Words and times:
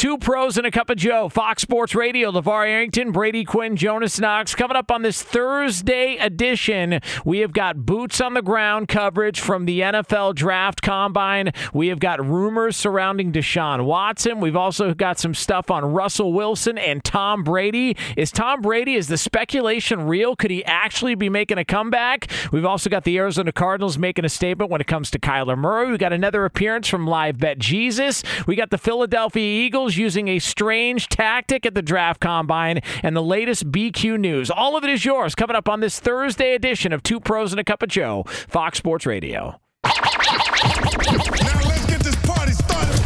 Two 0.00 0.16
pros 0.16 0.56
and 0.56 0.66
a 0.66 0.70
cup 0.70 0.88
of 0.88 0.96
Joe. 0.96 1.28
Fox 1.28 1.60
Sports 1.60 1.94
Radio. 1.94 2.32
LaVar 2.32 2.66
Arrington, 2.66 3.12
Brady 3.12 3.44
Quinn, 3.44 3.76
Jonas 3.76 4.18
Knox. 4.18 4.54
Coming 4.54 4.74
up 4.74 4.90
on 4.90 5.02
this 5.02 5.22
Thursday 5.22 6.16
edition, 6.16 7.00
we 7.22 7.40
have 7.40 7.52
got 7.52 7.84
boots 7.84 8.18
on 8.18 8.32
the 8.32 8.40
ground 8.40 8.88
coverage 8.88 9.40
from 9.40 9.66
the 9.66 9.80
NFL 9.80 10.36
Draft 10.36 10.80
Combine. 10.80 11.52
We 11.74 11.88
have 11.88 11.98
got 11.98 12.24
rumors 12.24 12.78
surrounding 12.78 13.30
Deshaun 13.30 13.84
Watson. 13.84 14.40
We've 14.40 14.56
also 14.56 14.94
got 14.94 15.18
some 15.18 15.34
stuff 15.34 15.70
on 15.70 15.84
Russell 15.84 16.32
Wilson 16.32 16.78
and 16.78 17.04
Tom 17.04 17.44
Brady. 17.44 17.94
Is 18.16 18.32
Tom 18.32 18.62
Brady, 18.62 18.94
is 18.94 19.08
the 19.08 19.18
speculation 19.18 20.06
real? 20.06 20.34
Could 20.34 20.50
he 20.50 20.64
actually 20.64 21.14
be 21.14 21.28
making 21.28 21.58
a 21.58 21.64
comeback? 21.66 22.30
We've 22.52 22.64
also 22.64 22.88
got 22.88 23.04
the 23.04 23.18
Arizona 23.18 23.52
Cardinals 23.52 23.98
making 23.98 24.24
a 24.24 24.30
statement 24.30 24.70
when 24.70 24.80
it 24.80 24.86
comes 24.86 25.10
to 25.10 25.18
Kyler 25.18 25.58
Murray. 25.58 25.90
We 25.90 25.98
got 25.98 26.14
another 26.14 26.46
appearance 26.46 26.88
from 26.88 27.06
Live 27.06 27.36
Bet 27.36 27.58
Jesus. 27.58 28.22
We 28.46 28.56
got 28.56 28.70
the 28.70 28.78
Philadelphia 28.78 29.42
Eagles 29.66 29.89
using 29.96 30.28
a 30.28 30.38
strange 30.38 31.08
tactic 31.08 31.64
at 31.66 31.74
the 31.74 31.82
draft 31.82 32.20
combine 32.20 32.80
and 33.02 33.16
the 33.16 33.22
latest 33.22 33.70
BQ 33.70 34.18
news. 34.18 34.50
All 34.50 34.76
of 34.76 34.84
it 34.84 34.90
is 34.90 35.04
yours 35.04 35.34
coming 35.34 35.56
up 35.56 35.68
on 35.68 35.80
this 35.80 36.00
Thursday 36.00 36.54
edition 36.54 36.92
of 36.92 37.02
Two 37.02 37.20
Pros 37.20 37.52
and 37.52 37.60
a 37.60 37.64
Cup 37.64 37.82
of 37.82 37.88
Joe, 37.88 38.24
Fox 38.48 38.78
Sports 38.78 39.06
Radio. 39.06 39.60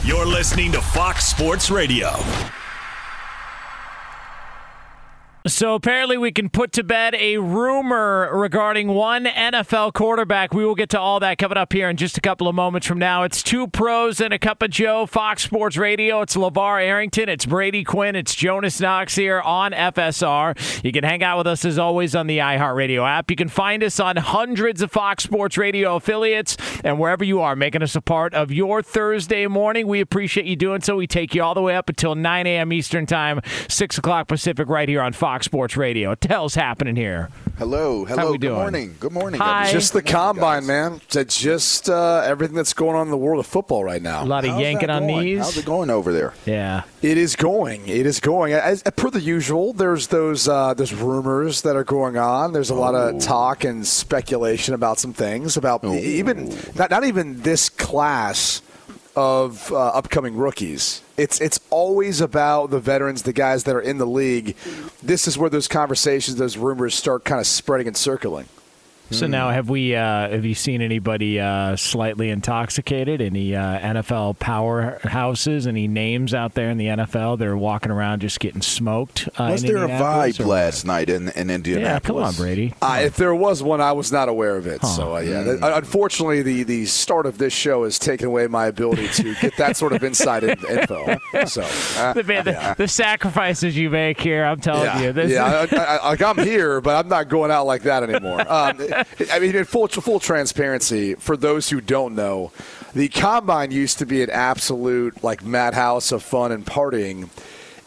You're 0.05 0.27
listening 0.27 0.73
to 0.73 0.81
Fox 0.81 1.27
Sports 1.27 1.71
Radio. 1.71 2.11
So 5.47 5.75
apparently, 5.75 6.17
we 6.17 6.33
can 6.33 6.49
put 6.49 6.73
to 6.73 6.83
bed 6.83 7.15
a 7.17 7.37
rumor 7.37 8.31
regarding 8.33 8.89
one 8.89 9.27
NFL 9.27 9.93
quarterback. 9.93 10.55
We 10.55 10.65
will 10.65 10.75
get 10.75 10.89
to 10.91 10.99
all 10.99 11.21
that 11.21 11.37
coming 11.37 11.59
up 11.59 11.71
here 11.75 11.91
in 11.91 11.99
just 11.99 12.17
a 12.17 12.23
couple 12.23 12.49
of 12.49 12.55
moments 12.55 12.87
from 12.87 12.99
now. 12.99 13.25
It's 13.25 13.43
two 13.43 13.67
pros 13.67 14.23
and 14.23 14.33
a 14.33 14.39
cup 14.39 14.63
of 14.63 14.71
Joe, 14.71 15.05
Fox 15.05 15.43
Sports 15.43 15.77
Radio. 15.77 16.23
It's 16.23 16.35
LaVar 16.35 16.83
Arrington. 16.83 17.29
It's 17.29 17.45
Brady 17.45 17.85
Quinn. 17.85 18.17
It's 18.17 18.35
Jonas 18.35 18.81
Knox 18.81 19.17
here 19.17 19.43
on 19.43 19.73
FSR. 19.73 20.83
You 20.83 20.93
can 20.93 21.05
hang 21.05 21.23
out 21.23 21.37
with 21.37 21.47
us 21.47 21.67
as 21.67 21.79
always 21.79 22.17
on 22.17 22.27
the 22.27 22.39
iHeartRadio 22.39 23.07
app. 23.07 23.29
You 23.29 23.37
can 23.37 23.49
find 23.49 23.85
us 23.85 24.01
on 24.01 24.17
hundreds 24.17 24.81
of 24.81 24.91
Fox 24.93 25.25
Sports 25.25 25.59
Radio 25.59 25.97
affiliates 25.97 26.57
and 26.83 26.99
wherever 26.99 27.23
you 27.23 27.43
are, 27.43 27.55
making 27.55 27.83
us 27.83 27.95
a 27.95 28.01
part 28.01 28.33
of 28.33 28.51
your 28.51 28.81
Thursday 28.81 29.47
morning. 29.47 29.89
We 29.89 30.01
appreciate 30.01 30.47
you 30.47 30.57
doing 30.57 30.81
so. 30.81 30.97
We 30.97 31.07
take 31.07 31.35
you 31.35 31.43
all 31.43 31.53
the 31.53 31.61
way 31.61 31.77
up 31.77 31.91
until 31.91 32.15
9 32.15 32.47
a.m. 32.47 32.73
Eastern 32.73 33.05
Time, 33.05 33.43
6 33.69 33.99
o'clock 33.99 34.27
Pacific, 34.27 34.71
right 34.71 34.89
here 34.89 35.03
on 35.03 35.13
Fox. 35.13 35.34
Fox 35.35 35.47
Sports 35.47 35.77
Radio. 35.77 36.11
What 36.11 36.21
the 36.21 36.29
hell's 36.29 36.55
happening 36.55 36.95
here? 36.95 37.29
Hello, 37.59 38.05
hello. 38.05 38.17
How 38.17 38.27
we 38.27 38.39
good 38.39 38.43
doing? 38.43 38.55
morning. 38.55 38.97
Good 39.01 39.11
morning. 39.11 39.41
Hi. 39.41 39.73
Just 39.73 39.93
the 39.93 40.01
combine, 40.01 40.65
man. 40.65 41.01
It's 41.13 41.41
just 41.41 41.91
uh, 41.91 42.23
everything 42.25 42.55
that's 42.55 42.73
going 42.73 42.95
on 42.95 43.09
in 43.09 43.11
the 43.11 43.17
world 43.17 43.41
of 43.41 43.47
football 43.47 43.83
right 43.83 44.01
now. 44.01 44.23
A 44.23 44.27
lot 44.27 44.45
of 44.45 44.53
How's 44.53 44.61
yanking 44.61 44.91
on 44.91 45.09
going? 45.09 45.25
knees. 45.25 45.41
How's 45.41 45.57
it 45.57 45.65
going 45.65 45.91
over 45.91 46.13
there? 46.13 46.35
Yeah. 46.47 46.85
It 47.03 47.19
is 47.19 47.35
going. 47.35 47.89
It 47.89 48.07
is 48.07 48.21
going. 48.21 48.53
As, 48.53 48.85
per 48.85 49.11
the 49.11 49.21
usual, 49.21 49.73
there's 49.73 50.07
those 50.07 50.47
uh, 50.47 50.73
there's 50.75 50.95
rumors 50.95 51.63
that 51.63 51.75
are 51.75 51.83
going 51.83 52.17
on. 52.17 52.53
There's 52.53 52.71
a 52.71 52.77
lot 52.77 52.95
of 52.95 53.21
talk 53.21 53.65
and 53.65 53.85
speculation 53.85 54.73
about 54.73 55.01
some 55.01 55.13
things 55.13 55.57
about 55.57 55.85
even 55.85 56.57
not 56.77 56.93
not 56.93 57.03
even 57.03 57.41
this 57.41 57.69
class 57.71 58.63
of 59.17 59.71
uh, 59.73 59.77
upcoming 59.77 60.37
rookies. 60.37 61.03
It's 61.17 61.41
it's 61.41 61.61
always 61.71 62.21
about 62.21 62.71
the 62.71 62.81
veterans, 62.81 63.23
the 63.23 63.33
guys 63.33 63.65
that 63.65 63.77
are 63.77 63.81
in 63.81 63.99
the 63.99 64.07
league. 64.07 64.57
This 65.03 65.29
is 65.29 65.39
where 65.39 65.51
those 65.51 65.69
conversations, 65.69 66.37
those 66.37 66.57
rumors 66.57 66.95
start 66.95 67.25
kind 67.25 67.41
of 67.41 67.47
spreading 67.47 67.87
and 67.87 67.97
circling. 67.97 68.47
So 69.15 69.27
now, 69.27 69.51
have 69.51 69.69
we? 69.69 69.95
Uh, 69.95 70.29
have 70.29 70.45
you 70.45 70.55
seen 70.55 70.83
anybody 70.83 71.41
uh, 71.41 71.77
slightly 71.77 72.31
intoxicated? 72.31 73.21
Any 73.21 73.55
uh, 73.55 73.79
NFL 73.79 74.39
powerhouses? 74.39 75.67
Any 75.67 75.89
names 75.89 76.35
out 76.35 76.55
there 76.55 76.71
in 76.71 76.79
the 76.79 76.87
NFL? 76.87 77.39
They're 77.39 77.57
walking 77.57 77.91
around 77.91 78.21
just 78.21 78.41
getting 78.41 78.63
smoked. 78.63 79.29
Uh, 79.39 79.49
Was 79.53 79.63
there 79.63 79.85
a 79.85 79.89
vibe 79.89 80.41
or- 80.41 80.47
last 80.47 80.85
night 80.85 81.09
in, 81.09 81.29
in 81.31 81.49
Yeah, 81.65 82.01
come 82.01 82.17
on, 82.17 82.35
Brady. 82.35 82.75
Uh, 82.83 83.01
if 83.03 83.17
there 83.17 83.35
was 83.35 83.63
one, 83.63 83.81
I 83.81 83.93
was 83.93 84.11
not 84.13 84.29
aware 84.29 84.57
of 84.57 84.67
it. 84.67 84.85
So 84.85 85.17
uh, 85.17 85.21
yeah, 85.21 85.45
Th- 85.45 85.59
unfortunately, 85.63 86.43
the 86.43 86.63
the 86.65 86.87
start 86.87 87.27
of 87.27 87.39
this 87.39 87.53
show 87.53 87.85
has 87.85 87.99
taken 87.99 88.27
away 88.27 88.47
my 88.47 88.67
ability 88.67 89.09
to 89.09 89.35
get 89.37 89.57
that 89.57 89.77
sort 89.77 89.93
of 89.93 90.03
inside 90.03 90.45
info. 90.45 91.19
So 91.47 91.63
uh, 91.97 92.13
The, 92.13 92.25
man, 92.25 92.45
the, 92.45 92.75
the 92.77 92.89
sacrifices 92.89 93.77
you 93.77 93.91
make 93.91 94.21
here, 94.21 94.45
I'm 94.45 94.61
telling 94.61 94.85
yeah, 94.85 95.01
you. 95.01 95.13
This 95.13 95.31
yeah, 95.31 95.67
I, 95.71 95.77
I, 95.77 96.09
like 96.11 96.23
I'm 96.23 96.39
here, 96.39 96.81
but 96.81 96.97
I'm 96.97 97.09
not 97.09 97.29
going 97.29 97.51
out 97.51 97.67
like 97.67 97.83
that 97.83 98.03
anymore. 98.03 98.41
Um, 98.51 98.79
I 99.33 99.39
mean, 99.39 99.55
in 99.55 99.65
full 99.65 99.89
full 99.89 100.21
transparency, 100.21 101.15
for 101.15 101.37
those 101.37 101.71
who 101.71 101.81
don't 101.81 102.15
know, 102.15 102.53
the 102.95 103.09
combine 103.09 103.71
used 103.71 103.99
to 103.99 104.07
be 104.07 104.23
an 104.23 104.31
absolute 104.31 105.23
like 105.23 105.45
madhouse 105.45 106.13
of 106.13 106.23
fun 106.23 106.53
and 106.53 106.65
partying. 106.65 107.29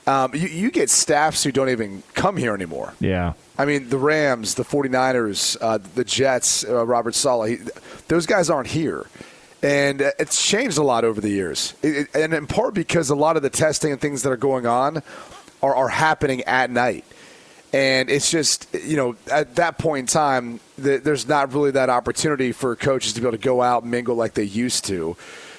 Um, 0.08 0.34
you, 0.34 0.48
you 0.48 0.72
get 0.72 0.90
staffs 0.90 1.44
who 1.44 1.52
don't 1.52 1.70
even 1.70 2.02
come 2.14 2.38
here 2.38 2.54
anymore. 2.54 2.94
yeah. 3.00 3.34
I 3.60 3.66
mean, 3.66 3.90
the 3.90 3.98
Rams, 3.98 4.54
the 4.54 4.64
49ers, 4.64 5.58
uh, 5.60 5.80
the 5.96 6.04
Jets, 6.04 6.64
uh, 6.64 6.86
Robert 6.86 7.16
Saleh, 7.16 7.50
he, 7.50 7.58
those 8.08 8.28
guys 8.28 8.50
aren't 8.50 8.68
here. 8.68 9.08
And 9.64 10.02
uh, 10.02 10.12
it's 10.20 10.46
changed 10.46 10.78
a 10.78 10.84
lot 10.84 11.04
over 11.04 11.20
the 11.20 11.30
years. 11.30 11.74
It, 11.82 11.98
it, 11.98 12.08
and 12.16 12.34
in 12.34 12.46
part 12.46 12.76
because 12.76 13.10
a 13.10 13.16
lot 13.16 13.36
of 13.36 13.42
the 13.42 13.50
testing 13.50 13.92
and 13.92 14.00
things 14.00 14.22
that 14.22 14.32
are 14.32 14.38
going 14.38 14.68
on 14.68 15.02
are, 15.64 15.76
are 15.76 15.90
happening 15.90 16.44
at 16.44 16.70
night. 16.70 17.04
And 17.74 18.10
it's 18.10 18.32
just, 18.32 18.74
you 18.74 18.96
know, 18.96 19.16
at 19.30 19.56
that 19.56 19.78
point 19.78 20.00
in 20.00 20.06
time, 20.08 20.60
th- 20.82 21.04
there's 21.04 21.28
not 21.28 21.54
really 21.54 21.72
that 21.72 21.90
opportunity 21.90 22.52
for 22.54 22.76
coaches 22.76 23.14
to 23.14 23.22
be 23.22 23.28
able 23.28 23.38
to 23.38 23.44
go 23.44 23.62
out 23.62 23.84
and 23.84 23.92
mingle 23.92 24.16
like 24.16 24.34
they 24.36 24.44
used 24.44 24.86
to. 24.86 25.18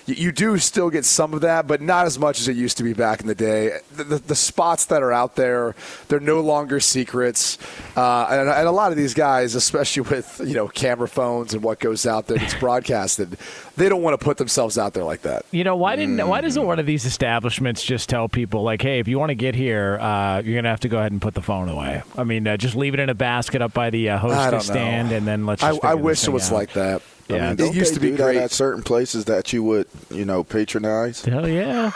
You, 0.09 0.33
do 0.33 0.57
still 0.59 0.91
get 0.91 1.05
some 1.05 1.35
of 1.35 1.43
that, 1.43 1.67
but 1.67 1.81
not 1.81 2.07
as 2.07 2.19
much 2.19 2.41
as 2.41 2.49
it 2.49 2.57
used 2.57 2.77
to 2.79 2.83
be 2.83 2.93
back 2.93 3.21
in 3.21 3.27
the 3.27 3.35
day. 3.35 3.79
The, 3.95 4.05
the, 4.05 4.19
the 4.19 4.35
spots 4.35 4.87
that 4.87 5.03
are 5.03 5.13
out 5.13 5.37
there, 5.37 5.75
they're 6.09 6.21
no 6.21 6.41
longer 6.41 6.81
secrets. 6.81 7.59
Uh, 7.97 8.27
and, 8.31 8.49
and 8.49 8.69
a 8.69 8.73
lot 8.73 8.91
of 8.91 8.97
these 8.97 9.15
guys, 9.15 9.55
especially 9.55 10.03
with, 10.03 10.41
you 10.45 10.55
know, 10.55 10.69
camera 10.69 11.09
phones 11.09 11.53
and 11.53 11.63
what 11.63 11.79
goes 11.79 12.07
out 12.07 12.27
there 12.27 12.39
that's 12.39 12.55
broadcasted, 12.61 13.37
they 13.77 13.89
don't 13.89 14.03
want 14.03 14.19
to 14.19 14.25
put 14.25 14.37
themselves 14.37 14.79
out 14.79 14.95
there 14.95 15.05
like 15.05 15.23
that. 15.23 15.45
You 15.51 15.65
know 15.65 15.77
why 15.77 15.97
didn't 15.97 16.27
why 16.27 16.41
doesn't 16.41 16.65
one 16.65 16.79
of 16.79 16.87
these 16.87 17.05
establishments 17.05 17.83
just 17.83 18.09
tell 18.09 18.29
people 18.29 18.63
like, 18.63 18.83
hey, 18.83 18.99
if 18.99 19.09
you 19.09 19.19
want 19.19 19.31
to 19.31 19.35
get 19.35 19.55
here, 19.55 19.99
uh, 20.01 20.43
you're 20.43 20.57
gonna 20.57 20.69
have 20.69 20.81
to 20.81 20.89
go 20.89 20.99
ahead 20.99 21.13
and 21.13 21.23
put 21.23 21.35
the 21.35 21.43
phone 21.43 21.69
away. 21.69 22.03
I 22.17 22.25
mean, 22.25 22.47
uh, 22.47 22.57
just 22.57 22.75
leave 22.75 22.95
it 22.95 23.01
in 23.01 23.09
a 23.09 23.15
basket 23.15 23.63
up 23.63 23.73
by 23.73 23.91
the 23.91 24.11
uh, 24.11 24.19
hostess 24.19 24.67
stand, 24.67 25.13
and 25.13 25.27
then 25.27 25.47
let's. 25.47 25.63
I, 25.63 25.71
Just 25.71 25.85
I 25.85 25.95
wish 25.95 26.27
it 26.27 26.31
was 26.31 26.51
out. 26.51 26.55
like 26.55 26.73
that. 26.73 27.03
Yeah. 27.29 27.51
I 27.51 27.55
mean, 27.55 27.69
it 27.69 27.75
used 27.75 27.95
to 27.95 28.01
be 28.01 28.11
that 28.13 28.17
great. 28.23 28.37
at 28.39 28.51
certain 28.51 28.83
places 28.83 29.27
that 29.27 29.53
you 29.53 29.63
would, 29.63 29.87
you 30.11 30.25
know, 30.25 30.45
patronize. 30.45 31.25
Hell 31.25 31.49
yeah! 31.49 31.91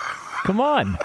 Come 0.45 0.61
on, 0.61 0.99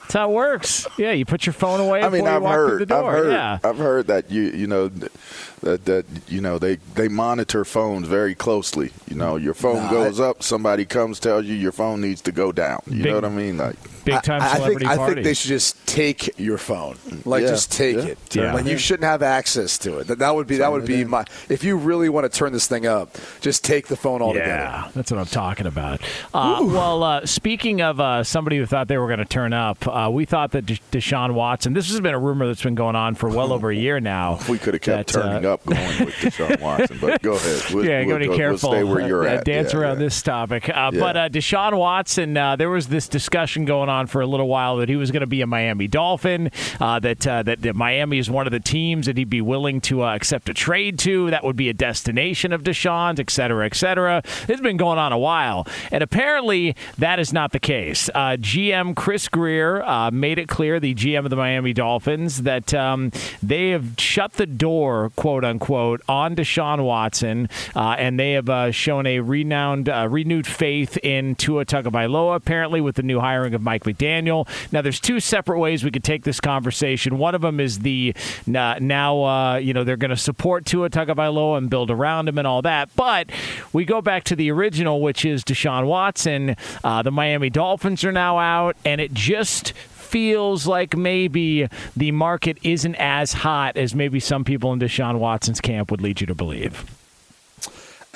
that's 0.00 0.14
how 0.14 0.30
it 0.30 0.34
works. 0.34 0.86
Yeah, 0.96 1.12
you 1.12 1.24
put 1.26 1.44
your 1.44 1.52
phone 1.52 1.80
away 1.80 2.00
I 2.02 2.08
mean, 2.08 2.22
before 2.22 2.28
I've 2.30 2.42
walk 2.42 2.54
heard, 2.54 2.80
the 2.80 2.86
door. 2.86 3.10
I've 3.16 3.24
heard, 3.24 3.32
yeah. 3.32 3.58
I've 3.64 3.78
heard 3.78 4.06
that 4.06 4.30
you, 4.30 4.42
you 4.44 4.66
know, 4.66 4.88
that 4.88 5.84
that 5.84 6.04
you 6.28 6.40
know 6.40 6.58
they 6.58 6.76
they 6.94 7.08
monitor 7.08 7.64
phones 7.64 8.06
very 8.08 8.34
closely. 8.34 8.92
You 9.10 9.16
know, 9.16 9.36
your 9.36 9.54
phone 9.54 9.82
Nah, 9.84 9.90
goes 9.90 10.20
up, 10.20 10.42
somebody 10.42 10.84
comes 10.84 11.20
tells 11.20 11.44
you 11.44 11.54
your 11.54 11.72
phone 11.72 12.00
needs 12.00 12.22
to 12.22 12.32
go 12.32 12.52
down. 12.52 12.80
You 12.86 13.02
Big- 13.02 13.06
know 13.12 13.14
what 13.16 13.24
I 13.24 13.28
mean? 13.30 13.56
Like, 13.58 13.76
Big 14.06 14.22
time 14.22 14.40
I, 14.40 14.46
I 14.46 14.54
celebrity 14.56 14.86
think, 14.86 14.98
I 15.00 15.06
think 15.14 15.24
they 15.24 15.34
should 15.34 15.48
just 15.48 15.86
take 15.86 16.38
your 16.38 16.58
phone. 16.58 16.96
Like 17.24 17.42
Yeah, 17.42 17.48
just 17.48 17.72
take 17.72 17.96
yeah. 17.96 18.02
it. 18.04 18.18
Yeah. 18.36 18.54
Like 18.54 18.66
you 18.66 18.78
shouldn't 18.78 19.04
have 19.04 19.22
access 19.22 19.78
to 19.78 19.98
it. 19.98 20.06
That, 20.06 20.18
that 20.20 20.34
would 20.34 20.46
be 20.46 20.56
that 20.58 20.70
would 20.72 20.86
be 20.86 21.04
my. 21.04 21.24
If 21.48 21.64
you 21.64 21.76
really 21.76 22.08
want 22.08 22.30
to 22.30 22.38
turn 22.38 22.52
this 22.52 22.66
thing 22.66 22.86
up, 22.86 23.16
just 23.40 23.64
take 23.64 23.88
the 23.88 23.96
phone 23.96 24.22
altogether. 24.22 24.48
Yeah, 24.48 24.88
that's 24.94 25.10
what 25.10 25.18
I'm 25.18 25.26
talking 25.26 25.66
about. 25.66 26.00
Uh, 26.32 26.60
well, 26.62 27.02
uh, 27.02 27.26
speaking 27.26 27.80
of 27.82 28.00
uh, 28.00 28.22
somebody 28.24 28.56
who 28.58 28.66
thought 28.66 28.88
they 28.88 28.98
were 28.98 29.06
going 29.08 29.18
to 29.18 29.24
turn 29.24 29.52
up, 29.52 29.86
uh, 29.86 30.08
we 30.12 30.24
thought 30.24 30.52
that 30.52 30.66
Desha- 30.66 30.80
Deshaun 30.92 31.34
Watson. 31.34 31.72
This 31.72 31.90
has 31.90 32.00
been 32.00 32.14
a 32.14 32.18
rumor 32.18 32.46
that's 32.46 32.62
been 32.62 32.74
going 32.74 32.96
on 32.96 33.14
for 33.14 33.28
well 33.28 33.52
over 33.52 33.70
a 33.70 33.76
year 33.86 33.98
now. 34.00 34.38
we 34.48 34.58
could 34.58 34.74
have 34.74 34.82
kept 34.82 35.12
that, 35.12 35.18
uh, 35.20 35.22
turning 35.32 35.46
up 35.46 35.64
going 35.64 36.04
with 36.04 36.14
Deshaun 36.14 36.60
Watson, 36.60 36.98
but 37.00 37.22
go 37.22 37.32
ahead. 37.34 37.62
We'll, 37.74 37.84
yeah, 37.84 38.00
we'll, 38.00 38.08
go 38.08 38.18
be 38.18 38.28
we'll 38.28 38.36
careful. 38.36 38.70
stay 38.70 38.84
where 38.84 39.06
you're 39.08 39.26
Uh, 39.26 39.36
at. 39.36 39.44
Dance 39.44 39.72
Yeah, 39.72 39.80
around 39.80 39.96
yeah. 39.98 40.04
this 40.04 40.20
topic. 40.22 40.68
Uh, 40.68 40.90
Yeah. 40.92 41.00
But 41.00 41.16
uh, 41.16 41.28
Deshaun 41.30 41.76
Watson, 41.78 42.36
uh, 42.36 42.56
there 42.56 42.68
was 42.70 42.88
this 42.88 43.08
discussion 43.08 43.64
going 43.64 43.88
on 43.88 43.95
for 44.04 44.20
a 44.20 44.26
little 44.26 44.48
while 44.48 44.76
that 44.76 44.90
he 44.90 44.96
was 44.96 45.10
going 45.10 45.22
to 45.22 45.26
be 45.26 45.40
a 45.40 45.46
Miami 45.46 45.88
Dolphin. 45.88 46.50
Uh, 46.78 47.00
that, 47.00 47.26
uh, 47.26 47.42
that 47.42 47.62
that 47.62 47.74
Miami 47.74 48.18
is 48.18 48.28
one 48.28 48.46
of 48.46 48.52
the 48.52 48.60
teams 48.60 49.06
that 49.06 49.16
he'd 49.16 49.30
be 49.30 49.40
willing 49.40 49.80
to 49.80 50.02
uh, 50.02 50.14
accept 50.14 50.48
a 50.50 50.54
trade 50.54 50.98
to. 50.98 51.30
That 51.30 51.42
would 51.44 51.56
be 51.56 51.70
a 51.70 51.72
destination 51.72 52.52
of 52.52 52.62
Deshaun's, 52.62 53.18
et 53.18 53.30
cetera, 53.30 53.64
et 53.64 53.74
cetera. 53.74 54.22
It's 54.48 54.60
been 54.60 54.76
going 54.76 54.98
on 54.98 55.12
a 55.12 55.18
while, 55.18 55.66
and 55.90 56.02
apparently 56.02 56.76
that 56.98 57.18
is 57.18 57.32
not 57.32 57.52
the 57.52 57.60
case. 57.60 58.10
Uh, 58.14 58.36
GM 58.38 58.94
Chris 58.94 59.28
Grier 59.28 59.82
uh, 59.82 60.10
made 60.10 60.38
it 60.38 60.48
clear, 60.48 60.78
the 60.78 60.94
GM 60.94 61.24
of 61.24 61.30
the 61.30 61.36
Miami 61.36 61.72
Dolphins, 61.72 62.42
that 62.42 62.74
um, 62.74 63.10
they 63.42 63.70
have 63.70 63.94
shut 63.98 64.34
the 64.34 64.46
door, 64.46 65.10
quote 65.16 65.44
unquote, 65.44 66.02
on 66.08 66.36
Deshaun 66.36 66.84
Watson, 66.84 67.48
and 67.74 68.20
they 68.20 68.32
have 68.32 68.74
shown 68.74 69.06
a 69.06 69.20
renowned, 69.20 69.88
renewed 69.88 70.46
faith 70.46 70.98
in 70.98 71.34
Tua 71.36 71.64
Tagovailoa. 71.64 72.36
Apparently, 72.36 72.80
with 72.80 72.96
the 72.96 73.02
new 73.02 73.20
hiring 73.20 73.54
of 73.54 73.62
Mike 73.62 73.85
McDaniel. 73.86 74.48
Now, 74.72 74.82
there's 74.82 75.00
two 75.00 75.20
separate 75.20 75.58
ways 75.58 75.84
we 75.84 75.90
could 75.90 76.04
take 76.04 76.24
this 76.24 76.40
conversation. 76.40 77.18
One 77.18 77.34
of 77.34 77.40
them 77.40 77.60
is 77.60 77.78
the 77.80 78.14
now, 78.46 79.24
uh, 79.24 79.56
you 79.56 79.72
know, 79.72 79.84
they're 79.84 79.96
going 79.96 80.10
to 80.10 80.16
support 80.16 80.66
Tua 80.66 80.90
Tagovailoa 80.90 81.58
and 81.58 81.70
build 81.70 81.90
around 81.90 82.28
him 82.28 82.38
and 82.38 82.46
all 82.46 82.62
that. 82.62 82.90
But 82.96 83.30
we 83.72 83.84
go 83.84 84.02
back 84.02 84.24
to 84.24 84.36
the 84.36 84.50
original, 84.50 85.00
which 85.00 85.24
is 85.24 85.44
Deshaun 85.44 85.86
Watson. 85.86 86.56
Uh, 86.84 87.02
the 87.02 87.12
Miami 87.12 87.50
Dolphins 87.50 88.04
are 88.04 88.12
now 88.12 88.38
out, 88.38 88.76
and 88.84 89.00
it 89.00 89.14
just 89.14 89.72
feels 89.72 90.66
like 90.66 90.96
maybe 90.96 91.68
the 91.96 92.12
market 92.12 92.58
isn't 92.62 92.94
as 92.96 93.32
hot 93.32 93.76
as 93.76 93.94
maybe 93.94 94.20
some 94.20 94.44
people 94.44 94.72
in 94.72 94.78
Deshaun 94.78 95.18
Watson's 95.18 95.60
camp 95.60 95.90
would 95.90 96.00
lead 96.00 96.20
you 96.20 96.26
to 96.26 96.34
believe. 96.34 96.84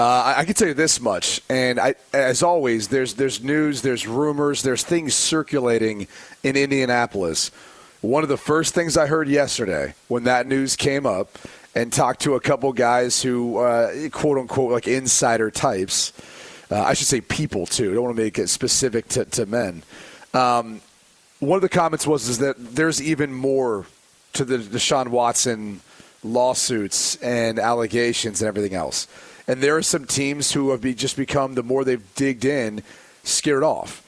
Uh, 0.00 0.32
I 0.38 0.46
can 0.46 0.54
tell 0.54 0.68
you 0.68 0.72
this 0.72 0.98
much, 0.98 1.42
and 1.50 1.78
I, 1.78 1.94
as 2.14 2.42
always, 2.42 2.88
there's 2.88 3.12
there's 3.12 3.44
news, 3.44 3.82
there's 3.82 4.06
rumors, 4.06 4.62
there's 4.62 4.82
things 4.82 5.14
circulating 5.14 6.08
in 6.42 6.56
Indianapolis. 6.56 7.50
One 8.00 8.22
of 8.22 8.30
the 8.30 8.38
first 8.38 8.72
things 8.72 8.96
I 8.96 9.06
heard 9.06 9.28
yesterday 9.28 9.92
when 10.08 10.24
that 10.24 10.46
news 10.46 10.74
came 10.74 11.04
up, 11.04 11.36
and 11.74 11.92
talked 11.92 12.22
to 12.22 12.34
a 12.34 12.40
couple 12.40 12.72
guys 12.72 13.20
who, 13.20 13.58
uh, 13.58 14.08
quote 14.08 14.38
unquote, 14.38 14.72
like 14.72 14.88
insider 14.88 15.50
types. 15.50 16.14
Uh, 16.70 16.80
I 16.80 16.94
should 16.94 17.06
say 17.06 17.20
people 17.20 17.66
too. 17.66 17.90
I 17.90 17.94
don't 17.94 18.04
want 18.04 18.16
to 18.16 18.22
make 18.22 18.38
it 18.38 18.48
specific 18.48 19.06
to, 19.08 19.26
to 19.26 19.44
men. 19.44 19.82
Um, 20.32 20.80
one 21.40 21.56
of 21.56 21.62
the 21.62 21.68
comments 21.68 22.06
was 22.06 22.26
is 22.26 22.38
that 22.38 22.56
there's 22.74 23.02
even 23.02 23.34
more 23.34 23.84
to 24.32 24.46
the 24.46 24.56
Deshaun 24.56 25.08
Watson 25.08 25.82
lawsuits 26.24 27.16
and 27.16 27.58
allegations 27.58 28.40
and 28.40 28.48
everything 28.48 28.74
else. 28.74 29.06
And 29.50 29.60
there 29.60 29.76
are 29.76 29.82
some 29.82 30.04
teams 30.04 30.52
who 30.52 30.70
have 30.70 30.80
be, 30.80 30.94
just 30.94 31.16
become, 31.16 31.54
the 31.54 31.64
more 31.64 31.82
they've 31.82 32.14
digged 32.14 32.44
in, 32.44 32.84
scared 33.24 33.64
off. 33.64 34.00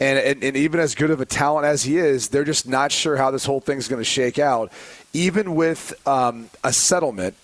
And, 0.00 0.18
and, 0.18 0.42
and, 0.42 0.56
even 0.56 0.80
as 0.80 0.96
good 0.96 1.12
of 1.12 1.20
a 1.20 1.24
talent 1.24 1.64
as 1.64 1.84
he 1.84 1.96
is, 1.96 2.26
they're 2.26 2.42
just 2.42 2.66
not 2.66 2.90
sure 2.90 3.16
how 3.16 3.30
this 3.30 3.44
whole 3.44 3.60
thing's 3.60 3.86
going 3.86 4.00
to 4.00 4.04
shake 4.04 4.40
out. 4.40 4.72
Even 5.12 5.54
with 5.54 5.94
um, 6.08 6.50
a 6.64 6.72
settlement, 6.72 7.36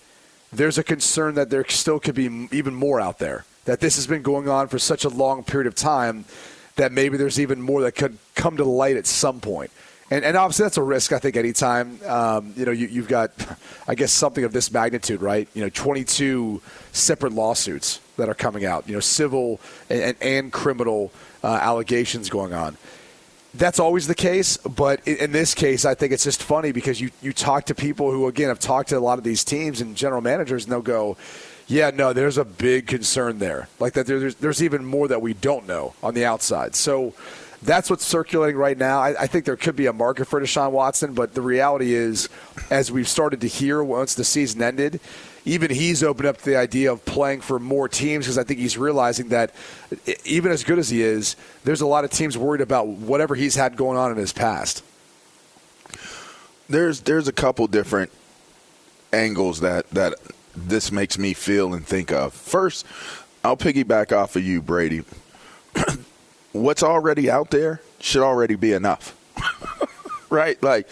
there's 0.51 0.77
a 0.77 0.83
concern 0.83 1.35
that 1.35 1.49
there 1.49 1.63
still 1.69 2.01
could 2.01 2.15
be 2.15 2.49
even 2.51 2.75
more 2.75 2.99
out 2.99 3.17
there. 3.17 3.45
That 3.63 3.79
this 3.79 3.95
has 3.95 4.07
been 4.07 4.23
going 4.23 4.49
on 4.49 4.67
for 4.67 4.77
such 4.77 5.05
a 5.05 5.09
long 5.09 5.45
period 5.45 5.67
of 5.67 5.75
time 5.75 6.25
that 6.75 6.91
maybe 6.91 7.15
there's 7.15 7.39
even 7.39 7.61
more 7.61 7.81
that 7.83 7.93
could 7.93 8.17
come 8.35 8.57
to 8.57 8.65
light 8.65 8.97
at 8.97 9.07
some 9.07 9.39
point. 9.39 9.71
And, 10.09 10.23
and 10.23 10.37
obviously 10.37 10.63
that's 10.63 10.77
a 10.77 10.83
risk. 10.83 11.11
I 11.11 11.19
think 11.19 11.35
anytime 11.35 11.99
um, 12.05 12.53
you 12.55 12.65
know 12.65 12.71
you, 12.71 12.87
you've 12.87 13.07
got, 13.07 13.31
I 13.87 13.95
guess 13.95 14.11
something 14.11 14.43
of 14.43 14.53
this 14.53 14.71
magnitude, 14.71 15.21
right? 15.21 15.47
You 15.53 15.63
know, 15.63 15.69
22 15.69 16.61
separate 16.93 17.33
lawsuits 17.33 17.99
that 18.15 18.29
are 18.29 18.33
coming 18.33 18.65
out. 18.65 18.87
You 18.87 18.93
know, 18.95 18.99
civil 19.01 19.59
and, 19.89 20.15
and 20.21 20.51
criminal 20.51 21.11
uh, 21.43 21.47
allegations 21.47 22.29
going 22.29 22.53
on. 22.53 22.77
That's 23.53 23.79
always 23.79 24.07
the 24.07 24.15
case, 24.15 24.57
but 24.57 25.05
in, 25.07 25.17
in 25.17 25.31
this 25.31 25.55
case, 25.55 25.83
I 25.83 25.95
think 25.95 26.13
it's 26.13 26.23
just 26.23 26.43
funny 26.43 26.71
because 26.71 27.01
you 27.01 27.09
you 27.21 27.33
talk 27.33 27.65
to 27.65 27.75
people 27.75 28.11
who 28.11 28.27
again 28.27 28.47
have 28.47 28.59
talked 28.59 28.89
to 28.89 28.97
a 28.97 28.99
lot 28.99 29.17
of 29.17 29.25
these 29.25 29.43
teams 29.43 29.81
and 29.81 29.95
general 29.95 30.21
managers, 30.21 30.63
and 30.63 30.71
they'll 30.71 30.81
go, 30.81 31.17
yeah, 31.67 31.91
no, 31.93 32.13
there's 32.13 32.37
a 32.37 32.45
big 32.45 32.87
concern 32.87 33.39
there. 33.39 33.67
Like 33.79 33.93
that, 33.93 34.05
there's 34.05 34.35
there's 34.35 34.63
even 34.63 34.85
more 34.85 35.09
that 35.09 35.21
we 35.21 35.33
don't 35.33 35.67
know 35.67 35.93
on 36.01 36.13
the 36.13 36.23
outside. 36.23 36.75
So 36.75 37.13
that's 37.61 37.89
what's 37.89 38.05
circulating 38.05 38.57
right 38.57 38.77
now. 38.77 38.99
I, 38.99 39.23
I, 39.23 39.27
think 39.27 39.45
there 39.45 39.55
could 39.55 39.75
be 39.75 39.87
a 39.87 39.93
market 39.93 40.25
for 40.25 40.39
Deshaun 40.39 40.71
Watson, 40.71 41.13
but 41.13 41.33
the 41.33 41.41
reality 41.41 41.93
is, 41.93 42.29
as 42.69 42.91
we've 42.91 43.07
started 43.07 43.41
to 43.41 43.47
hear 43.47 43.83
once 43.83 44.13
the 44.13 44.23
season 44.23 44.61
ended, 44.61 44.99
even 45.43 45.71
he's 45.71 46.03
opened 46.03 46.27
up 46.27 46.39
the 46.39 46.55
idea 46.55 46.91
of 46.91 47.03
playing 47.05 47.41
for 47.41 47.57
more 47.57 47.87
teams 47.87 48.25
because 48.25 48.37
I 48.37 48.43
think 48.43 48.59
he's 48.59 48.77
realizing 48.77 49.29
that 49.29 49.55
even 50.25 50.51
as 50.51 50.63
good 50.63 50.77
as 50.77 50.89
he 50.89 51.01
is, 51.01 51.35
there's 51.63 51.81
a 51.81 51.87
lot 51.87 52.03
of 52.03 52.11
teams 52.11 52.37
worried 52.37 52.61
about 52.61 52.87
whatever 52.87 53.33
he's 53.33 53.55
had 53.55 53.77
going 53.77 53.97
on 53.97 54.11
in 54.11 54.17
his 54.17 54.33
past. 54.33 54.83
There's 56.69 57.01
there's 57.01 57.29
a 57.29 57.33
couple 57.33 57.65
different 57.67 58.11
angles 59.13 59.61
that 59.61 59.89
that 59.91 60.15
this 60.55 60.91
makes 60.91 61.17
me 61.17 61.33
feel 61.33 61.73
and 61.73 61.85
think 61.85 62.11
of. 62.11 62.33
First, 62.33 62.85
I'll 63.43 63.57
piggyback 63.57 64.11
off 64.11 64.35
of 64.35 64.43
you, 64.43 64.61
Brady. 64.61 65.03
What's 66.63 66.83
already 66.83 67.29
out 67.29 67.51
there 67.51 67.81
should 67.99 68.23
already 68.23 68.55
be 68.55 68.73
enough. 68.73 69.15
right? 70.29 70.61
Like 70.61 70.87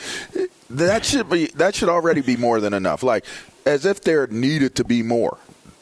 that 0.70 1.06
should 1.06 1.30
be 1.30 1.48
that 1.56 1.76
should 1.76 1.90
already 1.90 2.22
be 2.22 2.38
more 2.38 2.60
than 2.60 2.74
enough. 2.74 3.04
Like 3.04 3.26
as 3.66 3.86
if 3.86 4.02
there 4.02 4.28
needed 4.28 4.76
to 4.76 4.84
be 4.84 5.04
more. 5.04 5.38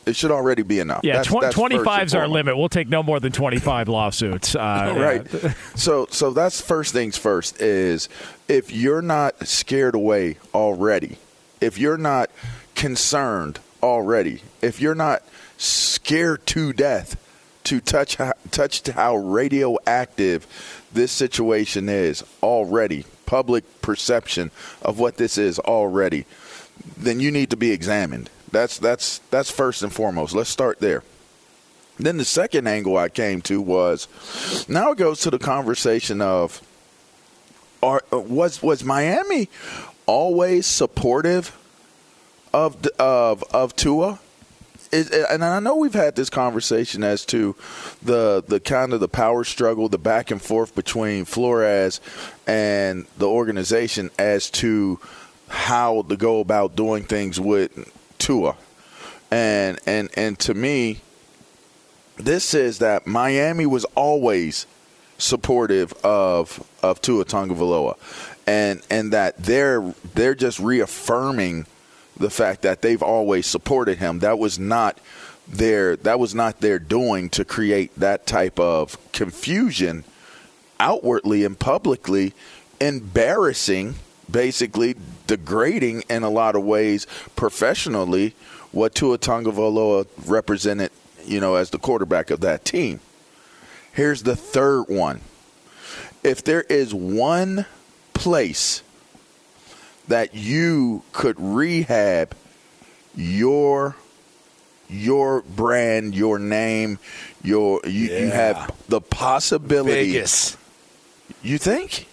It 0.06 0.18
should 0.18 0.32
already 0.32 0.64
be 0.64 0.80
enough. 0.80 1.00
Yeah, 1.04 1.24
that's, 1.24 1.56
25 1.56 2.08
is 2.08 2.16
our 2.16 2.28
limit. 2.28 2.58
We'll 2.58 2.68
take 2.68 2.90
no 2.90 3.04
more 3.04 3.22
than 3.22 3.32
25 3.32 3.88
lawsuits. 3.88 4.54
Uh, 4.54 4.94
right. 4.98 5.56
so 5.76 6.08
so 6.10 6.32
that's 6.32 6.60
first 6.60 6.92
things 6.92 7.18
first 7.18 7.62
is 7.62 8.10
if 8.50 8.74
you're 8.74 9.02
not 9.02 9.48
scared 9.48 9.96
away 9.96 10.38
already, 10.54 11.18
if 11.62 11.78
you're 11.78 11.98
not 11.98 12.30
concerned 12.76 13.60
already, 13.82 14.42
if 14.62 14.82
you're 14.82 14.96
not 14.96 15.24
scared 15.58 16.46
to 16.48 16.74
death 16.74 17.16
to 17.66 17.80
touch 17.80 18.18
touch 18.52 18.88
how 18.90 19.16
radioactive 19.16 20.48
this 20.92 21.12
situation 21.12 21.90
is 21.90 22.24
already, 22.42 23.06
public 23.26 23.82
perception 23.82 24.52
of 24.82 25.00
what 25.00 25.18
this 25.18 25.38
is 25.38 25.60
already, 25.60 26.26
then 26.98 27.20
you 27.20 27.32
need 27.32 27.50
to 27.50 27.58
be 27.58 27.72
examined. 27.72 28.30
That's 28.52 28.78
that's 28.78 29.20
that's 29.32 29.50
first 29.50 29.82
and 29.82 29.92
foremost. 29.92 30.34
Let's 30.34 30.50
start 30.50 30.80
there. 30.80 31.04
Then 32.00 32.18
the 32.18 32.26
second 32.26 32.68
angle 32.68 32.98
I 32.98 33.10
came 33.10 33.42
to 33.44 33.62
was 33.62 34.08
now 34.68 34.92
it 34.92 34.98
goes 34.98 35.22
to 35.22 35.30
the 35.30 35.40
conversation 35.40 36.22
of 36.22 36.62
are, 37.82 38.04
was 38.12 38.62
was 38.64 38.84
Miami 38.84 39.50
always 40.06 40.66
supportive 40.66 41.58
of 42.54 42.86
of 43.00 43.44
of 43.54 43.76
Tua. 43.76 44.20
And 44.94 45.44
I 45.44 45.60
know 45.60 45.76
we've 45.76 45.94
had 45.94 46.16
this 46.16 46.30
conversation 46.30 47.04
as 47.04 47.26
to 47.28 47.56
the 48.02 48.44
the 48.48 48.60
kind 48.60 48.94
of 48.94 49.00
the 49.00 49.08
power 49.08 49.44
struggle, 49.44 49.90
the 49.90 49.98
back 49.98 50.32
and 50.32 50.42
forth 50.42 50.76
between 50.76 51.26
Flores 51.26 52.00
and 52.46 53.06
the 53.18 53.28
organization 53.28 54.12
as 54.20 54.50
to 54.52 55.00
how 55.48 56.04
to 56.04 56.16
go 56.16 56.40
about 56.40 56.76
doing 56.76 57.04
things 57.04 57.40
with 57.40 57.92
Tua. 58.20 58.56
And 59.32 59.80
and 59.88 60.10
and 60.16 60.38
to 60.40 60.54
me, 60.54 61.02
this 62.18 62.44
says 62.44 62.80
that 62.80 63.08
Miami 63.08 63.66
was 63.66 63.86
always 63.96 64.68
supportive 65.18 65.94
of 66.04 66.64
of 66.84 67.02
Tua 67.02 67.26
Tagovailoa, 67.26 67.96
and 68.46 68.82
and 68.90 69.12
that 69.12 69.38
they're 69.38 69.94
they're 70.14 70.36
just 70.36 70.60
reaffirming 70.60 71.66
the 72.18 72.30
fact 72.30 72.62
that 72.62 72.82
they've 72.82 73.02
always 73.02 73.46
supported 73.46 73.98
him. 73.98 74.20
That 74.20 74.40
was 74.40 74.60
not 74.60 75.00
their 75.48 75.98
that 75.98 76.20
was 76.20 76.34
not 76.34 76.62
their 76.62 76.80
doing 76.80 77.30
to 77.30 77.44
create 77.44 77.92
that 77.98 78.26
type 78.26 78.60
of 78.60 78.98
confusion 79.12 80.06
outwardly 80.80 81.44
and 81.44 81.60
publicly 81.60 82.34
embarrassing 82.80 83.96
basically 84.30 84.96
degrading 85.28 86.04
in 86.10 86.24
a 86.24 86.30
lot 86.30 86.56
of 86.56 86.64
ways 86.64 87.08
professionally 87.36 88.34
what 88.72 88.96
Tua 88.96 89.18
Tagovailoa 89.18 90.08
represented, 90.26 90.92
you 91.26 91.40
know, 91.40 91.56
as 91.56 91.70
the 91.70 91.78
quarterback 91.78 92.32
of 92.32 92.42
that 92.42 92.66
team. 92.66 93.00
Here's 93.94 94.24
the 94.24 94.36
third 94.36 94.86
one. 94.86 95.22
If 96.24 96.44
there 96.44 96.64
is 96.64 96.94
one 96.94 97.66
place 98.14 98.82
that 100.08 100.36
you 100.36 101.04
could 101.12 101.36
rehab 101.40 102.36
your 103.16 103.96
your 104.90 105.42
brand, 105.42 106.14
your 106.14 106.38
name, 106.38 107.00
your 107.42 107.82
you, 107.86 108.10
yeah. 108.10 108.20
you 108.20 108.30
have 108.30 108.76
the 108.88 109.02
possibility. 109.02 110.12
Vegas. 110.14 110.58
You 111.42 111.58
think? 111.58 112.08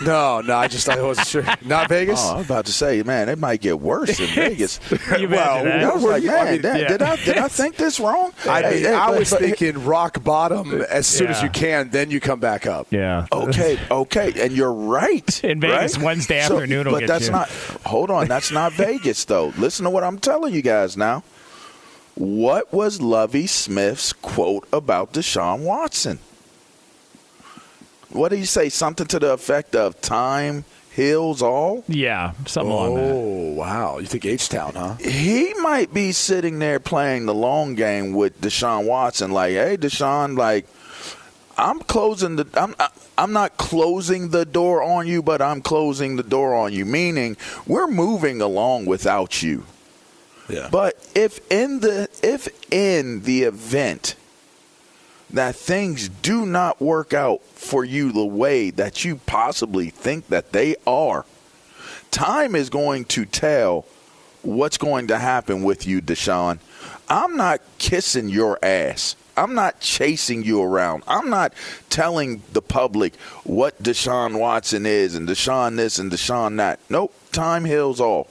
No, 0.00 0.40
no, 0.40 0.56
I 0.56 0.68
just 0.68 0.88
I 0.88 1.00
wasn't 1.00 1.28
sure. 1.28 1.44
Not 1.64 1.88
Vegas. 1.88 2.20
Oh, 2.22 2.34
I 2.34 2.36
was 2.38 2.46
about 2.46 2.66
to 2.66 2.72
say, 2.72 3.02
man, 3.02 3.28
it 3.28 3.38
might 3.38 3.60
get 3.60 3.80
worse 3.80 4.18
in 4.18 4.26
Vegas. 4.34 4.80
well, 4.90 5.66
I 5.66 5.94
was 5.94 6.02
like, 6.02 6.24
man, 6.24 6.46
I 6.46 6.50
mean, 6.52 6.62
that, 6.62 6.80
yeah. 6.80 6.88
did 6.88 7.02
I 7.02 7.16
did 7.16 7.38
I 7.38 7.48
think 7.48 7.76
this 7.76 8.00
wrong? 8.00 8.32
I, 8.44 8.62
mean, 8.62 8.86
I 8.86 9.10
was 9.10 9.30
but, 9.30 9.40
thinking 9.40 9.84
rock 9.84 10.22
bottom 10.24 10.80
uh, 10.80 10.84
as 10.90 11.06
soon 11.06 11.28
yeah. 11.28 11.36
as 11.36 11.42
you 11.42 11.50
can, 11.50 11.90
then 11.90 12.10
you 12.10 12.20
come 12.20 12.40
back 12.40 12.66
up. 12.66 12.88
Yeah. 12.90 13.26
Okay. 13.32 13.78
Okay, 13.90 14.32
and 14.36 14.52
you're 14.52 14.72
right. 14.72 15.44
In 15.44 15.60
Vegas, 15.60 15.96
right? 15.96 16.04
Wednesday 16.04 16.40
afternoon. 16.40 16.84
So, 16.84 16.90
but 16.90 17.06
that's 17.06 17.26
you. 17.26 17.32
not. 17.32 17.48
Hold 17.86 18.10
on, 18.10 18.26
that's 18.26 18.50
not 18.50 18.72
Vegas 18.72 19.24
though. 19.24 19.52
Listen 19.58 19.84
to 19.84 19.90
what 19.90 20.02
I'm 20.02 20.18
telling 20.18 20.54
you 20.54 20.62
guys 20.62 20.96
now. 20.96 21.22
What 22.16 22.72
was 22.72 23.00
Lovie 23.00 23.48
Smith's 23.48 24.12
quote 24.12 24.68
about 24.72 25.12
Deshaun 25.12 25.60
Watson? 25.60 26.20
What 28.14 28.30
do 28.30 28.36
you 28.36 28.46
say? 28.46 28.68
Something 28.68 29.06
to 29.08 29.18
the 29.18 29.32
effect 29.32 29.74
of 29.74 30.00
time 30.00 30.64
heals 30.92 31.42
all? 31.42 31.84
Yeah, 31.88 32.32
something 32.46 32.72
oh, 32.72 32.76
along 32.76 32.94
that. 32.94 33.10
Oh, 33.12 33.52
wow. 33.54 33.98
You 33.98 34.06
think 34.06 34.24
H 34.24 34.48
Town, 34.48 34.74
huh? 34.74 34.94
He 34.94 35.52
might 35.54 35.92
be 35.92 36.12
sitting 36.12 36.58
there 36.58 36.80
playing 36.80 37.26
the 37.26 37.34
long 37.34 37.74
game 37.74 38.12
with 38.12 38.40
Deshaun 38.40 38.86
Watson, 38.86 39.32
like, 39.32 39.52
hey, 39.52 39.76
Deshaun, 39.76 40.38
like, 40.38 40.66
I'm 41.56 41.80
closing 41.80 42.36
the 42.36 42.46
I'm 42.54 42.74
I'm 43.16 43.32
not 43.32 43.56
closing 43.56 44.30
the 44.30 44.44
door 44.44 44.82
on 44.82 45.06
you, 45.06 45.22
but 45.22 45.40
I'm 45.40 45.60
closing 45.60 46.16
the 46.16 46.22
door 46.22 46.54
on 46.54 46.72
you. 46.72 46.84
Meaning 46.84 47.36
we're 47.66 47.86
moving 47.86 48.40
along 48.40 48.86
without 48.86 49.42
you. 49.42 49.64
Yeah. 50.48 50.68
But 50.70 50.94
if 51.14 51.40
in 51.52 51.80
the 51.80 52.08
if 52.22 52.48
in 52.72 53.22
the 53.22 53.44
event 53.44 54.16
that 55.34 55.56
things 55.56 56.08
do 56.08 56.46
not 56.46 56.80
work 56.80 57.12
out 57.12 57.42
for 57.42 57.84
you 57.84 58.12
the 58.12 58.24
way 58.24 58.70
that 58.70 59.04
you 59.04 59.16
possibly 59.16 59.90
think 59.90 60.28
that 60.28 60.52
they 60.52 60.76
are, 60.86 61.26
time 62.10 62.54
is 62.54 62.70
going 62.70 63.04
to 63.04 63.24
tell 63.24 63.84
what's 64.42 64.78
going 64.78 65.08
to 65.08 65.18
happen 65.18 65.62
with 65.62 65.86
you, 65.86 66.00
Deshaun. 66.00 66.58
I'm 67.08 67.36
not 67.36 67.60
kissing 67.78 68.28
your 68.28 68.58
ass. 68.64 69.16
I'm 69.36 69.54
not 69.54 69.80
chasing 69.80 70.44
you 70.44 70.62
around. 70.62 71.02
I'm 71.08 71.28
not 71.28 71.52
telling 71.90 72.42
the 72.52 72.62
public 72.62 73.16
what 73.42 73.82
Deshaun 73.82 74.38
Watson 74.38 74.86
is 74.86 75.16
and 75.16 75.28
Deshaun 75.28 75.76
this 75.76 75.98
and 75.98 76.12
Deshaun 76.12 76.56
that. 76.58 76.78
Nope, 76.88 77.12
time 77.32 77.64
heals 77.64 78.00
all. 78.00 78.28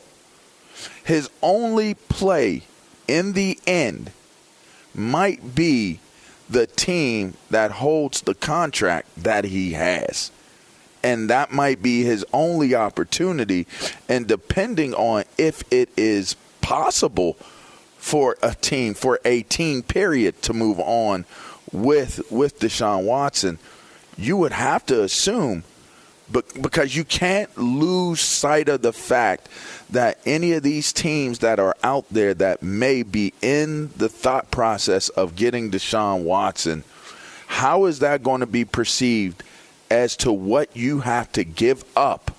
His 1.04 1.30
only 1.42 1.96
play 1.96 2.64
in 3.08 3.34
the 3.34 3.60
end 3.68 4.12
might 4.96 5.56
be 5.56 6.00
the 6.50 6.68
team 6.68 7.36
that 7.50 7.72
holds 7.72 8.22
the 8.22 8.36
contract 8.36 9.08
that 9.18 9.46
he 9.46 9.74
has. 9.74 10.32
And 11.04 11.30
that 11.30 11.52
might 11.52 11.82
be 11.82 12.04
his 12.04 12.26
only 12.32 12.76
opportunity. 12.76 13.68
And 14.08 14.28
depending 14.28 14.94
on 14.94 15.26
if 15.38 15.64
it 15.72 15.90
is 15.98 16.36
possible 16.62 17.34
for 17.98 18.38
a 18.42 18.56
team, 18.56 18.94
for 18.94 19.20
a 19.26 19.44
team 19.44 19.84
period 19.84 20.42
to 20.44 20.54
move 20.54 20.80
on 20.80 21.26
with 21.72 22.22
with 22.32 22.60
Deshaun 22.60 23.06
Watson, 23.06 23.60
you 24.18 24.38
would 24.38 24.52
have 24.52 24.86
to 24.86 25.04
assume 25.04 25.64
because 26.34 26.96
you 26.96 27.04
can't 27.04 27.56
lose 27.58 28.20
sight 28.20 28.70
of 28.70 28.82
the 28.82 28.94
fact 28.94 29.48
that 29.90 30.20
any 30.26 30.54
of 30.54 30.64
these 30.64 30.92
teams 30.92 31.40
that 31.40 31.60
are 31.60 31.76
out 31.84 32.06
there 32.10 32.34
that 32.34 32.64
may 32.64 33.04
be 33.04 33.34
in 33.42 33.90
the 33.98 34.10
thought 34.10 34.52
process 34.52 35.10
of 35.10 35.36
getting 35.36 35.72
Deshaun 35.72 36.24
Watson, 36.24 36.84
how 37.48 37.86
is 37.86 38.00
that 38.00 38.24
going 38.24 38.40
to 38.40 38.48
be 38.48 38.66
perceived 38.66 39.44
as 39.92 40.18
to 40.18 40.32
what 40.32 40.76
you 40.76 41.02
have 41.02 41.32
to 41.34 41.44
give 41.44 41.84
up 41.96 42.32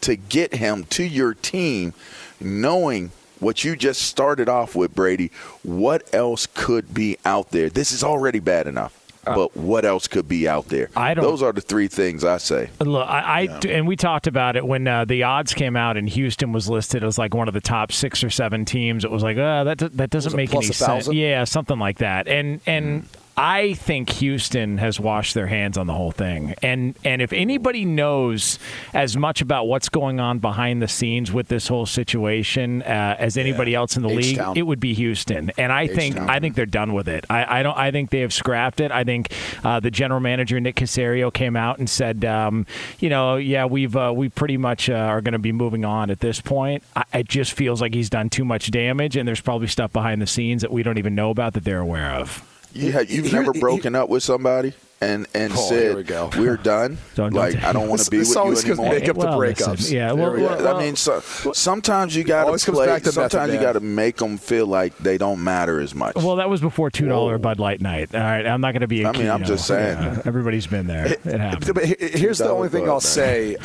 to 0.00 0.16
get 0.16 0.54
him 0.54 0.84
to 0.84 1.04
your 1.04 1.34
team, 1.34 1.92
knowing 2.40 3.10
what 3.38 3.64
you 3.64 3.76
just 3.76 4.02
started 4.02 4.48
off 4.48 4.74
with, 4.74 4.94
Brady? 4.94 5.30
What 5.62 6.14
else 6.14 6.46
could 6.46 6.94
be 6.94 7.18
out 7.24 7.50
there? 7.50 7.68
This 7.68 7.92
is 7.92 8.02
already 8.02 8.38
bad 8.38 8.66
enough. 8.66 8.99
Uh, 9.26 9.34
but 9.34 9.56
what 9.56 9.84
else 9.84 10.08
could 10.08 10.28
be 10.28 10.48
out 10.48 10.68
there? 10.68 10.88
I 10.96 11.14
don't. 11.14 11.24
Those 11.24 11.42
are 11.42 11.52
the 11.52 11.60
three 11.60 11.88
things 11.88 12.24
I 12.24 12.38
say. 12.38 12.70
Look, 12.80 13.06
I, 13.06 13.20
I 13.20 13.40
yeah. 13.40 13.60
and 13.70 13.86
we 13.86 13.96
talked 13.96 14.26
about 14.26 14.56
it 14.56 14.66
when 14.66 14.86
uh, 14.88 15.04
the 15.04 15.24
odds 15.24 15.52
came 15.52 15.76
out 15.76 15.96
and 15.96 16.08
Houston 16.08 16.52
was 16.52 16.68
listed 16.68 17.04
as 17.04 17.18
like 17.18 17.34
one 17.34 17.48
of 17.48 17.54
the 17.54 17.60
top 17.60 17.92
six 17.92 18.24
or 18.24 18.30
seven 18.30 18.64
teams. 18.64 19.04
It 19.04 19.10
was 19.10 19.22
like, 19.22 19.36
uh, 19.36 19.64
that 19.64 19.78
that 19.96 20.10
doesn't 20.10 20.34
make 20.34 20.54
any 20.54 20.66
sense. 20.66 21.08
Yeah, 21.08 21.44
something 21.44 21.78
like 21.78 21.98
that. 21.98 22.28
And 22.28 22.60
and 22.66 23.02
mm. 23.02 23.19
I 23.36 23.74
think 23.74 24.10
Houston 24.10 24.78
has 24.78 25.00
washed 25.00 25.34
their 25.34 25.46
hands 25.46 25.78
on 25.78 25.86
the 25.86 25.94
whole 25.94 26.12
thing. 26.12 26.54
And 26.62 26.94
and 27.04 27.22
if 27.22 27.32
anybody 27.32 27.84
knows 27.84 28.58
as 28.92 29.16
much 29.16 29.40
about 29.40 29.64
what's 29.64 29.88
going 29.88 30.20
on 30.20 30.38
behind 30.40 30.82
the 30.82 30.88
scenes 30.88 31.32
with 31.32 31.48
this 31.48 31.68
whole 31.68 31.86
situation 31.86 32.82
uh, 32.82 33.16
as 33.18 33.36
anybody 33.36 33.72
yeah. 33.72 33.78
else 33.78 33.96
in 33.96 34.02
the 34.02 34.10
H-town. 34.10 34.48
league, 34.48 34.58
it 34.58 34.62
would 34.62 34.80
be 34.80 34.94
Houston. 34.94 35.50
And 35.56 35.72
I 35.72 35.82
H-town. 35.82 35.96
think 35.96 36.18
I 36.18 36.40
think 36.40 36.54
they're 36.54 36.66
done 36.66 36.92
with 36.92 37.08
it. 37.08 37.24
I, 37.30 37.60
I, 37.60 37.62
don't. 37.62 37.76
I 37.76 37.90
think 37.90 38.10
they 38.10 38.20
have 38.20 38.32
scrapped 38.32 38.80
it. 38.80 38.90
I 38.90 39.04
think 39.04 39.32
uh, 39.64 39.80
the 39.80 39.90
general 39.90 40.20
manager 40.20 40.60
Nick 40.60 40.76
Caserio 40.76 41.32
came 41.32 41.56
out 41.56 41.78
and 41.78 41.88
said, 41.88 42.24
um, 42.24 42.66
you 42.98 43.08
know, 43.08 43.36
yeah, 43.36 43.64
we've 43.64 43.96
uh, 43.96 44.12
we 44.14 44.28
pretty 44.28 44.56
much 44.56 44.90
uh, 44.90 44.94
are 44.94 45.20
going 45.20 45.32
to 45.32 45.38
be 45.38 45.52
moving 45.52 45.84
on 45.84 46.10
at 46.10 46.20
this 46.20 46.40
point. 46.40 46.82
I, 46.94 47.04
it 47.14 47.28
just 47.28 47.52
feels 47.52 47.80
like 47.80 47.94
he's 47.94 48.10
done 48.10 48.28
too 48.28 48.44
much 48.44 48.70
damage, 48.70 49.16
and 49.16 49.26
there's 49.26 49.40
probably 49.40 49.68
stuff 49.68 49.92
behind 49.92 50.20
the 50.20 50.26
scenes 50.26 50.62
that 50.62 50.72
we 50.72 50.82
don't 50.82 50.98
even 50.98 51.14
know 51.14 51.30
about 51.30 51.54
that 51.54 51.64
they're 51.64 51.80
aware 51.80 52.10
of. 52.12 52.44
You 52.72 52.92
have, 52.92 53.10
you've 53.10 53.32
never 53.32 53.52
broken 53.52 53.94
up 53.94 54.08
with 54.08 54.22
somebody 54.22 54.74
and 55.00 55.26
and 55.34 55.52
oh, 55.54 55.56
said 55.56 55.96
we 55.96 56.02
go. 56.02 56.30
we're 56.36 56.56
done. 56.56 56.98
don't, 57.14 57.32
don't 57.32 57.52
like 57.52 57.62
I 57.62 57.72
don't 57.72 57.88
want 57.88 58.02
to 58.02 58.10
be 58.10 58.18
with 58.18 58.28
you 58.28 58.40
anymore. 58.42 58.90
Make 58.90 59.08
up 59.08 59.16
the 59.16 59.26
breakups. 59.26 59.68
Listen, 59.68 59.96
yeah, 59.96 60.12
well, 60.12 60.32
well, 60.32 60.62
well, 60.62 60.76
I 60.76 60.80
mean, 60.80 60.96
so, 60.96 61.20
sometimes 61.20 62.14
you 62.14 62.24
got 62.24 62.44
to 62.44 62.72
play. 62.72 63.00
Sometimes 63.00 63.52
you 63.52 63.60
got 63.60 63.72
to 63.72 63.80
make 63.80 64.16
them 64.16 64.36
feel 64.36 64.66
like 64.66 64.96
they 64.98 65.16
don't 65.16 65.42
matter 65.42 65.80
as 65.80 65.94
much. 65.94 66.16
Well, 66.16 66.36
that 66.36 66.50
was 66.50 66.60
before 66.60 66.90
two 66.90 67.08
dollar 67.08 67.38
Bud 67.38 67.58
Light 67.58 67.80
night. 67.80 68.14
All 68.14 68.20
right, 68.20 68.46
I'm 68.46 68.60
not 68.60 68.72
going 68.72 68.82
to 68.82 68.88
be. 68.88 69.06
I 69.06 69.12
mean, 69.12 69.28
I'm 69.28 69.44
just 69.44 69.66
saying. 69.66 69.98
Yeah, 69.98 70.22
everybody's 70.24 70.66
been 70.66 70.86
there. 70.86 71.06
It, 71.06 71.26
it 71.26 71.40
happens. 71.40 71.72
But 71.72 71.84
here's 71.84 72.38
the 72.38 72.50
only 72.50 72.68
thing 72.68 72.84
I'll 72.84 72.94
man. 72.94 73.00
say. 73.00 73.56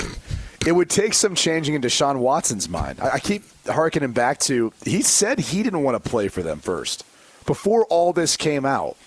It 0.66 0.72
would 0.72 0.90
take 0.90 1.14
some 1.14 1.36
changing 1.36 1.76
in 1.76 1.82
Deshaun 1.84 2.18
Watson's 2.18 2.68
mind. 2.68 3.00
I, 3.00 3.12
I 3.12 3.20
keep 3.20 3.44
harkening 3.68 4.14
back 4.14 4.40
to 4.40 4.74
he 4.84 5.04
said 5.04 5.38
he 5.38 5.62
didn't 5.62 5.84
want 5.84 6.04
to 6.04 6.10
play 6.10 6.28
for 6.28 6.42
them 6.42 6.58
first 6.58 7.06
before 7.46 7.86
all 7.86 8.14
this 8.14 8.38
came 8.38 8.66
out. 8.66 8.98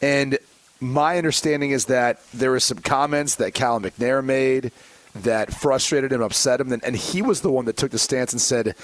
And 0.00 0.38
my 0.80 1.18
understanding 1.18 1.70
is 1.70 1.86
that 1.86 2.20
there 2.32 2.50
were 2.50 2.60
some 2.60 2.78
comments 2.78 3.36
that 3.36 3.54
Cal 3.54 3.80
McNair 3.80 4.24
made 4.24 4.72
that 5.14 5.54
frustrated 5.54 6.12
him, 6.12 6.20
upset 6.20 6.60
him, 6.60 6.72
and 6.72 6.96
he 6.96 7.22
was 7.22 7.40
the 7.40 7.50
one 7.50 7.64
that 7.66 7.76
took 7.76 7.92
the 7.92 7.98
stance 7.98 8.32
and 8.32 8.40
said, 8.40 8.74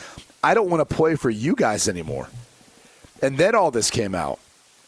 "I 0.43 0.55
don't 0.55 0.71
want 0.71 0.89
to 0.89 0.95
play 0.95 1.17
for 1.17 1.29
you 1.29 1.55
guys 1.55 1.89
anymore." 1.89 2.29
And 3.21 3.37
then 3.37 3.55
all 3.55 3.71
this 3.71 3.91
came 3.91 4.15
out 4.15 4.39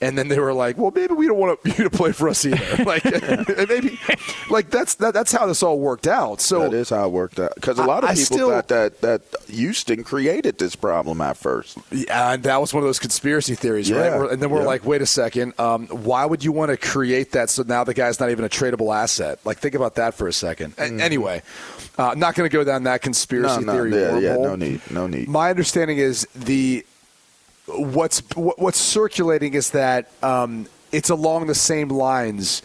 and 0.02 0.18
then 0.18 0.28
they 0.28 0.38
were 0.38 0.52
like, 0.52 0.76
"Well, 0.76 0.90
maybe 0.90 1.14
we 1.14 1.26
don't 1.26 1.38
want 1.38 1.60
you 1.64 1.84
to 1.84 1.90
play 1.90 2.12
for 2.12 2.28
us 2.28 2.44
either." 2.44 2.84
like, 2.84 3.04
maybe, 3.68 3.98
like 4.50 4.70
that's 4.70 4.96
that, 4.96 5.14
that's 5.14 5.32
how 5.32 5.46
this 5.46 5.62
all 5.62 5.78
worked 5.78 6.06
out. 6.06 6.40
So 6.40 6.68
that 6.68 6.74
is 6.74 6.90
how 6.90 7.06
it 7.06 7.12
worked 7.12 7.38
out 7.38 7.54
because 7.54 7.78
a 7.78 7.84
lot 7.84 8.02
of 8.04 8.10
I, 8.10 8.14
people 8.14 8.36
still, 8.36 8.50
thought 8.50 8.68
that 8.68 9.00
that 9.00 9.22
Houston 9.48 10.04
created 10.04 10.58
this 10.58 10.74
problem 10.74 11.20
at 11.20 11.36
first. 11.36 11.78
Yeah, 11.90 12.32
and 12.32 12.42
that 12.42 12.60
was 12.60 12.74
one 12.74 12.82
of 12.82 12.88
those 12.88 12.98
conspiracy 12.98 13.54
theories, 13.54 13.88
yeah. 13.88 14.08
right? 14.08 14.32
And 14.32 14.42
then 14.42 14.50
we're 14.50 14.60
yeah. 14.60 14.66
like, 14.66 14.84
"Wait 14.84 15.00
a 15.00 15.06
second, 15.06 15.58
um, 15.58 15.86
why 15.86 16.26
would 16.26 16.44
you 16.44 16.52
want 16.52 16.70
to 16.70 16.76
create 16.76 17.32
that 17.32 17.48
so 17.48 17.62
now 17.62 17.84
the 17.84 17.94
guy's 17.94 18.18
not 18.18 18.30
even 18.30 18.44
a 18.44 18.50
tradable 18.50 18.94
asset?" 18.94 19.38
Like, 19.44 19.58
think 19.58 19.74
about 19.74 19.94
that 19.94 20.14
for 20.14 20.26
a 20.26 20.30
2nd 20.30 20.74
mm-hmm. 20.74 21.00
Anyway, 21.00 21.42
uh, 21.98 22.08
I'm 22.08 22.18
not 22.18 22.34
going 22.34 22.48
to 22.48 22.52
go 22.52 22.64
down 22.64 22.84
that 22.84 23.02
conspiracy 23.02 23.64
no, 23.64 23.66
no, 23.66 23.72
theory. 23.72 23.92
Yeah, 23.92 24.18
yeah, 24.18 24.36
no 24.36 24.56
need, 24.56 24.80
no 24.90 25.06
need. 25.06 25.28
My 25.28 25.50
understanding 25.50 25.98
is 25.98 26.26
the 26.34 26.84
what's 27.66 28.20
what's 28.34 28.78
circulating 28.78 29.54
is 29.54 29.70
that 29.70 30.10
um, 30.22 30.66
it's 30.90 31.10
along 31.10 31.46
the 31.46 31.54
same 31.54 31.88
lines 31.88 32.62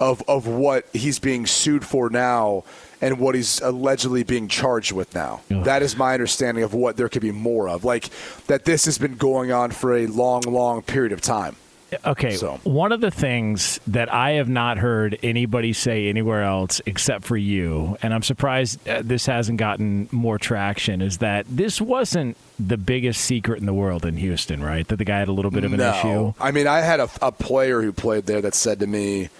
of 0.00 0.22
of 0.28 0.46
what 0.46 0.86
he's 0.92 1.18
being 1.18 1.46
sued 1.46 1.84
for 1.84 2.08
now 2.08 2.64
and 3.00 3.18
what 3.18 3.34
he's 3.34 3.60
allegedly 3.60 4.24
being 4.24 4.48
charged 4.48 4.92
with 4.92 5.14
now. 5.14 5.40
That 5.62 5.82
is 5.82 5.96
my 5.96 6.14
understanding 6.14 6.64
of 6.64 6.74
what 6.74 6.96
there 6.96 7.08
could 7.08 7.22
be 7.22 7.30
more 7.30 7.68
of. 7.68 7.84
Like 7.84 8.10
that 8.46 8.64
this 8.64 8.84
has 8.86 8.98
been 8.98 9.16
going 9.16 9.52
on 9.52 9.70
for 9.70 9.96
a 9.96 10.06
long, 10.06 10.42
long 10.42 10.82
period 10.82 11.12
of 11.12 11.20
time. 11.20 11.56
Okay, 12.04 12.36
so. 12.36 12.60
one 12.64 12.92
of 12.92 13.00
the 13.00 13.10
things 13.10 13.80
that 13.86 14.12
I 14.12 14.32
have 14.32 14.48
not 14.48 14.76
heard 14.76 15.18
anybody 15.22 15.72
say 15.72 16.08
anywhere 16.08 16.42
else 16.42 16.82
except 16.84 17.24
for 17.24 17.36
you, 17.36 17.96
and 18.02 18.12
I'm 18.12 18.22
surprised 18.22 18.86
uh, 18.86 19.00
this 19.02 19.24
hasn't 19.24 19.58
gotten 19.58 20.08
more 20.12 20.38
traction, 20.38 21.00
is 21.00 21.18
that 21.18 21.46
this 21.48 21.80
wasn't 21.80 22.36
the 22.58 22.76
biggest 22.76 23.22
secret 23.22 23.60
in 23.60 23.66
the 23.66 23.72
world 23.72 24.04
in 24.04 24.18
Houston, 24.18 24.62
right? 24.62 24.86
That 24.88 24.96
the 24.96 25.04
guy 25.04 25.18
had 25.18 25.28
a 25.28 25.32
little 25.32 25.50
bit 25.50 25.64
of 25.64 25.72
an 25.72 25.78
no. 25.78 25.90
issue. 25.90 26.34
I 26.38 26.50
mean, 26.50 26.66
I 26.66 26.80
had 26.80 27.00
a, 27.00 27.08
a, 27.22 27.32
player 27.32 27.80
who 27.80 27.92
played 27.92 28.26
there 28.26 28.42
that 28.42 28.54
said 28.54 28.80
to 28.80 28.86
me, 28.86 29.30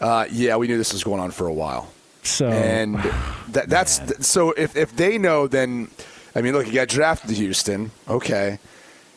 uh, 0.00 0.26
"Yeah, 0.30 0.56
we 0.56 0.66
knew 0.66 0.78
this 0.78 0.92
was 0.92 1.04
going 1.04 1.20
on 1.20 1.30
for 1.30 1.46
a 1.46 1.54
while." 1.54 1.92
So, 2.24 2.48
and 2.48 2.96
that, 3.50 3.68
that's 3.68 4.26
so. 4.26 4.50
If 4.52 4.76
if 4.76 4.96
they 4.96 5.18
know, 5.18 5.46
then 5.46 5.88
I 6.34 6.42
mean, 6.42 6.54
look, 6.54 6.66
he 6.66 6.72
got 6.72 6.88
drafted 6.88 7.30
to 7.30 7.36
Houston. 7.36 7.92
Okay. 8.08 8.58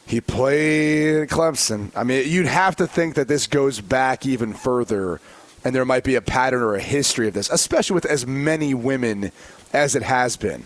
He 0.07 0.21
played 0.21 1.29
Clemson. 1.29 1.91
I 1.95 2.03
mean, 2.03 2.29
you'd 2.29 2.45
have 2.45 2.75
to 2.75 2.87
think 2.87 3.15
that 3.15 3.27
this 3.27 3.47
goes 3.47 3.81
back 3.81 4.25
even 4.25 4.53
further, 4.53 5.19
and 5.63 5.73
there 5.73 5.85
might 5.85 6.03
be 6.03 6.15
a 6.15 6.21
pattern 6.21 6.61
or 6.61 6.75
a 6.75 6.81
history 6.81 7.27
of 7.27 7.33
this, 7.33 7.49
especially 7.49 7.95
with 7.95 8.05
as 8.05 8.27
many 8.27 8.73
women 8.73 9.31
as 9.73 9.95
it 9.95 10.03
has 10.03 10.37
been. 10.37 10.65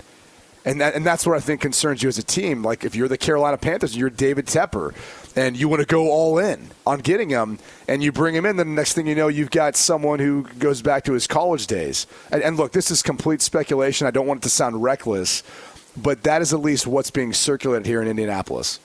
And, 0.65 0.81
that, 0.81 0.93
and 0.93 1.05
that's 1.05 1.25
what 1.25 1.38
I 1.38 1.39
think 1.39 1.62
concerns 1.62 2.03
you 2.03 2.10
as 2.10 2.17
a 2.17 2.24
team. 2.24 2.63
Like 2.63 2.84
if 2.84 2.96
you're 2.96 3.08
the 3.08 3.17
Carolina 3.17 3.58
Panthers, 3.58 3.96
you're 3.96 4.10
David 4.10 4.46
Tepper, 4.46 4.93
and 5.38 5.55
you 5.55 5.69
want 5.69 5.79
to 5.79 5.86
go 5.86 6.10
all 6.10 6.38
in 6.38 6.67
on 6.86 7.00
getting 7.00 7.29
him, 7.29 7.60
and 7.88 8.03
you 8.03 8.12
bring 8.12 8.36
him 8.36 8.46
in, 8.46 8.58
then 8.58 8.67
the 8.67 8.74
next 8.74 8.93
thing 8.93 9.08
you 9.08 9.15
know, 9.15 9.29
you've 9.29 9.51
got 9.51 9.77
someone 9.77 10.19
who 10.19 10.43
goes 10.60 10.81
back 10.81 11.05
to 11.05 11.13
his 11.13 11.27
college 11.27 11.65
days. 11.65 12.08
And, 12.29 12.43
and 12.43 12.58
look, 12.58 12.74
this 12.74 12.91
is 12.91 13.01
complete 13.01 13.41
speculation. 13.41 14.05
I 14.05 14.12
don't 14.12 14.27
want 14.27 14.41
it 14.41 14.43
to 14.43 14.50
sound 14.50 14.84
reckless, 14.84 15.43
but 15.96 16.24
that 16.24 16.41
is 16.41 16.53
at 16.53 16.60
least 16.60 16.86
what's 16.86 17.10
being 17.10 17.31
circulated 17.31 17.86
here 17.86 18.01
in 18.01 18.10
Indianapolis. 18.10 18.81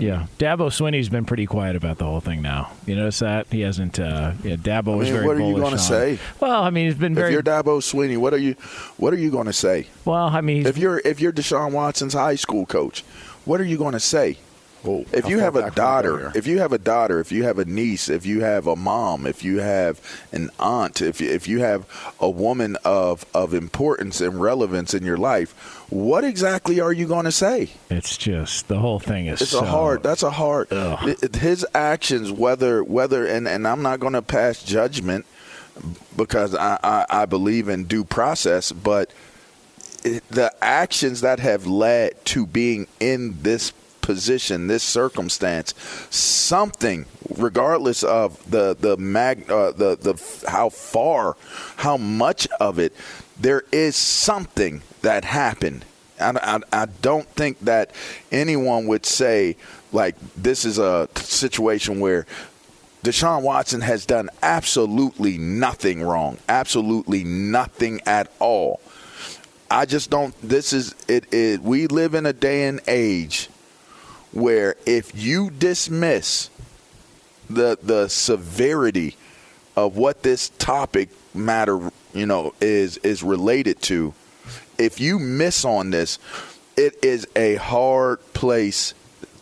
Yeah, 0.00 0.26
Dabo 0.38 0.70
Swinney's 0.70 1.08
been 1.08 1.24
pretty 1.24 1.46
quiet 1.46 1.76
about 1.76 1.98
the 1.98 2.04
whole 2.04 2.20
thing 2.20 2.42
now. 2.42 2.72
You 2.86 2.96
notice 2.96 3.20
that 3.20 3.46
he 3.50 3.60
hasn't. 3.60 3.98
Uh, 3.98 4.32
yeah, 4.42 4.56
Dabo 4.56 4.78
I 4.78 4.82
mean, 4.82 4.98
was 4.98 5.08
very. 5.08 5.26
What 5.26 5.36
are 5.36 5.40
you 5.40 5.56
going 5.56 5.72
to 5.72 5.78
say? 5.78 6.18
Well, 6.40 6.62
I 6.62 6.70
mean, 6.70 6.86
he's 6.86 6.98
been 6.98 7.14
very. 7.14 7.28
If 7.28 7.32
you're 7.32 7.42
Dabo 7.42 7.78
Swinney, 7.80 8.16
what 8.18 8.34
are 8.34 8.38
you? 8.38 8.54
What 8.96 9.12
are 9.12 9.18
you 9.18 9.30
going 9.30 9.46
to 9.46 9.52
say? 9.52 9.86
Well, 10.04 10.28
I 10.28 10.40
mean, 10.40 10.66
if 10.66 10.78
you're 10.78 11.00
if 11.04 11.20
you're 11.20 11.32
Deshaun 11.32 11.72
Watson's 11.72 12.14
high 12.14 12.36
school 12.36 12.66
coach, 12.66 13.02
what 13.44 13.60
are 13.60 13.64
you 13.64 13.78
going 13.78 13.92
to 13.92 14.00
say? 14.00 14.38
Whoa, 14.86 15.04
if 15.12 15.28
you 15.28 15.40
have 15.40 15.56
a 15.56 15.62
back 15.62 15.74
can 15.74 15.82
we 15.82 15.86
go 15.86 16.18
daughter, 16.20 16.32
if 16.34 16.46
you 16.46 16.58
have 16.60 16.72
a 16.72 16.78
daughter, 16.78 17.20
if 17.20 17.32
you 17.32 17.44
have 17.44 17.58
a 17.58 17.64
niece, 17.64 18.08
if 18.08 18.24
you 18.24 18.40
have 18.40 18.66
a 18.66 18.76
mom, 18.76 19.26
if 19.26 19.42
you 19.42 19.58
have 19.58 20.00
an 20.32 20.50
aunt, 20.58 21.02
if 21.02 21.20
you, 21.20 21.28
if 21.28 21.48
you 21.48 21.60
have 21.60 21.86
a 22.20 22.30
woman 22.30 22.76
of 22.84 23.26
of 23.34 23.52
importance 23.52 24.20
and 24.20 24.40
relevance 24.40 24.94
in 24.94 25.04
your 25.04 25.16
life, 25.16 25.52
what 25.90 26.24
exactly 26.24 26.80
are 26.80 26.92
you 26.92 27.06
going 27.06 27.24
to 27.24 27.32
say? 27.32 27.70
It's 27.90 28.16
just 28.16 28.68
the 28.68 28.78
whole 28.78 29.00
thing 29.00 29.26
is 29.26 29.42
It's 29.42 29.50
so, 29.50 29.60
a 29.60 29.66
hard. 29.66 30.02
That's 30.02 30.22
a 30.22 30.30
hard. 30.30 30.72
Ugh. 30.72 31.34
His 31.34 31.66
actions, 31.74 32.30
whether 32.30 32.82
whether, 32.84 33.26
and 33.26 33.48
and 33.48 33.66
I'm 33.66 33.82
not 33.82 34.00
going 34.00 34.14
to 34.14 34.22
pass 34.22 34.62
judgment 34.62 35.26
because 36.16 36.54
I, 36.54 36.78
I 36.82 37.06
I 37.22 37.26
believe 37.26 37.68
in 37.68 37.84
due 37.84 38.04
process, 38.04 38.72
but 38.72 39.10
the 40.30 40.52
actions 40.62 41.20
that 41.22 41.40
have 41.40 41.66
led 41.66 42.24
to 42.26 42.46
being 42.46 42.86
in 43.00 43.42
this 43.42 43.72
position, 44.06 44.68
this 44.68 44.84
circumstance, 44.84 45.74
something, 46.10 47.04
regardless 47.36 48.04
of 48.04 48.38
the 48.48 48.76
the 48.78 48.96
mag, 48.96 49.50
uh, 49.50 49.72
the 49.72 49.96
the 49.96 50.48
how 50.48 50.68
far, 50.68 51.36
how 51.76 51.96
much 51.96 52.46
of 52.60 52.78
it, 52.78 52.94
there 53.38 53.64
is 53.72 53.96
something 53.96 54.80
that 55.02 55.24
happened. 55.24 55.84
I, 56.20 56.30
I, 56.72 56.82
I 56.82 56.86
don't 57.02 57.28
think 57.30 57.58
that 57.60 57.90
anyone 58.30 58.86
would 58.86 59.04
say 59.04 59.56
like 59.92 60.14
this 60.36 60.64
is 60.64 60.78
a 60.78 61.08
situation 61.16 61.98
where 61.98 62.26
Deshaun 63.02 63.42
Watson 63.42 63.80
has 63.80 64.06
done 64.06 64.30
absolutely 64.40 65.36
nothing 65.36 66.00
wrong, 66.00 66.38
absolutely 66.48 67.24
nothing 67.24 68.00
at 68.06 68.30
all. 68.38 68.80
I 69.68 69.84
just 69.84 70.10
don't. 70.10 70.32
This 70.42 70.72
is 70.72 70.94
it. 71.08 71.32
it 71.34 71.60
we 71.60 71.88
live 71.88 72.14
in 72.14 72.24
a 72.24 72.32
day 72.32 72.68
and 72.68 72.80
age 72.86 73.48
where 74.32 74.76
if 74.86 75.12
you 75.14 75.50
dismiss 75.50 76.50
the 77.48 77.78
the 77.82 78.08
severity 78.08 79.16
of 79.76 79.96
what 79.96 80.22
this 80.22 80.48
topic 80.58 81.08
matter, 81.34 81.90
you 82.14 82.26
know, 82.26 82.54
is 82.60 82.96
is 82.98 83.22
related 83.22 83.80
to, 83.82 84.14
if 84.78 85.00
you 85.00 85.18
miss 85.18 85.64
on 85.64 85.90
this, 85.90 86.18
it 86.76 87.04
is 87.04 87.26
a 87.36 87.56
hard 87.56 88.20
place 88.32 88.94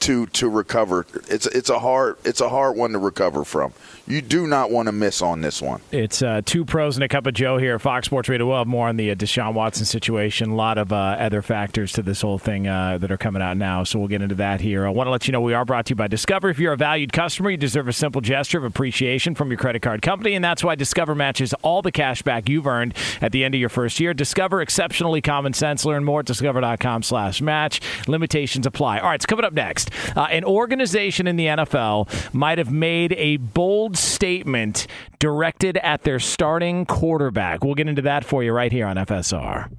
to 0.04 0.26
to 0.26 0.49
recover. 0.50 1.06
It's 1.28 1.46
it's 1.46 1.70
a 1.70 1.78
hard 1.78 2.16
it's 2.25 2.42
a 2.42 2.50
hard 2.50 2.76
one 2.76 2.92
to 2.92 2.99
recover 2.99 3.42
from. 3.44 3.73
You 4.06 4.20
do 4.20 4.46
not 4.46 4.70
want 4.70 4.87
to 4.87 4.92
miss 4.92 5.23
on 5.23 5.40
this 5.40 5.62
one. 5.62 5.80
It's 5.90 6.20
uh, 6.20 6.42
two 6.44 6.66
pros 6.66 6.99
and 6.99 7.04
a 7.04 7.08
cup 7.08 7.26
of 7.26 7.32
Joe 7.32 7.56
here. 7.56 7.78
Fox 7.78 8.04
Sports 8.06 8.28
Radio. 8.28 8.46
We'll 8.46 8.58
have 8.58 8.66
more 8.66 8.88
on 8.88 8.99
the 8.99 9.11
uh, 9.11 9.14
Deshaun 9.14 9.54
Watson 9.54 9.87
situation. 9.87 10.50
A 10.50 10.54
lot 10.54 10.76
of 10.76 10.92
uh, 10.92 10.96
other 10.96 11.40
factors 11.40 11.92
to 11.92 12.02
this 12.02 12.20
whole 12.20 12.38
thing 12.38 12.68
uh, 12.68 12.99
that 12.99 13.11
are 13.11 13.16
coming 13.16 13.40
out 13.40 13.56
now. 13.56 13.82
So 13.82 13.99
we'll 13.99 14.08
get 14.08 14.20
into 14.20 14.34
that 14.34 14.61
here. 14.61 14.87
I 14.87 14.90
want 14.90 15.06
to 15.06 15.11
let 15.11 15.26
you 15.26 15.32
know 15.32 15.40
we 15.40 15.54
are 15.54 15.64
brought 15.64 15.87
to 15.87 15.92
you 15.92 15.96
by 15.96 16.08
Discover. 16.08 16.50
If 16.50 16.58
you're 16.58 16.75
a 16.75 16.76
valued 16.76 17.14
customer, 17.14 17.50
you 17.50 17.56
deserve 17.56 17.88
a 17.88 17.94
simple 17.94 18.20
gesture 18.20 18.58
of 18.58 18.64
appreciation 18.64 19.34
from 19.34 19.49
your 19.49 19.56
credit 19.56 19.80
card 19.80 20.02
company, 20.02 20.34
and 20.34 20.44
that's 20.44 20.62
why 20.62 20.75
Discover 20.75 21.14
matches 21.14 21.54
all 21.62 21.80
the 21.80 21.92
cash 21.92 22.20
back 22.20 22.46
you've 22.46 22.66
earned 22.66 22.92
at 23.23 23.32
the 23.32 23.42
end 23.42 23.54
of 23.54 23.61
your 23.61 23.70
first 23.70 24.00
year. 24.00 24.12
Discover 24.12 24.61
exceptionally 24.61 25.23
common 25.23 25.54
sense. 25.54 25.87
Learn 25.87 26.04
more 26.04 26.20
at 26.20 26.26
discover.com/slash 26.26 27.40
match. 27.40 27.80
Limitations 28.06 28.66
apply. 28.66 28.99
All 28.99 29.08
right, 29.08 29.14
it's 29.14 29.25
coming 29.25 29.46
up 29.46 29.54
next. 29.54 29.90
Uh, 30.16 30.22
an 30.30 30.44
organization 30.44 31.26
in 31.26 31.36
the 31.36 31.46
NFL 31.46 32.34
might 32.34 32.58
have 32.58 32.70
made 32.72 33.12
a 33.14 33.36
bold 33.38 33.96
statement 33.96 34.86
directed 35.18 35.76
at 35.78 36.02
their 36.02 36.18
starting 36.18 36.86
quarterback. 36.86 37.64
We'll 37.64 37.74
get 37.74 37.88
into 37.88 38.02
that 38.02 38.24
for 38.24 38.42
you 38.42 38.52
right 38.52 38.72
here 38.72 38.86
on 38.86 38.96
FSR. 38.96 39.70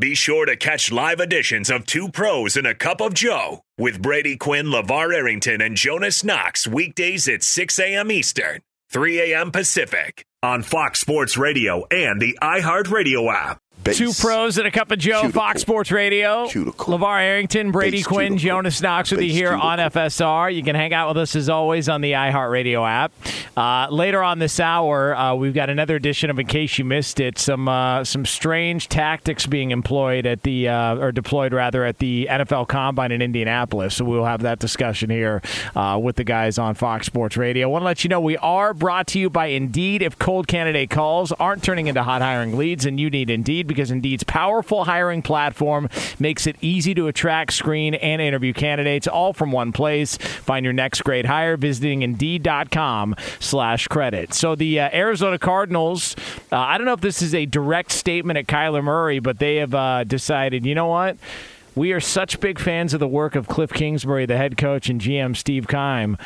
Be 0.00 0.14
sure 0.14 0.46
to 0.46 0.54
catch 0.56 0.92
live 0.92 1.18
editions 1.18 1.70
of 1.70 1.84
Two 1.84 2.08
Pros 2.08 2.56
and 2.56 2.68
a 2.68 2.74
Cup 2.74 3.00
of 3.00 3.14
Joe 3.14 3.62
with 3.76 4.00
Brady 4.00 4.36
Quinn, 4.36 4.66
LaVar 4.66 5.12
Arrington, 5.12 5.60
and 5.60 5.76
Jonas 5.76 6.22
Knox 6.22 6.68
weekdays 6.68 7.26
at 7.26 7.42
6 7.42 7.80
a.m. 7.80 8.12
Eastern, 8.12 8.60
3 8.92 9.32
a.m. 9.32 9.50
Pacific 9.50 10.24
on 10.40 10.62
Fox 10.62 11.00
Sports 11.00 11.36
Radio 11.36 11.84
and 11.90 12.20
the 12.20 12.38
iHeartRadio 12.40 13.32
app. 13.32 13.58
Base. 13.88 13.98
Two 13.98 14.12
pros 14.12 14.58
and 14.58 14.66
a 14.66 14.70
cup 14.70 14.90
of 14.90 14.98
Joe, 14.98 15.22
Cuticle. 15.22 15.40
Fox 15.40 15.60
Sports 15.60 15.90
Radio. 15.90 16.46
Cuticle. 16.48 16.98
LaVar 16.98 17.20
Arrington, 17.20 17.70
Brady 17.70 17.98
Base 17.98 18.06
Quinn, 18.06 18.32
cuticle. 18.32 18.48
Jonas 18.48 18.82
Knox 18.82 19.10
with 19.10 19.22
you 19.22 19.32
here 19.32 19.48
cuticle. 19.48 19.68
on 19.68 19.78
FSR. 19.78 20.54
You 20.54 20.62
can 20.62 20.76
hang 20.76 20.92
out 20.92 21.08
with 21.08 21.18
us 21.18 21.34
as 21.36 21.48
always 21.48 21.88
on 21.88 22.00
the 22.00 22.12
iHeartRadio 22.12 22.88
app. 22.88 23.12
Uh, 23.56 23.88
later 23.90 24.22
on 24.22 24.38
this 24.38 24.60
hour, 24.60 25.16
uh, 25.16 25.34
we've 25.34 25.54
got 25.54 25.70
another 25.70 25.96
edition 25.96 26.30
of 26.30 26.38
In 26.38 26.46
Case 26.46 26.78
You 26.78 26.84
Missed 26.84 27.20
It. 27.20 27.38
Some 27.38 27.68
uh, 27.68 28.04
some 28.04 28.24
strange 28.24 28.88
tactics 28.88 29.46
being 29.46 29.70
employed 29.70 30.26
at 30.26 30.42
the 30.42 30.68
uh, 30.68 30.96
or 30.96 31.12
deployed 31.12 31.52
rather 31.52 31.84
at 31.84 31.98
the 31.98 32.28
NFL 32.30 32.68
Combine 32.68 33.12
in 33.12 33.22
Indianapolis. 33.22 33.96
So 33.96 34.04
we'll 34.04 34.24
have 34.24 34.42
that 34.42 34.58
discussion 34.58 35.10
here 35.10 35.42
uh, 35.74 35.98
with 36.00 36.16
the 36.16 36.24
guys 36.24 36.58
on 36.58 36.74
Fox 36.74 37.06
Sports 37.06 37.36
Radio. 37.36 37.68
I 37.68 37.70
want 37.70 37.82
to 37.82 37.86
let 37.86 38.04
you 38.04 38.08
know 38.08 38.20
we 38.20 38.36
are 38.38 38.74
brought 38.74 39.06
to 39.08 39.18
you 39.18 39.30
by 39.30 39.46
Indeed. 39.46 40.02
If 40.02 40.18
cold 40.18 40.46
candidate 40.46 40.90
calls 40.90 41.32
aren't 41.32 41.62
turning 41.62 41.86
into 41.86 42.02
hot 42.02 42.22
hiring 42.22 42.56
leads, 42.56 42.86
and 42.86 43.00
you 43.00 43.10
need 43.10 43.30
Indeed 43.30 43.66
because 43.78 43.92
Indeed's 43.92 44.24
powerful 44.24 44.86
hiring 44.86 45.22
platform 45.22 45.88
makes 46.18 46.48
it 46.48 46.56
easy 46.60 46.96
to 46.96 47.06
attract, 47.06 47.52
screen, 47.52 47.94
and 47.94 48.20
interview 48.20 48.52
candidates 48.52 49.06
all 49.06 49.32
from 49.32 49.52
one 49.52 49.70
place. 49.70 50.16
Find 50.16 50.64
your 50.64 50.72
next 50.72 51.02
great 51.02 51.26
hire 51.26 51.56
visiting 51.56 52.02
Indeed.com 52.02 53.14
slash 53.38 53.86
credit. 53.86 54.34
So 54.34 54.56
the 54.56 54.80
uh, 54.80 54.90
Arizona 54.92 55.38
Cardinals, 55.38 56.16
uh, 56.50 56.56
I 56.56 56.76
don't 56.76 56.88
know 56.88 56.92
if 56.92 57.00
this 57.00 57.22
is 57.22 57.36
a 57.36 57.46
direct 57.46 57.92
statement 57.92 58.36
at 58.36 58.48
Kyler 58.48 58.82
Murray, 58.82 59.20
but 59.20 59.38
they 59.38 59.56
have 59.56 59.72
uh, 59.72 60.02
decided, 60.02 60.66
you 60.66 60.74
know 60.74 60.88
what? 60.88 61.16
We 61.76 61.92
are 61.92 62.00
such 62.00 62.40
big 62.40 62.58
fans 62.58 62.94
of 62.94 62.98
the 62.98 63.06
work 63.06 63.36
of 63.36 63.46
Kliff 63.46 63.72
Kingsbury, 63.72 64.26
the 64.26 64.36
head 64.36 64.56
coach, 64.56 64.88
and 64.88 65.00
GM 65.00 65.36
Steve 65.36 65.68
Keim 65.68 66.18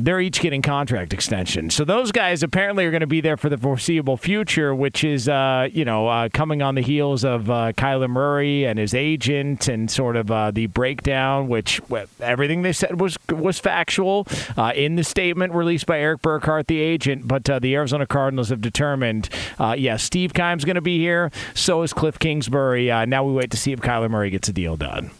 they're 0.00 0.20
each 0.20 0.40
getting 0.40 0.62
contract 0.62 1.12
extensions. 1.12 1.74
So 1.74 1.84
those 1.84 2.12
guys 2.12 2.44
apparently 2.44 2.84
are 2.84 2.92
going 2.92 3.00
to 3.00 3.08
be 3.08 3.20
there 3.20 3.36
for 3.36 3.48
the 3.48 3.58
foreseeable 3.58 4.16
future, 4.16 4.72
which 4.72 5.02
is, 5.02 5.28
uh, 5.28 5.68
you 5.72 5.84
know, 5.84 6.06
uh, 6.06 6.28
coming 6.32 6.62
on 6.62 6.76
the 6.76 6.82
heels 6.82 7.24
of 7.24 7.50
uh, 7.50 7.72
Kyler 7.72 8.08
Murray 8.08 8.64
and 8.64 8.78
his 8.78 8.94
agent 8.94 9.66
and 9.66 9.90
sort 9.90 10.14
of 10.14 10.30
uh, 10.30 10.52
the 10.52 10.66
breakdown, 10.66 11.48
which 11.48 11.80
everything 12.20 12.62
they 12.62 12.72
said 12.72 13.00
was 13.00 13.16
was 13.28 13.58
factual 13.58 14.26
uh, 14.56 14.72
in 14.76 14.94
the 14.94 15.02
statement 15.02 15.52
released 15.52 15.86
by 15.86 15.98
Erik 15.98 16.22
Burkhardt, 16.22 16.68
the 16.68 16.80
agent. 16.80 17.26
But 17.26 17.50
uh, 17.50 17.58
the 17.58 17.74
Arizona 17.74 18.06
Cardinals 18.06 18.50
have 18.50 18.60
determined, 18.60 19.28
uh, 19.58 19.74
yeah, 19.76 19.96
Steve 19.96 20.32
Keim's 20.32 20.64
going 20.64 20.76
to 20.76 20.80
be 20.80 20.98
here. 20.98 21.32
So 21.54 21.82
is 21.82 21.92
Kliff 21.92 22.20
Kingsbury. 22.20 22.86
Now 23.06 23.24
we 23.24 23.32
wait 23.32 23.50
to 23.50 23.56
see 23.56 23.72
if 23.72 23.80
Kyler 23.80 24.08
Murray 24.08 24.30
gets 24.30 24.48
a 24.48 24.52
deal 24.52 24.76
done. 24.76 25.10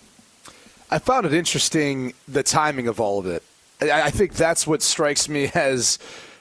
I 0.88 0.98
found 0.98 1.26
it 1.26 1.34
interesting 1.34 2.14
the 2.28 2.44
timing 2.44 2.86
of 2.86 3.00
all 3.00 3.18
of 3.18 3.26
it. 3.26 3.42
I 3.80 4.10
think 4.10 4.34
that's 4.34 4.66
what 4.66 4.82
strikes 4.82 5.28
me 5.28 5.50
as 5.54 5.98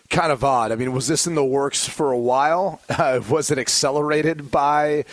kind 0.09 0.31
of 0.31 0.43
odd. 0.43 0.71
I 0.71 0.75
mean, 0.75 0.93
was 0.93 1.07
this 1.07 1.27
in 1.27 1.35
the 1.35 1.43
works 1.43 1.87
for 1.87 2.11
a 2.11 2.17
while? 2.17 2.81
Uh, 2.89 3.21
was 3.29 3.51
it 3.51 3.59
accelerated 3.59 4.49
by 4.49 5.05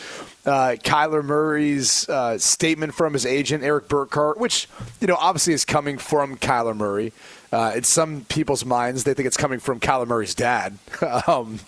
uh, 0.46 0.76
Kyler 0.82 1.24
Murray's 1.24 2.08
uh, 2.08 2.38
statement 2.38 2.94
from 2.94 3.12
his 3.12 3.26
agent, 3.26 3.62
Erik 3.62 3.88
Burkhardt, 3.88 4.38
which, 4.38 4.68
you 5.00 5.06
know, 5.06 5.16
obviously 5.16 5.52
is 5.52 5.64
coming 5.64 5.98
from 5.98 6.36
Kyler 6.36 6.76
Murray. 6.76 7.12
Uh, 7.52 7.72
in 7.76 7.84
some 7.84 8.24
people's 8.24 8.64
minds, 8.64 9.04
they 9.04 9.14
think 9.14 9.26
it's 9.26 9.36
coming 9.36 9.60
from 9.60 9.78
Kyler 9.78 10.06
Murray's 10.06 10.34
dad. 10.34 10.76
um, 11.28 11.60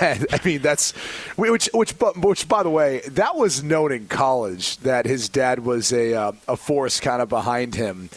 and, 0.00 0.26
I 0.32 0.40
mean, 0.44 0.62
that's 0.62 0.92
which, 1.36 1.68
which, 1.72 1.92
which, 2.16 2.48
by 2.48 2.62
the 2.62 2.70
way, 2.70 3.02
that 3.08 3.36
was 3.36 3.62
known 3.62 3.92
in 3.92 4.08
college 4.08 4.78
that 4.78 5.06
his 5.06 5.28
dad 5.28 5.60
was 5.60 5.92
a 5.92 6.14
uh, 6.14 6.32
a 6.48 6.56
force 6.56 6.98
kind 6.98 7.22
of 7.22 7.28
behind 7.28 7.74
him. 7.74 8.10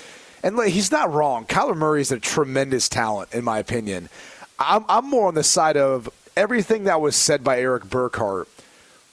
And 0.44 0.60
he's 0.64 0.92
not 0.92 1.14
wrong. 1.14 1.46
Kyler 1.46 1.76
Murray 1.76 2.02
is 2.02 2.12
a 2.12 2.20
tremendous 2.20 2.90
talent, 2.90 3.34
in 3.34 3.44
my 3.44 3.60
opinion. 3.60 4.10
I'm, 4.58 4.86
I'm 4.90 5.10
more 5.10 5.28
on 5.28 5.36
the 5.36 5.44
side 5.44 5.78
of 5.78 6.10
everything 6.36 6.86
that 6.86 7.02
was 7.02 7.16
said 7.16 7.44
by 7.44 7.60
Erik 7.60 7.86
Burkhardt 7.90 8.48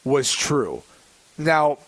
was 0.05 0.33
true. 0.33 0.83
Now, 1.37 1.79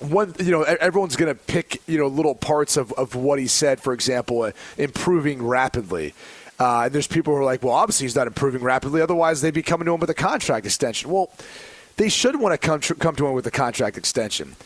one, 0.00 0.34
you 0.38 0.50
know, 0.50 0.62
everyone's 0.62 1.16
going 1.16 1.34
to 1.34 1.40
pick, 1.40 1.80
you 1.86 1.98
know, 1.98 2.06
little 2.06 2.34
parts 2.34 2.76
of, 2.76 2.92
of 2.94 3.14
what 3.14 3.38
he 3.38 3.46
said. 3.46 3.80
For 3.80 3.92
example, 3.92 4.42
uh, 4.42 4.52
improving 4.76 5.42
rapidly. 5.42 6.14
Uh, 6.58 6.82
and 6.84 6.92
there's 6.92 7.06
people 7.06 7.34
who 7.34 7.40
are 7.40 7.44
like, 7.44 7.62
well, 7.62 7.74
obviously 7.74 8.04
he's 8.04 8.16
not 8.16 8.26
improving 8.26 8.62
rapidly. 8.62 9.00
Otherwise, 9.00 9.40
they'd 9.40 9.54
be 9.54 9.62
coming 9.62 9.86
to 9.86 9.94
him 9.94 10.00
with 10.00 10.10
a 10.10 10.14
contract 10.14 10.64
extension. 10.66 11.10
Well, 11.10 11.30
they 11.96 12.08
should 12.08 12.36
want 12.40 12.58
to 12.58 12.58
come, 12.58 12.80
come 12.80 13.16
to 13.16 13.26
him 13.26 13.34
with 13.34 13.46
a 13.46 13.50
contract 13.50 13.96
extension. 13.96 14.56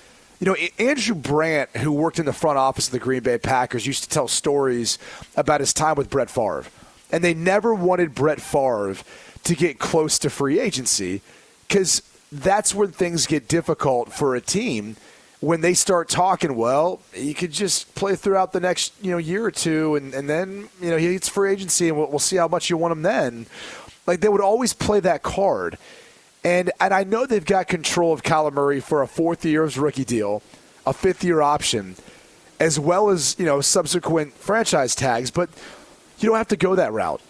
You 0.41 0.47
know, 0.47 0.57
Andrew 0.79 1.15
Brandt, 1.15 1.77
who 1.77 1.93
worked 1.93 2.19
in 2.19 2.25
the 2.25 2.33
front 2.33 2.57
office 2.57 2.87
of 2.87 2.93
the 2.93 2.99
Green 2.99 3.23
Bay 3.23 3.37
Packers, 3.37 3.87
used 3.87 4.05
to 4.05 4.09
tell 4.09 4.27
stories 4.27 4.99
about 5.37 5.61
his 5.61 5.75
time 5.75 5.97
with 5.97 6.09
Brett 6.09 6.31
Favre. 6.31 6.65
And 7.13 7.23
they 7.23 7.35
never 7.35 7.75
wanted 7.75 8.15
Brett 8.15 8.41
Favre 8.41 8.97
to 9.45 9.55
get 9.55 9.79
close 9.79 10.19
to 10.21 10.31
free 10.31 10.59
agency 10.59 11.21
because 11.69 12.03
that's 12.33 12.75
when 12.75 12.91
things 12.91 13.27
get 13.27 13.49
difficult 13.49 14.13
for 14.13 14.35
a 14.35 14.41
team 14.41 14.97
when 15.41 15.63
they 15.63 15.73
start 15.75 16.09
talking, 16.09 16.55
well, 16.55 17.01
you 17.15 17.35
could 17.35 17.51
just 17.51 17.95
play 17.95 18.15
throughout 18.15 18.53
the 18.53 18.61
next 18.61 18.93
you 19.03 19.11
know 19.11 19.19
year 19.19 19.45
or 19.45 19.51
two, 19.51 19.97
and, 19.97 20.15
and 20.15 20.29
then 20.29 20.69
you 20.81 20.91
know 20.91 20.97
he 20.97 21.13
gets 21.13 21.29
free 21.29 21.51
agency, 21.51 21.89
and 21.89 21.97
we'll, 21.97 22.09
we'll 22.09 22.19
see 22.19 22.37
how 22.37 22.49
much 22.49 22.71
you 22.71 22.77
want 22.77 22.93
him 22.93 23.03
then. 23.03 23.47
Like 24.07 24.21
they 24.21 24.29
would 24.29 24.41
always 24.41 24.75
play 24.75 25.01
that 25.01 25.23
card, 25.23 25.79
and 26.45 26.73
and 26.81 26.95
I 26.95 27.05
know 27.05 27.27
they've 27.27 27.45
got 27.45 27.69
control 27.69 28.13
of 28.13 28.23
Kyler 28.23 28.53
Murray 28.53 28.81
for 28.81 29.03
a 29.03 29.07
fourth 29.07 29.45
year 29.45 29.53
year's 29.63 29.79
rookie 29.79 30.05
deal, 30.05 30.43
a 30.87 30.93
fifth 30.93 31.23
year 31.23 31.41
option, 31.43 31.97
as 32.59 32.79
well 32.79 33.11
as 33.11 33.37
you 33.39 33.45
know 33.45 33.61
subsequent 33.61 34.33
franchise 34.35 34.95
tags. 34.95 35.31
But 35.31 35.51
you 36.19 36.29
don't 36.29 36.39
have 36.39 36.49
to 36.49 36.57
go 36.57 36.75
that 36.75 36.93
route. 36.93 37.21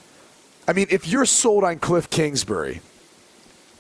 I 0.69 0.73
mean, 0.73 0.87
if 0.91 1.09
you're 1.09 1.25
sold 1.25 1.65
on 1.65 1.79
Kliff 1.79 2.11
Kingsbury, 2.11 2.81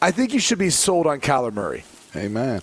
I 0.02 0.10
think 0.10 0.32
you 0.32 0.40
should 0.40 0.58
be 0.58 0.70
sold 0.70 1.06
on 1.06 1.20
Kyler 1.20 1.52
Murray. 1.52 1.84
Amen. 2.16 2.62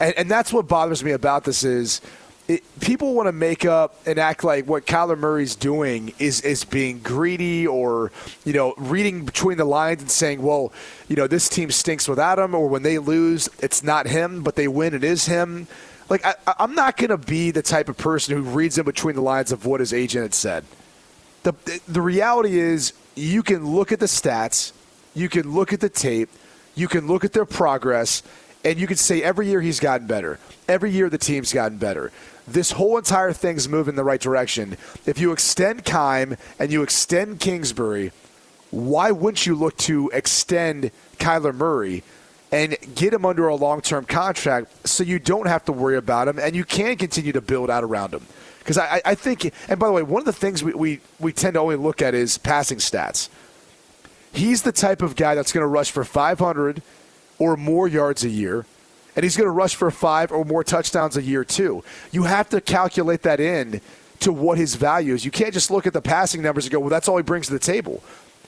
And, 0.00 0.14
and 0.16 0.30
that's 0.30 0.52
what 0.52 0.66
bothers 0.66 1.04
me 1.04 1.12
about 1.12 1.44
this 1.44 1.62
is 1.62 2.00
it, 2.48 2.62
people 2.80 3.14
want 3.14 3.26
to 3.26 3.32
make 3.32 3.64
up 3.64 3.96
and 4.06 4.18
act 4.18 4.44
like 4.44 4.66
what 4.66 4.86
Kyler 4.86 5.18
Murray's 5.18 5.56
doing 5.56 6.12
is 6.18 6.40
is 6.42 6.64
being 6.64 7.00
greedy 7.00 7.66
or 7.66 8.12
you 8.44 8.52
know 8.52 8.74
reading 8.76 9.24
between 9.24 9.58
the 9.58 9.64
lines 9.64 10.00
and 10.00 10.10
saying, 10.10 10.42
well, 10.42 10.72
you 11.08 11.16
know 11.16 11.26
this 11.26 11.48
team 11.48 11.70
stinks 11.70 12.08
without 12.08 12.38
him, 12.38 12.54
or 12.54 12.68
when 12.68 12.82
they 12.82 12.98
lose, 12.98 13.48
it's 13.58 13.82
not 13.82 14.06
him, 14.06 14.42
but 14.42 14.54
they 14.54 14.68
win, 14.68 14.94
it 14.94 15.02
is 15.02 15.26
him. 15.26 15.66
Like 16.08 16.24
I, 16.24 16.34
I'm 16.58 16.74
not 16.74 16.96
going 16.96 17.10
to 17.10 17.18
be 17.18 17.50
the 17.50 17.62
type 17.62 17.88
of 17.88 17.98
person 17.98 18.36
who 18.36 18.42
reads 18.42 18.78
in 18.78 18.84
between 18.84 19.16
the 19.16 19.22
lines 19.22 19.50
of 19.50 19.66
what 19.66 19.80
his 19.80 19.92
agent 19.92 20.22
had 20.22 20.34
said. 20.34 20.64
The 21.42 21.80
the 21.88 22.02
reality 22.02 22.58
is 22.58 22.92
you 23.16 23.42
can 23.42 23.66
look 23.66 23.90
at 23.90 23.98
the 23.98 24.06
stats, 24.06 24.72
you 25.14 25.28
can 25.28 25.52
look 25.52 25.72
at 25.72 25.80
the 25.80 25.88
tape, 25.88 26.28
you 26.76 26.86
can 26.86 27.08
look 27.08 27.24
at 27.24 27.32
their 27.32 27.44
progress, 27.44 28.22
and 28.64 28.78
you 28.78 28.86
can 28.86 28.96
say 28.96 29.20
every 29.20 29.48
year 29.48 29.60
he's 29.60 29.80
gotten 29.80 30.06
better. 30.06 30.38
Every 30.68 30.90
year 30.90 31.08
the 31.08 31.18
team's 31.18 31.52
gotten 31.52 31.78
better 31.78 32.12
this 32.46 32.72
whole 32.72 32.96
entire 32.96 33.32
thing's 33.32 33.68
moving 33.68 33.92
in 33.92 33.96
the 33.96 34.04
right 34.04 34.20
direction. 34.20 34.76
If 35.04 35.18
you 35.18 35.32
extend 35.32 35.84
Keim 35.84 36.36
and 36.58 36.70
you 36.70 36.82
extend 36.82 37.40
Kingsbury, 37.40 38.12
why 38.70 39.10
wouldn't 39.10 39.46
you 39.46 39.54
look 39.54 39.76
to 39.78 40.10
extend 40.12 40.90
Kyler 41.18 41.54
Murray 41.54 42.02
and 42.52 42.76
get 42.94 43.12
him 43.12 43.24
under 43.24 43.48
a 43.48 43.54
long 43.54 43.80
term 43.80 44.04
contract 44.04 44.86
so 44.86 45.02
you 45.02 45.18
don't 45.18 45.46
have 45.46 45.64
to 45.64 45.72
worry 45.72 45.96
about 45.96 46.28
him 46.28 46.38
and 46.38 46.54
you 46.54 46.64
can 46.64 46.96
continue 46.96 47.32
to 47.32 47.40
build 47.40 47.70
out 47.70 47.84
around 47.84 48.14
him? 48.14 48.26
Because 48.60 48.78
I, 48.78 49.00
I 49.04 49.14
think, 49.14 49.52
and 49.68 49.78
by 49.78 49.86
the 49.86 49.92
way, 49.92 50.02
one 50.02 50.20
of 50.20 50.26
the 50.26 50.32
things 50.32 50.62
we, 50.62 50.74
we, 50.74 51.00
we 51.20 51.32
tend 51.32 51.54
to 51.54 51.60
only 51.60 51.76
look 51.76 52.02
at 52.02 52.14
is 52.14 52.36
passing 52.38 52.78
stats. 52.78 53.28
He's 54.32 54.62
the 54.62 54.72
type 54.72 55.02
of 55.02 55.16
guy 55.16 55.34
that's 55.34 55.52
going 55.52 55.62
to 55.62 55.68
rush 55.68 55.90
for 55.90 56.04
500 56.04 56.82
or 57.38 57.56
more 57.56 57.86
yards 57.86 58.24
a 58.24 58.28
year 58.28 58.66
and 59.16 59.24
he's 59.24 59.36
going 59.36 59.46
to 59.46 59.52
rush 59.52 59.74
for 59.74 59.90
five 59.90 60.30
or 60.30 60.44
more 60.44 60.62
touchdowns 60.62 61.16
a 61.16 61.22
year 61.22 61.42
too. 61.42 61.82
You 62.12 62.24
have 62.24 62.50
to 62.50 62.60
calculate 62.60 63.22
that 63.22 63.40
in 63.40 63.80
to 64.20 64.32
what 64.32 64.58
his 64.58 64.74
value 64.74 65.14
is. 65.14 65.24
You 65.24 65.30
can't 65.30 65.54
just 65.54 65.70
look 65.70 65.86
at 65.86 65.92
the 65.92 66.02
passing 66.02 66.42
numbers 66.42 66.66
and 66.66 66.72
go, 66.72 66.80
well, 66.80 66.90
that's 66.90 67.08
all 67.08 67.16
he 67.16 67.22
brings 67.22 67.46
to 67.46 67.52
the 67.54 67.58
table. 67.58 68.02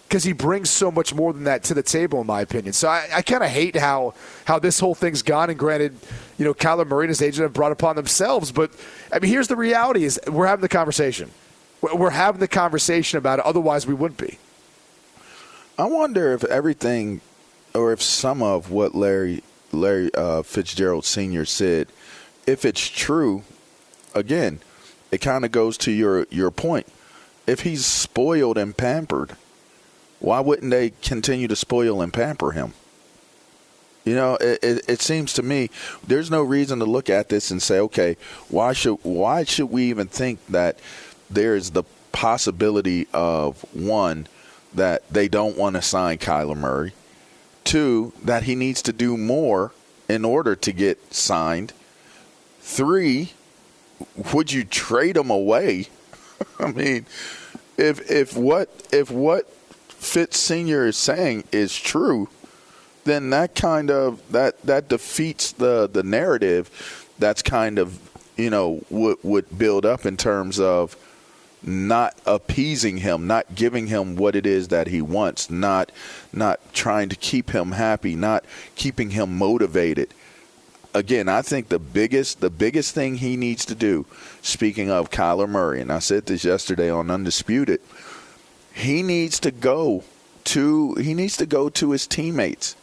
Because 0.07 0.25
he 0.25 0.33
brings 0.33 0.71
so 0.71 0.91
much 0.91 1.15
more 1.15 1.35
than 1.35 1.45
that 1.45 1.65
to 1.65 1.75
the 1.75 1.83
table, 1.83 2.23
in 2.23 2.27
my 2.27 2.41
opinion. 2.41 2.73
So 2.73 2.89
I, 2.89 3.07
I 3.17 3.23
kind 3.23 3.43
of 3.43 3.51
hate 3.51 3.77
how 3.77 4.15
how 4.47 4.59
this 4.59 4.81
whole 4.81 4.95
thing's 4.95 5.21
gone. 5.21 5.51
And 5.51 5.59
granted, 5.59 5.97
you 6.39 6.47
know, 6.47 6.55
Kyler 6.55 6.87
Murray 6.87 7.05
and 7.05 7.11
his 7.11 7.21
agent 7.21 7.43
have 7.43 7.53
brought 7.53 7.73
upon 7.73 7.95
themselves. 7.95 8.51
But 8.51 8.71
I 9.13 9.19
mean, 9.19 9.31
here's 9.31 9.49
the 9.49 9.57
reality: 9.57 10.05
is 10.05 10.19
we're 10.27 10.47
having 10.47 10.63
the 10.63 10.69
conversation. 10.71 11.31
We're 11.83 12.09
having 12.09 12.41
the 12.41 12.49
conversation 12.49 13.19
about 13.19 13.41
it. 13.41 13.45
Otherwise, 13.45 13.87
we 13.87 13.93
wouldn't 13.93 14.19
be. 14.19 14.39
I 15.79 15.85
wonder 15.85 16.33
if 16.33 16.43
everything, 16.45 17.21
or 17.75 17.93
if 17.93 18.01
some 18.01 18.43
of 18.43 18.71
what 18.71 18.95
Larry 18.95 19.43
Larry 19.73 20.13
uh, 20.15 20.43
Fitzgerald 20.43 21.05
Sr. 21.05 21.45
said, 21.45 21.89
if 22.47 22.65
it's 22.65 22.89
true, 22.89 23.43
again, 24.15 24.61
it 25.11 25.19
kind 25.19 25.45
of 25.45 25.53
goes 25.53 25.77
to 25.79 25.93
your, 25.93 26.27
your 26.31 26.51
point. 26.51 26.87
If 27.47 27.61
he's 27.61 27.87
spoiled 27.87 28.59
and 28.59 28.77
pampered, 28.77 29.37
why 30.21 30.41
wouldn't 30.41 30.71
they 30.71 30.91
continue 31.03 31.49
to 31.49 31.57
spoil 31.57 32.03
and 32.03 32.13
pamper 32.13 32.53
him? 32.53 32.75
You 34.05 34.15
know, 34.15 34.37
it, 34.37 34.59
it, 34.63 34.85
it, 34.89 35.01
seems 35.03 35.35
to 35.35 35.43
me 35.43 35.69
there's 36.07 36.31
no 36.31 36.43
reason 36.43 36.79
to 36.79 36.87
look 36.87 37.11
at 37.11 37.29
this 37.29 37.51
and 37.51 37.61
say, 37.61 37.79
okay, 37.81 38.17
why 38.49 38.73
should 38.73 38.99
why 39.03 39.45
should 39.45 39.67
we 39.67 39.85
even 39.85 40.07
think 40.07 40.45
that 40.47 40.79
there's 41.29 41.71
the 41.71 41.85
possibility 42.13 43.07
of 43.13 43.61
one 43.75 44.27
that 44.75 45.07
they 45.11 45.29
don't 45.29 45.59
want 45.59 45.77
to 45.77 45.83
sign 45.83 46.17
Kyler 46.17 46.57
Murray, 46.57 46.95
Two, 47.69 48.15
that 48.25 48.45
he 48.45 48.55
needs 48.55 48.81
to 48.81 48.95
do 48.95 49.19
more 49.19 49.73
in 50.09 50.25
order 50.25 50.57
to 50.57 50.73
get 50.73 51.13
signed. 51.13 51.75
Three, 52.61 53.35
would 54.33 54.51
you 54.51 54.65
trade 54.65 55.19
him 55.19 55.29
away? 55.29 55.89
I 56.59 56.73
mean, 56.73 57.05
if 57.77 58.11
if 58.11 58.35
what 58.35 58.71
if 58.91 59.11
what 59.11 59.51
Fitz 59.89 60.39
Senior 60.39 60.87
is 60.87 60.97
saying 60.97 61.45
is 61.53 61.77
true, 61.77 62.31
then 63.05 63.29
that 63.29 63.55
kind 63.55 63.91
of 63.91 64.23
that 64.33 64.63
that 64.63 64.89
defeats 64.89 65.53
the 65.53 65.91
the 65.93 66.03
narrative 66.03 67.07
that's 67.19 67.43
kind 67.43 67.79
of 67.79 68.01
you 68.39 68.49
know 68.49 68.83
would 68.89 69.19
would 69.23 69.59
build 69.59 69.85
up 69.85 70.07
in 70.07 70.17
terms 70.17 70.59
of 70.59 70.97
not 71.63 72.19
appeasing 72.27 72.99
him, 72.99 73.27
not 73.27 73.55
giving 73.55 73.89
him 73.89 74.17
what 74.17 74.37
it 74.37 74.47
is 74.47 74.69
that 74.69 74.89
he 74.89 75.03
wants, 75.03 75.51
not 75.51 75.91
not 76.33 76.61
trying 76.73 77.09
to 77.09 77.17
keep 77.17 77.51
him 77.51 77.73
happy, 77.73 78.15
not 78.15 78.45
keeping 78.77 79.11
him 79.11 79.37
motivated. 79.37 80.15
Again, 80.95 81.29
I 81.29 81.43
think 81.43 81.69
the 81.69 81.79
biggest 81.79 82.41
the 82.41 82.51
biggest 82.51 82.95
thing 82.95 83.17
he 83.17 83.37
needs 83.37 83.65
to 83.67 83.75
do, 83.75 84.07
speaking 84.43 84.91
of 84.91 85.11
Kyler 85.11 85.49
Murray, 85.49 85.81
and 85.81 85.93
I 85.93 85.99
said 85.99 86.27
this 86.27 86.45
yesterday 86.45 86.91
on 86.91 87.11
Undisputed, 87.11 87.81
he 88.73 89.03
needs 89.03 89.41
to 89.41 89.51
go 89.51 90.05
to 90.45 90.95
he 90.95 91.15
needs 91.15 91.37
to 91.37 91.47
go 91.47 91.69
to 91.71 91.91
his 91.91 92.07
teammates. 92.07 92.77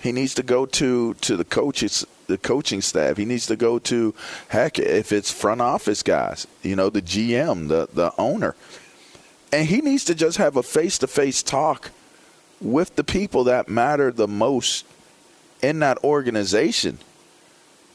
He 0.00 0.12
needs 0.12 0.34
to 0.34 0.42
go 0.42 0.66
to 0.66 1.14
to 1.14 1.36
the 1.36 1.44
coaches 1.44 2.06
the 2.26 2.38
coaching 2.38 2.80
staff. 2.80 3.16
He 3.16 3.24
needs 3.24 3.46
to 3.46 3.56
go 3.56 3.78
to 3.80 4.14
heck 4.48 4.78
if 4.78 5.12
it's 5.12 5.30
front 5.30 5.60
office 5.60 6.02
guys, 6.02 6.46
you 6.62 6.76
know, 6.76 6.90
the 6.90 7.02
GM, 7.02 7.68
the 7.68 7.88
the 7.92 8.12
owner. 8.18 8.54
And 9.52 9.68
he 9.68 9.80
needs 9.80 10.04
to 10.06 10.16
just 10.16 10.38
have 10.38 10.56
a 10.56 10.64
face-to-face 10.64 11.44
talk 11.44 11.92
with 12.60 12.96
the 12.96 13.04
people 13.04 13.44
that 13.44 13.68
matter 13.68 14.10
the 14.10 14.26
most 14.26 14.84
in 15.62 15.78
that 15.78 16.02
organization 16.02 16.98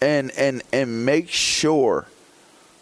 and 0.02 0.32
and 0.32 0.62
and 0.72 1.06
make 1.06 1.30
sure 1.30 2.08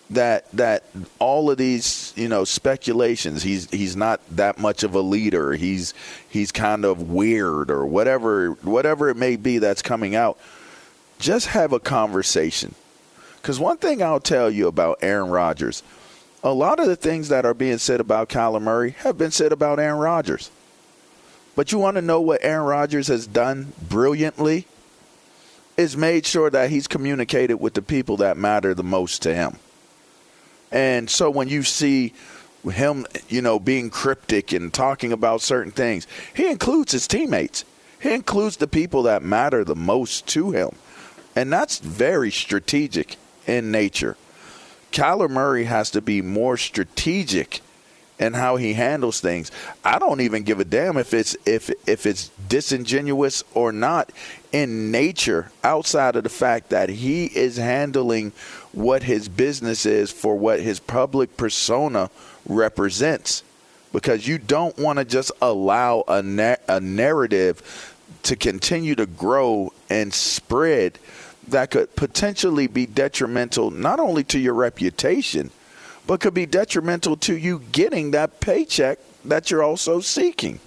that 0.09 0.49
that 0.51 0.83
all 1.19 1.51
of 1.51 1.57
these 1.57 2.13
you 2.15 2.29
know 2.29 2.45
speculations 2.45 3.43
he's 3.43 3.69
he's 3.71 3.95
not 3.95 4.21
that 4.31 4.57
much 4.57 4.83
of 4.83 4.95
a 4.95 5.01
leader 5.01 5.53
he's 5.53 5.93
he's 6.29 6.51
kind 6.51 6.85
of 6.85 7.09
weird 7.09 7.69
or 7.69 7.85
whatever 7.85 8.51
whatever 8.61 9.09
it 9.09 9.17
may 9.17 9.35
be 9.35 9.57
that's 9.57 9.81
coming 9.81 10.15
out 10.15 10.39
just 11.19 11.47
have 11.47 11.73
a 11.73 11.79
conversation. 11.79 12.75
Because 13.41 13.59
one 13.59 13.77
thing 13.77 14.01
I'll 14.01 14.19
tell 14.19 14.49
you 14.49 14.67
about 14.67 14.99
Aaron 15.01 15.29
Rodgers, 15.29 15.83
a 16.43 16.53
lot 16.53 16.79
of 16.79 16.87
the 16.87 16.95
things 16.95 17.29
that 17.29 17.45
are 17.45 17.53
being 17.53 17.77
said 17.77 17.99
about 17.99 18.29
Kyler 18.29 18.61
Murray 18.61 18.91
have 18.99 19.17
been 19.17 19.31
said 19.31 19.51
about 19.51 19.79
Aaron 19.79 19.99
Rodgers. 19.99 20.51
But 21.55 21.71
you 21.71 21.79
want 21.79 21.95
to 21.95 22.01
know 22.01 22.21
what 22.21 22.43
Aaron 22.43 22.65
Rodgers 22.65 23.07
has 23.07 23.25
done 23.25 23.73
brilliantly? 23.89 24.67
Is 25.75 25.95
made 25.95 26.25
sure 26.25 26.49
that 26.49 26.71
he's 26.71 26.87
communicated 26.87 27.55
with 27.55 27.75
the 27.75 27.81
people 27.81 28.17
that 28.17 28.35
matter 28.35 28.73
the 28.73 28.83
most 28.83 29.21
to 29.23 29.33
him. 29.33 29.57
And 30.71 31.09
so 31.09 31.29
when 31.29 31.47
you 31.47 31.63
see 31.63 32.13
him, 32.63 33.05
you 33.29 33.41
know, 33.41 33.59
being 33.59 33.89
cryptic 33.89 34.51
and 34.51 34.73
talking 34.73 35.13
about 35.13 35.41
certain 35.41 35.71
things, 35.71 36.07
he 36.35 36.49
includes 36.49 36.91
his 36.91 37.07
teammates. 37.07 37.63
He 38.01 38.11
includes 38.11 38.57
the 38.57 38.67
people 38.67 39.03
that 39.03 39.23
matter 39.23 39.63
the 39.63 39.75
most 39.75 40.27
to 40.27 40.51
him. 40.51 40.71
And 41.37 41.53
that's 41.53 41.77
very 41.77 42.31
strategic 42.31 43.15
in 43.45 43.69
nature. 43.69 44.17
Kyler 44.91 45.29
Murray 45.29 45.65
has 45.65 45.91
to 45.91 46.01
be 46.01 46.23
more 46.23 46.57
strategic 46.57 47.61
in 48.17 48.33
how 48.33 48.55
he 48.55 48.73
handles 48.73 49.21
things. 49.21 49.51
I 49.85 49.99
don't 49.99 50.21
even 50.21 50.41
give 50.41 50.59
a 50.59 50.65
damn 50.65 50.97
if 50.97 51.13
it's 51.13 51.37
if 51.45 51.69
if 51.87 52.07
it's 52.07 52.31
disingenuous 52.49 53.43
or 53.53 53.71
not 53.71 54.11
in 54.51 54.89
nature 54.89 55.51
outside 55.63 56.15
of 56.15 56.23
the 56.23 56.29
fact 56.29 56.69
that 56.69 56.89
he 56.89 57.25
is 57.25 57.57
handling 57.57 58.31
what 58.71 59.03
his 59.03 59.29
business 59.29 59.85
is 59.85 60.11
for 60.11 60.35
what 60.35 60.59
his 60.59 60.79
public 60.79 61.37
persona 61.37 62.09
represents 62.49 63.43
because 63.93 64.27
you 64.27 64.39
don't 64.39 64.79
want 64.79 64.97
to 64.97 65.05
just 65.05 65.31
allow 65.39 66.03
a, 66.07 66.23
na- 66.23 66.55
a 66.67 66.79
narrative 66.79 67.93
to 68.23 68.35
continue 68.35 68.95
to 68.95 69.05
grow 69.05 69.71
and 69.89 70.11
spread 70.11 70.97
that 71.47 71.71
could 71.71 71.95
potentially 71.95 72.67
be 72.67 72.85
detrimental 72.85 73.71
not 73.71 73.99
only 73.99 74.23
to 74.25 74.39
your 74.39 74.53
reputation, 74.53 75.51
but 76.05 76.19
could 76.19 76.33
be 76.33 76.45
detrimental 76.45 77.17
to 77.17 77.37
you 77.37 77.59
getting 77.71 78.11
that 78.11 78.39
paycheck 78.39 78.99
that 79.25 79.51
you're 79.51 79.63
also 79.63 79.99
seeking. 79.99 80.59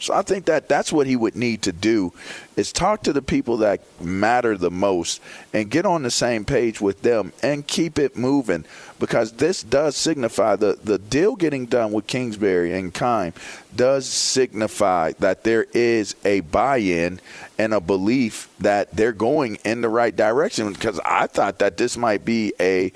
So 0.00 0.14
I 0.14 0.22
think 0.22 0.44
that 0.44 0.68
that's 0.68 0.92
what 0.92 1.06
he 1.06 1.16
would 1.16 1.34
need 1.34 1.62
to 1.62 1.72
do 1.72 2.12
is 2.56 2.72
talk 2.72 3.02
to 3.02 3.12
the 3.12 3.22
people 3.22 3.58
that 3.58 3.80
matter 4.00 4.56
the 4.56 4.70
most 4.70 5.20
and 5.52 5.70
get 5.70 5.86
on 5.86 6.02
the 6.02 6.10
same 6.10 6.44
page 6.44 6.80
with 6.80 7.02
them 7.02 7.32
and 7.42 7.66
keep 7.66 7.98
it 7.98 8.16
moving 8.16 8.64
because 8.98 9.32
this 9.32 9.62
does 9.62 9.96
signify 9.96 10.56
the, 10.56 10.78
the 10.82 10.98
deal 10.98 11.36
getting 11.36 11.66
done 11.66 11.92
with 11.92 12.06
Kingsbury 12.06 12.72
and 12.72 12.92
Keim 12.92 13.32
does 13.74 14.06
signify 14.06 15.12
that 15.18 15.44
there 15.44 15.66
is 15.72 16.14
a 16.24 16.40
buy-in 16.40 17.20
and 17.58 17.74
a 17.74 17.80
belief 17.80 18.48
that 18.60 18.90
they're 18.92 19.12
going 19.12 19.56
in 19.64 19.80
the 19.80 19.88
right 19.88 20.14
direction. 20.14 20.72
Because 20.72 21.00
I 21.04 21.26
thought 21.26 21.58
that 21.60 21.76
this 21.76 21.96
might 21.96 22.24
be 22.24 22.52
a, 22.60 22.92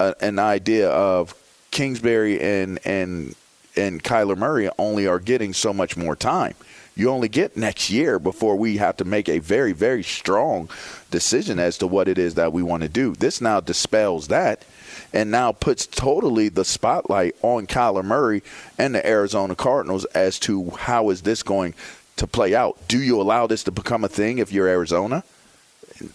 a 0.00 0.14
an 0.20 0.38
idea 0.38 0.90
of 0.90 1.34
Kingsbury 1.70 2.40
and 2.40 2.78
and 2.84 3.34
and 3.76 4.02
Kyler 4.02 4.36
Murray 4.36 4.68
only 4.78 5.06
are 5.06 5.18
getting 5.18 5.52
so 5.52 5.72
much 5.72 5.96
more 5.96 6.16
time. 6.16 6.54
You 6.94 7.10
only 7.10 7.28
get 7.28 7.58
next 7.58 7.90
year 7.90 8.18
before 8.18 8.56
we 8.56 8.78
have 8.78 8.96
to 8.96 9.04
make 9.04 9.28
a 9.28 9.38
very, 9.38 9.72
very 9.72 10.02
strong 10.02 10.70
decision 11.10 11.58
as 11.58 11.76
to 11.78 11.86
what 11.86 12.08
it 12.08 12.16
is 12.16 12.34
that 12.34 12.54
we 12.54 12.62
want 12.62 12.84
to 12.84 12.88
do. 12.88 13.14
This 13.14 13.40
now 13.40 13.60
dispels 13.60 14.28
that 14.28 14.64
and 15.12 15.30
now 15.30 15.52
puts 15.52 15.86
totally 15.86 16.48
the 16.48 16.64
spotlight 16.64 17.36
on 17.42 17.66
Kyler 17.66 18.04
Murray 18.04 18.42
and 18.78 18.94
the 18.94 19.06
Arizona 19.06 19.54
Cardinals 19.54 20.04
as 20.06 20.38
to 20.40 20.70
how 20.70 21.10
is 21.10 21.22
this 21.22 21.42
going 21.42 21.74
to 22.16 22.26
play 22.26 22.54
out. 22.54 22.78
Do 22.88 23.00
you 23.00 23.20
allow 23.20 23.46
this 23.46 23.64
to 23.64 23.70
become 23.70 24.04
a 24.04 24.08
thing 24.08 24.38
if 24.38 24.50
you're 24.50 24.68
Arizona? 24.68 25.22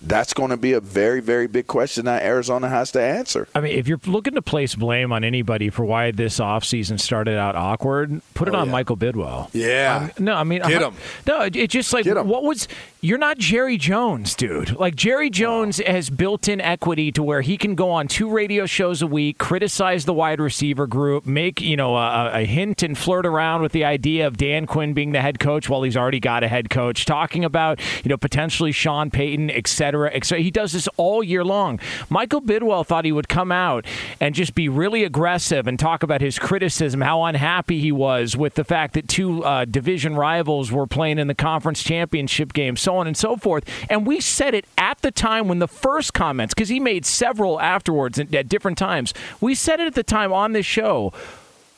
That's 0.01 0.33
going 0.33 0.49
to 0.49 0.57
be 0.57 0.73
a 0.73 0.79
very, 0.79 1.19
very 1.21 1.47
big 1.47 1.67
question 1.67 2.05
that 2.05 2.23
Arizona 2.23 2.69
has 2.69 2.91
to 2.91 3.01
answer. 3.01 3.47
I 3.55 3.61
mean, 3.61 3.77
if 3.77 3.87
you're 3.87 3.99
looking 4.05 4.35
to 4.35 4.41
place 4.41 4.75
blame 4.75 5.11
on 5.11 5.23
anybody 5.23 5.69
for 5.69 5.85
why 5.85 6.11
this 6.11 6.39
offseason 6.39 6.99
started 6.99 7.37
out 7.37 7.55
awkward, 7.55 8.21
put 8.33 8.47
it 8.47 8.55
oh, 8.55 8.59
on 8.59 8.67
yeah. 8.67 8.71
Michael 8.71 8.97
Bidwill. 8.97 9.49
Yeah. 9.53 10.09
Um, 10.17 10.23
no, 10.23 10.35
I 10.35 10.43
mean, 10.43 10.61
get 10.61 10.81
him. 10.81 10.95
No, 11.27 11.41
it's 11.41 11.73
just 11.73 11.93
like, 11.93 12.05
what 12.05 12.43
was, 12.43 12.67
you're 13.01 13.17
not 13.17 13.37
Jerry 13.37 13.77
Jones, 13.77 14.35
dude. 14.35 14.77
Like, 14.77 14.95
Jerry 14.95 15.29
Jones 15.29 15.81
wow. 15.85 15.91
has 15.91 16.09
built 16.09 16.47
in 16.47 16.61
equity 16.61 17.11
to 17.13 17.23
where 17.23 17.41
he 17.41 17.57
can 17.57 17.75
go 17.75 17.89
on 17.91 18.07
two 18.07 18.29
radio 18.29 18.65
shows 18.65 19.01
a 19.01 19.07
week, 19.07 19.37
criticize 19.37 20.05
the 20.05 20.13
wide 20.13 20.39
receiver 20.39 20.87
group, 20.87 21.25
make, 21.25 21.61
you 21.61 21.75
know, 21.75 21.95
a, 21.95 22.41
a 22.41 22.45
hint 22.45 22.83
and 22.83 22.97
flirt 22.97 23.25
around 23.25 23.61
with 23.61 23.71
the 23.71 23.85
idea 23.85 24.27
of 24.27 24.37
Dan 24.37 24.65
Quinn 24.65 24.93
being 24.93 25.11
the 25.11 25.21
head 25.21 25.39
coach 25.39 25.69
while 25.69 25.83
he's 25.83 25.97
already 25.97 26.19
got 26.19 26.43
a 26.43 26.47
head 26.47 26.69
coach, 26.69 27.05
talking 27.05 27.45
about, 27.45 27.79
you 28.03 28.09
know, 28.09 28.17
potentially 28.17 28.71
Sean 28.71 29.09
Payton, 29.09 29.49
etc. 29.71 30.11
etc. 30.13 30.43
He 30.43 30.51
does 30.51 30.73
this 30.73 30.87
all 30.97 31.23
year 31.23 31.43
long. 31.43 31.79
Michael 32.09 32.41
Bidwill 32.41 32.85
thought 32.85 33.05
he 33.05 33.11
would 33.11 33.29
come 33.29 33.51
out 33.51 33.85
and 34.19 34.35
just 34.35 34.53
be 34.53 34.67
really 34.67 35.03
aggressive 35.03 35.67
and 35.67 35.79
talk 35.79 36.03
about 36.03 36.21
his 36.21 36.37
criticism, 36.37 37.01
how 37.01 37.23
unhappy 37.23 37.79
he 37.79 37.91
was 37.91 38.35
with 38.35 38.55
the 38.55 38.63
fact 38.63 38.93
that 38.93 39.07
two 39.07 39.43
uh, 39.43 39.65
division 39.65 40.15
rivals 40.15 40.71
were 40.71 40.87
playing 40.87 41.19
in 41.19 41.27
the 41.27 41.35
conference 41.35 41.81
championship 41.81 42.53
game, 42.53 42.75
so 42.75 42.97
on 42.97 43.07
and 43.07 43.15
so 43.15 43.37
forth. 43.37 43.63
And 43.89 44.05
we 44.05 44.19
said 44.19 44.53
it 44.53 44.65
at 44.77 45.01
the 45.01 45.11
time 45.11 45.47
when 45.47 45.59
the 45.59 45.67
first 45.67 46.13
comments, 46.13 46.53
because 46.53 46.69
he 46.69 46.79
made 46.79 47.05
several 47.05 47.59
afterwards 47.59 48.19
at 48.19 48.49
different 48.49 48.77
times. 48.77 49.13
We 49.39 49.55
said 49.55 49.79
it 49.79 49.87
at 49.87 49.95
the 49.95 50.03
time 50.03 50.33
on 50.33 50.51
this 50.51 50.65
show 50.65 51.13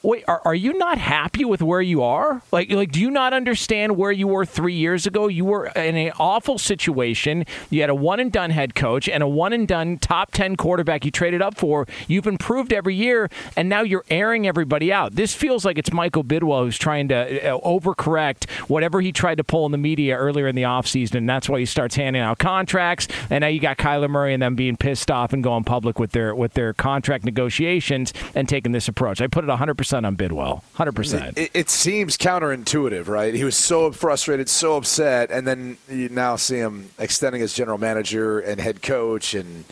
wait, 0.03 0.25
are, 0.27 0.41
are 0.43 0.53
you 0.53 0.73
not 0.73 0.97
happy 0.97 1.45
with 1.45 1.61
where 1.61 1.81
you 1.81 2.03
are? 2.03 2.41
Like, 2.51 2.69
like, 2.69 2.91
do 2.91 2.99
you 2.99 3.09
not 3.09 3.31
understand 3.33 3.95
where 3.95 4.11
you 4.11 4.27
were 4.27 4.45
three 4.45 4.73
years 4.73 5.07
ago? 5.07 5.27
You 5.27 5.45
were 5.45 5.67
in 5.67 5.95
an 5.95 6.11
awful 6.19 6.57
situation. 6.57 7.45
You 7.69 7.79
had 7.81 7.89
a 7.89 7.95
one 7.95 8.19
and 8.19 8.31
done 8.31 8.49
head 8.49 8.75
coach 8.75 9.07
and 9.07 9.23
a 9.23 9.27
one 9.27 9.53
and 9.53 9.65
done 9.65 9.97
top 9.97 10.31
10 10.31 10.57
quarterback 10.57 11.05
you 11.05 11.11
traded 11.11 11.41
up 11.41 11.57
for. 11.57 11.87
You've 12.07 12.27
improved 12.27 12.73
every 12.73 12.95
year, 12.95 13.29
and 13.55 13.69
now 13.69 13.81
you're 13.81 14.03
airing 14.09 14.45
everybody 14.45 14.91
out. 14.91 15.15
This 15.15 15.33
feels 15.33 15.63
like 15.63 15.77
it's 15.77 15.93
Michael 15.93 16.23
Bidwill 16.23 16.65
who's 16.65 16.77
trying 16.77 17.07
to 17.07 17.53
uh, 17.53 17.59
overcorrect 17.61 18.49
whatever 18.67 18.99
he 18.99 19.13
tried 19.13 19.35
to 19.35 19.43
pull 19.43 19.65
in 19.65 19.71
the 19.71 19.77
media 19.77 20.17
earlier 20.17 20.47
in 20.47 20.55
the 20.55 20.63
offseason, 20.63 21.15
and 21.15 21.29
that's 21.29 21.47
why 21.47 21.59
he 21.59 21.65
starts 21.65 21.95
handing 21.95 22.21
out 22.21 22.39
contracts. 22.39 23.07
And 23.29 23.41
now 23.41 23.47
you 23.47 23.61
got 23.61 23.77
Kyler 23.77 24.09
Murray 24.09 24.33
and 24.33 24.43
them 24.43 24.55
being 24.55 24.75
pissed 24.75 25.09
off 25.09 25.31
and 25.31 25.41
going 25.41 25.63
public 25.63 25.97
with 25.97 26.11
their 26.11 26.35
with 26.35 26.53
their 26.53 26.73
contract 26.73 27.23
negotiations 27.23 28.13
and 28.35 28.49
taking 28.49 28.73
this 28.73 28.89
approach. 28.89 29.21
I 29.21 29.27
put 29.27 29.45
it 29.45 29.49
100% 29.49 29.92
percent 29.93 30.05
on 30.05 30.17
Bidwill. 30.17 30.63
100%. 30.75 31.37
It, 31.37 31.51
it, 31.53 31.69
seems 31.69 32.17
counterintuitive, 32.17 33.07
right? 33.07 33.33
He 33.33 33.43
was 33.43 33.55
so 33.55 33.91
frustrated, 33.91 34.49
so 34.49 34.75
upset, 34.75 35.29
and 35.29 35.45
then 35.45 35.77
you 35.89 36.09
now 36.09 36.35
see 36.35 36.57
him 36.57 36.89
extending 36.97 37.41
as 37.41 37.53
general 37.53 37.77
manager 37.77 38.39
and 38.39 38.59
head 38.59 38.81
coach, 38.81 39.33
and 39.33 39.65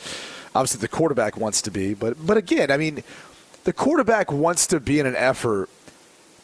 obviously 0.53 0.79
the 0.79 0.87
quarterback 0.87 1.37
wants 1.37 1.61
to 1.63 1.71
be. 1.71 1.93
But, 1.93 2.23
but 2.25 2.37
again, 2.37 2.69
I 2.69 2.77
mean, 2.77 3.03
the 3.63 3.73
quarterback 3.73 4.31
wants 4.31 4.67
to 4.67 4.79
be 4.79 4.99
in 4.99 5.05
an 5.05 5.15
effort 5.15 5.69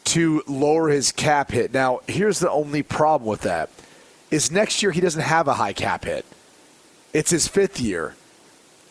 to 0.04 0.42
lower 0.46 0.88
his 0.88 1.12
cap 1.12 1.50
hit. 1.52 1.72
Now, 1.72 2.00
here's 2.08 2.38
the 2.38 2.50
only 2.50 2.82
problem 2.82 3.28
with 3.28 3.42
that 3.42 3.70
is 4.30 4.50
next 4.50 4.82
year 4.82 4.92
he 4.92 5.00
doesn't 5.00 5.22
have 5.22 5.48
a 5.48 5.54
high 5.54 5.72
cap 5.72 6.04
hit. 6.04 6.26
It's 7.12 7.30
his 7.30 7.48
fifth 7.48 7.80
year. 7.80 8.14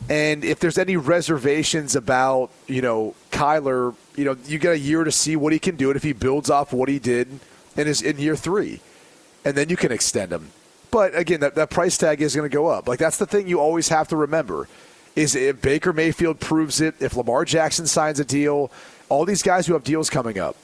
And 0.09 0.45
if 0.45 0.59
there's 0.59 0.77
any 0.77 0.95
reservations 0.95 1.95
about, 1.95 2.51
you 2.67 2.81
know, 2.81 3.15
Kyler, 3.31 3.95
you 4.15 4.25
know, 4.25 4.37
you 4.45 4.57
get 4.57 4.73
a 4.73 4.79
year 4.79 5.03
to 5.03 5.11
see 5.11 5.35
what 5.35 5.53
he 5.53 5.59
can 5.59 5.75
do 5.75 5.89
and 5.89 5.97
if 5.97 6.03
he 6.03 6.13
builds 6.13 6.49
off 6.49 6.71
what 6.71 6.87
he 6.87 6.99
did 6.99 7.27
in 7.75 7.87
his 7.87 8.01
in 8.01 8.17
year 8.17 8.35
three. 8.35 8.79
And 9.43 9.55
then 9.55 9.69
you 9.69 9.77
can 9.77 9.91
extend 9.91 10.31
him. 10.31 10.49
But 10.91 11.17
again, 11.17 11.41
that, 11.41 11.55
that 11.55 11.69
price 11.69 11.97
tag 11.97 12.21
is 12.21 12.35
going 12.35 12.49
to 12.49 12.53
go 12.53 12.67
up. 12.67 12.87
Like 12.87 12.99
that's 12.99 13.17
the 13.17 13.25
thing 13.25 13.47
you 13.47 13.59
always 13.59 13.89
have 13.89 14.07
to 14.09 14.15
remember 14.15 14.67
is 15.15 15.35
if 15.35 15.61
Baker 15.61 15.91
Mayfield 15.91 16.39
proves 16.39 16.79
it, 16.79 16.95
if 16.99 17.17
Lamar 17.17 17.43
Jackson 17.43 17.87
signs 17.87 18.19
a 18.19 18.25
deal, 18.25 18.71
all 19.09 19.25
these 19.25 19.41
guys 19.41 19.65
who 19.65 19.73
have 19.73 19.83
deals 19.83 20.09
coming 20.09 20.37
up, 20.37 20.55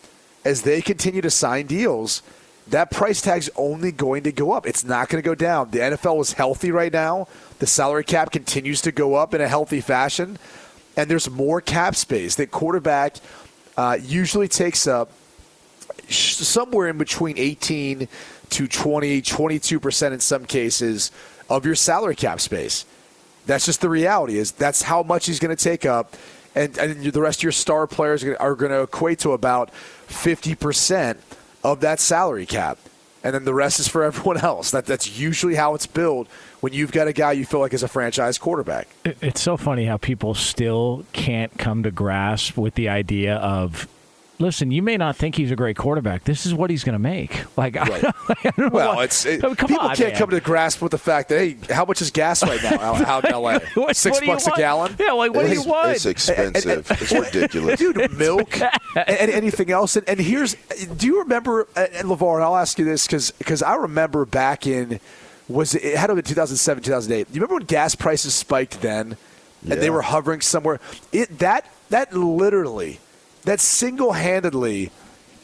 as 0.45 0.61
they 0.61 0.81
continue 0.81 1.21
to 1.21 1.29
sign 1.29 1.65
deals, 1.65 2.21
that 2.69 2.91
price 2.91 3.21
tag's 3.21 3.49
only 3.55 3.91
going 3.91 4.23
to 4.23 4.31
go 4.31 4.51
up. 4.51 4.65
It's 4.65 4.83
not 4.83 5.09
going 5.09 5.21
to 5.21 5.27
go 5.27 5.35
down. 5.35 5.71
The 5.71 5.79
NFL 5.79 6.21
is 6.21 6.33
healthy 6.33 6.71
right 6.71 6.91
now. 6.91 7.27
The 7.59 7.67
salary 7.67 8.03
cap 8.03 8.31
continues 8.31 8.81
to 8.81 8.91
go 8.91 9.15
up 9.15 9.33
in 9.33 9.41
a 9.41 9.47
healthy 9.47 9.81
fashion, 9.81 10.37
and 10.95 11.09
there's 11.09 11.29
more 11.29 11.61
cap 11.61 11.95
space. 11.95 12.35
That 12.35 12.51
quarterback 12.51 13.17
uh, 13.75 13.97
usually 14.01 14.47
takes 14.47 14.87
up 14.87 15.11
somewhere 16.09 16.87
in 16.87 16.97
between 16.97 17.37
18 17.37 18.07
to 18.49 18.67
20, 18.67 19.21
22% 19.21 20.11
in 20.11 20.19
some 20.19 20.45
cases 20.45 21.11
of 21.49 21.65
your 21.65 21.75
salary 21.75 22.15
cap 22.15 22.39
space. 22.39 22.85
That's 23.45 23.65
just 23.65 23.81
the 23.81 23.89
reality 23.89 24.37
is 24.37 24.51
that's 24.51 24.83
how 24.83 25.03
much 25.03 25.25
he's 25.25 25.39
going 25.39 25.55
to 25.55 25.61
take 25.61 25.85
up. 25.85 26.15
And, 26.55 26.77
and, 26.77 27.03
the 27.03 27.21
rest 27.21 27.39
of 27.39 27.43
your 27.43 27.51
star 27.51 27.87
players 27.87 28.23
are 28.23 28.55
going 28.55 28.71
to 28.71 28.81
equate 28.81 29.19
to 29.19 29.31
about 29.31 29.71
50% 30.07 31.17
of 31.63 31.81
that 31.81 31.99
salary 31.99 32.45
cap. 32.45 32.77
And 33.23 33.33
then 33.33 33.45
the 33.45 33.53
rest 33.53 33.79
is 33.79 33.87
for 33.87 34.03
everyone 34.09 34.37
else. 34.37 34.71
That, 34.71 34.85
that's 34.85 35.17
usually 35.17 35.55
how 35.55 35.75
it's 35.75 35.87
built 35.87 36.27
when 36.59 36.73
you've 36.73 36.91
got 36.91 37.07
a 37.07 37.13
guy 37.13 37.31
you 37.31 37.45
feel 37.45 37.59
like 37.59 37.73
is 37.73 37.83
a 37.83 37.87
franchise 37.87 38.37
quarterback. 38.37 38.87
It's 39.05 39.41
so 39.41 39.57
funny 39.57 39.85
how 39.85 39.97
people 39.97 40.33
still 40.33 41.05
can't 41.13 41.57
come 41.57 41.83
to 41.83 41.91
grasp 41.91 42.57
with 42.57 42.75
the 42.75 42.89
idea 42.89 43.35
of 43.35 43.87
listen, 44.43 44.71
you 44.71 44.81
may 44.81 44.97
not 44.97 45.15
think 45.15 45.35
he's 45.35 45.51
a 45.51 45.55
great 45.55 45.77
quarterback. 45.77 46.25
This 46.25 46.45
is 46.45 46.53
what 46.53 46.69
he's 46.69 46.83
going 46.83 46.93
to 46.93 46.99
make. 46.99 47.45
Like, 47.57 47.75
right. 47.75 48.03
I, 48.29 48.51
I 48.57 48.67
well, 48.67 48.99
it's 48.99 49.25
it, 49.25 49.41
come 49.41 49.55
people 49.55 49.79
on, 49.79 49.95
can't 49.95 50.13
man. 50.13 50.19
come 50.19 50.29
to 50.29 50.39
grasp 50.41 50.81
with 50.81 50.91
the 50.91 50.97
fact 50.97 51.29
that 51.29 51.39
hey, 51.39 51.57
how 51.73 51.85
much 51.85 52.01
is 52.01 52.11
gas 52.11 52.43
right 52.43 52.61
now 52.61 52.77
out, 52.79 53.25
in 53.25 53.31
L.A. 53.31 53.59
what, 53.73 53.95
Six 53.95 54.19
what 54.19 54.25
bucks 54.27 54.47
a 54.47 54.51
gallon. 54.51 54.95
Yeah, 54.99 55.13
like 55.13 55.33
what 55.33 55.45
it's, 55.45 55.55
do 55.55 55.61
you 55.61 55.67
want? 55.67 55.91
It's 55.91 56.05
expensive. 56.05 56.87
it's 56.91 57.11
ridiculous, 57.11 57.79
dude. 57.79 58.11
Milk 58.17 58.59
and 58.61 59.31
anything 59.31 59.71
else. 59.71 59.95
And, 59.95 60.07
and, 60.07 60.19
here's, 60.19 60.55
do 60.97 61.07
you 61.07 61.19
remember? 61.19 61.67
Uh, 61.75 61.87
and 61.93 62.07
LaVar, 62.07 62.41
I'll 62.41 62.57
ask 62.57 62.77
you 62.77 62.85
this 62.85 63.07
because 63.07 63.31
because 63.31 63.63
I 63.63 63.75
remember 63.75 64.25
back 64.25 64.67
in 64.67 64.99
was 65.47 65.75
it, 65.75 65.97
had 65.97 66.07
to 66.07 66.15
be 66.15 66.21
2007, 66.21 66.83
2008. 66.83 67.27
You 67.29 67.33
remember 67.35 67.55
when 67.55 67.65
gas 67.65 67.95
prices 67.95 68.33
spiked 68.33 68.81
then, 68.81 69.17
and 69.69 69.81
they 69.81 69.89
were 69.89 70.01
hovering 70.01 70.41
somewhere? 70.41 70.79
It 71.11 71.39
that 71.39 71.65
that 71.89 72.13
literally, 72.13 72.99
that 73.45 73.59
single 73.59 74.13
handedly 74.13 74.91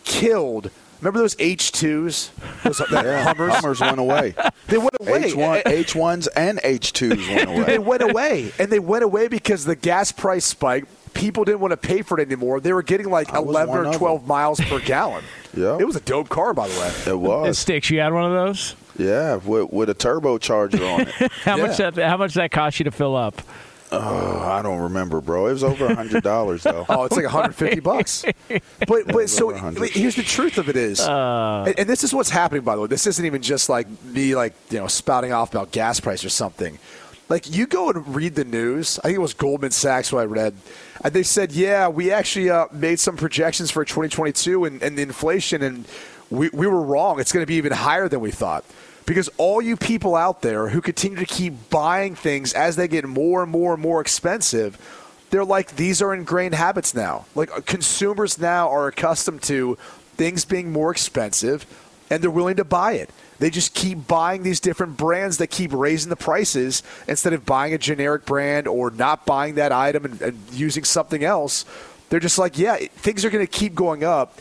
killed. 0.04 0.72
Remember 1.02 1.20
those 1.20 1.36
H 1.40 1.72
twos? 1.72 2.32
Those 2.64 2.82
yeah, 2.92 3.24
Hummers? 3.24 3.54
Hummers 3.56 3.82
went 3.82 4.00
away. 4.00 4.36
They 4.68 4.78
went 4.78 4.96
away. 5.00 5.24
H 5.24 5.36
one, 5.36 5.62
H 5.66 5.96
ones, 5.96 6.28
and 6.28 6.60
H 6.64 6.94
twos 6.94 7.28
went 7.30 7.50
away. 7.50 7.64
they 7.64 7.80
went 7.80 8.04
away, 8.04 8.52
and 8.60 8.72
they 8.72 8.78
went 8.78 9.04
away 9.04 9.28
because 9.28 9.66
the 9.66 9.76
gas 9.76 10.12
price 10.12 10.46
spike. 10.46 10.86
People 11.16 11.44
didn't 11.44 11.60
want 11.60 11.72
to 11.72 11.78
pay 11.78 12.04
for 12.04 12.20
it 12.20 12.28
anymore. 12.28 12.60
They 12.60 12.72
were 12.72 12.84
getting 12.84 13.10
like 13.10 13.34
I 13.34 13.40
11 13.40 13.76
or 13.76 13.94
12 13.94 14.28
miles 14.28 14.60
per 14.60 14.80
gallon. 14.80 15.24
yeah, 15.58 15.78
it 15.80 15.88
was 15.88 15.96
a 15.96 16.02
dope 16.02 16.30
car, 16.30 16.54
by 16.54 16.68
the 16.68 16.80
way. 16.80 16.94
It 17.08 17.20
was. 17.20 17.48
It 17.50 17.60
sticks, 17.60 17.90
you 17.90 18.00
had 18.00 18.14
one 18.14 18.26
of 18.26 18.32
those? 18.32 18.76
Yeah, 18.96 19.38
with, 19.38 19.72
with 19.74 19.90
a 19.90 19.96
turbocharger 19.96 20.94
on 20.94 21.02
it. 21.02 21.32
how 21.44 21.58
yeah. 21.58 21.66
much 21.66 21.78
that? 21.78 21.98
How 21.98 22.18
much 22.18 22.36
that 22.36 22.52
cost 22.52 22.80
you 22.80 22.84
to 22.84 22.92
fill 22.92 23.16
up? 23.16 23.42
Oh, 23.92 24.40
I 24.40 24.62
don't 24.62 24.82
remember, 24.82 25.20
bro. 25.22 25.48
It 25.48 25.54
was 25.54 25.64
over 25.64 25.88
a 25.88 25.96
hundred 25.96 26.24
dollars 26.24 26.64
though. 26.64 26.86
oh, 26.90 27.06
it's 27.06 27.16
like 27.16 27.26
hundred 27.26 27.56
fifty 27.56 27.80
bucks. 27.80 28.26
But 28.88 29.08
but 29.08 29.30
so 29.30 29.50
here's 29.50 30.16
the 30.16 30.24
truth 30.24 30.58
of 30.58 30.70
it 30.70 30.76
is, 30.76 31.00
uh, 31.00 31.66
and, 31.68 31.80
and, 31.80 31.90
this 31.90 32.04
is 32.04 32.14
what's 32.14 32.30
happening. 32.30 32.64
By 32.64 32.76
the 32.76 32.82
way, 32.82 32.88
this 32.88 33.06
isn't 33.06 33.24
even 33.24 33.42
just 33.42 33.70
like 33.70 33.88
me 34.04 34.36
like 34.36 34.54
you 34.70 34.80
know 34.80 34.88
spouting 34.88 35.32
off 35.32 35.52
about 35.52 35.72
gas 35.72 36.00
price 36.00 36.26
or 36.26 36.30
something. 36.30 36.80
Like 37.28 37.54
you 37.54 37.68
go 37.68 37.90
and 37.92 38.16
read 38.16 38.36
the 38.36 38.46
news. 38.46 38.98
I 39.00 39.10
think 39.10 39.18
it 39.18 39.22
was 39.22 39.36
Goldman 39.36 39.72
Sachs 39.72 40.12
what 40.12 40.22
I 40.22 40.26
read, 40.26 40.56
and 41.04 41.14
they 41.14 41.24
said, 41.24 41.52
yeah, 41.52 41.88
we 41.88 42.12
actually 42.12 42.50
uh, 42.50 42.66
made 42.72 43.00
some 43.00 43.18
projections 43.18 43.70
for 43.70 43.86
2022 43.86 44.66
and, 44.66 44.82
and 44.82 44.98
the 44.98 45.04
inflation 45.04 45.62
and 45.62 45.86
we, 46.30 46.50
we 46.50 46.68
were 46.68 46.82
wrong. 46.82 47.20
It's 47.20 47.32
going 47.32 47.44
to 47.44 47.48
be 47.48 47.56
even 47.56 47.72
higher 47.72 48.08
than 48.08 48.20
we 48.20 48.32
thought. 48.32 48.64
Because 49.10 49.28
all 49.38 49.60
you 49.60 49.76
people 49.76 50.16
out 50.16 50.44
there 50.44 50.70
who 50.70 50.82
continue 50.82 51.18
to 51.18 51.26
keep 51.26 51.72
buying 51.72 52.14
things 52.14 52.54
as 52.54 52.76
they 52.76 52.88
get 52.88 53.06
more 53.06 53.42
and 53.42 53.52
more 53.52 53.74
and 53.74 53.82
more 53.82 54.02
expensive, 54.02 54.78
they're 55.32 55.44
like, 55.44 55.78
these 55.78 56.00
are 56.00 56.14
ingrained 56.14 56.54
habits 56.54 56.94
now. 56.94 57.26
Like 57.34 57.66
consumers 57.66 58.38
now 58.38 58.70
are 58.70 58.86
accustomed 58.86 59.42
to 59.44 59.80
things 60.16 60.46
being 60.46 60.72
more 60.72 60.92
expensive 60.92 61.66
and 62.12 62.22
they're 62.22 62.30
willing 62.30 62.58
to 62.58 62.64
buy 62.64 62.94
it. 62.94 63.10
They 63.40 63.50
just 63.50 63.74
keep 63.74 64.08
buying 64.08 64.44
these 64.44 64.60
different 64.60 64.96
brands 64.96 65.40
that 65.40 65.48
keep 65.48 65.74
raising 65.74 66.12
the 66.12 66.16
prices 66.16 66.84
instead 67.08 67.34
of 67.34 67.48
buying 67.48 67.74
a 67.74 67.80
generic 67.80 68.28
brand 68.28 68.68
or 68.68 68.92
not 68.92 69.26
buying 69.26 69.56
that 69.56 69.72
item 69.72 70.06
and, 70.06 70.22
and 70.22 70.40
using 70.52 70.84
something 70.84 71.24
else. 71.24 71.66
They're 72.12 72.20
just 72.20 72.38
like, 72.38 72.60
yeah, 72.60 72.76
things 72.76 73.26
are 73.26 73.32
going 73.32 73.44
to 73.44 73.52
keep 73.52 73.74
going 73.74 74.04
up 74.04 74.40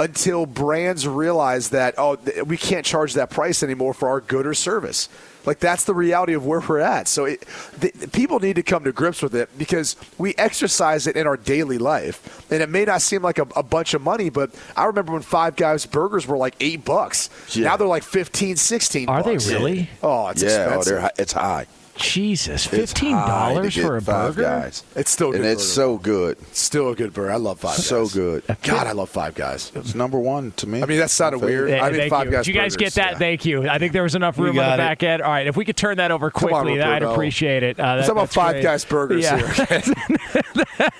until 0.00 0.46
brands 0.46 1.06
realize 1.06 1.68
that 1.70 1.94
oh 1.98 2.16
we 2.46 2.56
can't 2.56 2.86
charge 2.86 3.12
that 3.14 3.28
price 3.28 3.62
anymore 3.62 3.92
for 3.92 4.08
our 4.08 4.20
good 4.22 4.46
or 4.46 4.54
service 4.54 5.08
like 5.44 5.58
that's 5.58 5.84
the 5.84 5.94
reality 5.94 6.32
of 6.32 6.46
where 6.46 6.60
we're 6.60 6.78
at 6.78 7.06
so 7.06 7.26
it, 7.26 7.44
the, 7.78 7.90
people 8.12 8.40
need 8.40 8.56
to 8.56 8.62
come 8.62 8.82
to 8.84 8.92
grips 8.92 9.20
with 9.20 9.34
it 9.34 9.48
because 9.58 9.96
we 10.16 10.34
exercise 10.38 11.06
it 11.06 11.16
in 11.16 11.26
our 11.26 11.36
daily 11.36 11.76
life 11.76 12.50
and 12.50 12.62
it 12.62 12.68
may 12.70 12.84
not 12.86 13.02
seem 13.02 13.20
like 13.20 13.38
a, 13.38 13.46
a 13.56 13.62
bunch 13.62 13.92
of 13.92 14.00
money 14.00 14.30
but 14.30 14.50
i 14.74 14.84
remember 14.86 15.12
when 15.12 15.22
five 15.22 15.54
guys 15.54 15.84
burgers 15.84 16.26
were 16.26 16.36
like 16.38 16.54
eight 16.60 16.82
bucks 16.82 17.28
Yeah. 17.54 17.64
now 17.68 17.76
they're 17.76 17.86
like 17.86 18.02
15 18.02 18.56
16 18.56 19.08
Are 19.08 19.22
they 19.22 19.36
really? 19.36 19.90
oh 20.02 20.28
it's 20.28 20.42
yeah, 20.42 20.48
oh, 20.48 20.62
expensive 20.78 20.92
they're, 20.92 21.00
hi- 21.02 21.12
it's 21.18 21.32
high. 21.34 21.66
Jesus, 22.00 22.66
fifteen 22.66 23.12
dollars 23.12 23.76
for 23.76 23.96
a 23.98 24.02
five 24.02 24.34
burger. 24.36 24.42
Guys. 24.48 24.82
It's 24.96 25.10
still 25.10 25.28
a 25.28 25.34
and 25.34 25.42
good 25.42 25.50
it's 25.52 25.62
burger. 25.62 25.72
so 25.74 25.98
good. 25.98 26.38
still 26.54 26.88
a 26.90 26.94
good 26.96 27.12
burger 27.12 27.30
i 27.32 27.36
love 27.36 27.60
five 27.60 27.74
So 27.76 28.04
guys 28.04 28.14
good. 28.14 28.42
god 28.62 28.86
i 28.86 28.92
love 28.92 29.10
five 29.10 29.34
guys 29.34 29.70
It's 29.74 29.94
number 29.94 30.18
one 30.18 30.52
to 30.52 30.66
me. 30.66 30.82
I 30.82 30.86
mean, 30.86 30.98
that's 30.98 31.12
sounded 31.12 31.40
My 31.42 31.46
favorite. 31.48 31.66
weird. 31.66 31.78
Yeah, 31.78 31.84
I 31.84 31.92
mean, 31.92 32.10
Five 32.10 32.26
you. 32.26 32.32
Guys 32.32 32.44
Did 32.46 32.54
you 32.54 32.60
guys 32.60 32.74
burgers, 32.76 32.94
get 32.94 33.02
that? 33.02 33.12
yeah. 33.12 33.18
Thank 33.18 33.44
you. 33.44 33.68
I 33.68 33.78
think 33.78 33.92
there 33.92 34.02
was 34.02 34.14
enough 34.14 34.38
room 34.38 34.50
on 34.50 34.56
the 34.56 34.62
got 34.62 34.74
it. 34.74 34.78
back 34.78 35.02
end. 35.02 35.22
All 35.22 35.30
right, 35.30 35.46
if 35.46 35.56
we 35.56 35.64
could 35.64 35.76
turn 35.76 35.98
that 35.98 36.10
over 36.10 36.26
on, 36.26 36.30
quickly, 36.32 36.80
I'd 36.80 37.02
appreciate 37.02 37.62
it. 37.62 37.78
Uh, 37.78 37.96
Let's 37.96 38.08
that- 38.08 38.14
talk 38.14 38.16
about 38.16 38.20
that's 38.22 38.34
Five 38.34 38.52
great. 38.54 38.62
Guys 38.62 38.84
burgers 38.84 39.24
Yeah. 39.24 39.52
here. 39.52 39.82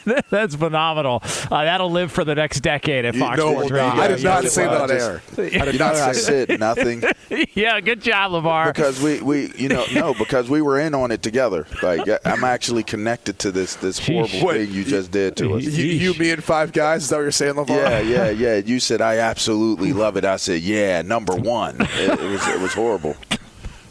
That's 0.31 0.55
phenomenal. 0.55 1.23
Uh, 1.51 1.65
that'll 1.65 1.91
live 1.91 2.13
for 2.13 2.25
the 2.25 2.35
next 2.35 2.61
decade 2.61 3.05
at 3.05 3.15
You 3.15 3.21
Fox 3.21 3.39
know 3.39 3.51
Sports 3.53 3.71
what, 3.71 3.81
Radio. 3.81 4.03
I 4.03 4.09
did 4.09 4.25
not 4.25 4.43
Yeah, 4.45 4.49
say 4.51 4.65
that 4.65 4.81
on 4.81 4.91
air. 4.91 5.23
I 5.39 5.65
did 5.65 5.79
not 5.79 5.95
know, 5.95 6.13
say 6.13 6.45
that. 6.45 6.49
said 6.49 6.61
nothing 6.61 7.03
yeah, 7.55 7.81
good 7.81 8.01
job, 8.01 8.33
LaVar. 8.33 8.75
because 8.75 9.01
we, 9.03 9.21
we 9.23 9.53
you 9.57 9.69
know 9.69 9.85
no 9.95 10.15
because 10.15 10.49
we 10.51 10.61
were 10.63 10.79
in 10.79 10.90
on 10.95 11.11
it 11.11 11.23
together. 11.23 11.67
Like 11.83 12.07
I'm 12.25 12.45
actually 12.45 12.83
connected 12.83 13.39
to 13.41 13.51
this 13.51 13.77
this 13.77 13.99
horrible 13.99 14.47
Wait, 14.47 14.67
thing 14.67 14.75
you 14.75 14.85
just 14.85 15.11
did 15.11 15.37
to 15.37 15.55
us. 15.55 15.65
You, 15.65 15.85
you, 15.85 16.15
me, 16.15 16.31
and 16.31 16.43
Five 16.43 16.73
Guys. 16.73 17.05
Is 17.05 17.09
that 17.11 17.17
what 17.17 17.23
you're 17.23 17.31
saying, 17.31 17.55
LaVar? 17.55 17.69
Yeah, 17.69 18.01
yeah, 18.01 18.31
yeah. 18.31 18.57
You 18.57 18.81
said 18.81 19.01
I 19.01 19.19
absolutely 19.19 19.93
love 19.93 20.17
it. 20.17 20.25
I 20.25 20.37
said, 20.37 20.63
yeah, 20.63 21.03
number 21.03 21.35
one. 21.35 21.77
It, 21.81 22.21
it 22.21 22.31
was 22.31 22.47
it 22.49 22.61
was 22.61 22.75
horrible. 22.75 23.17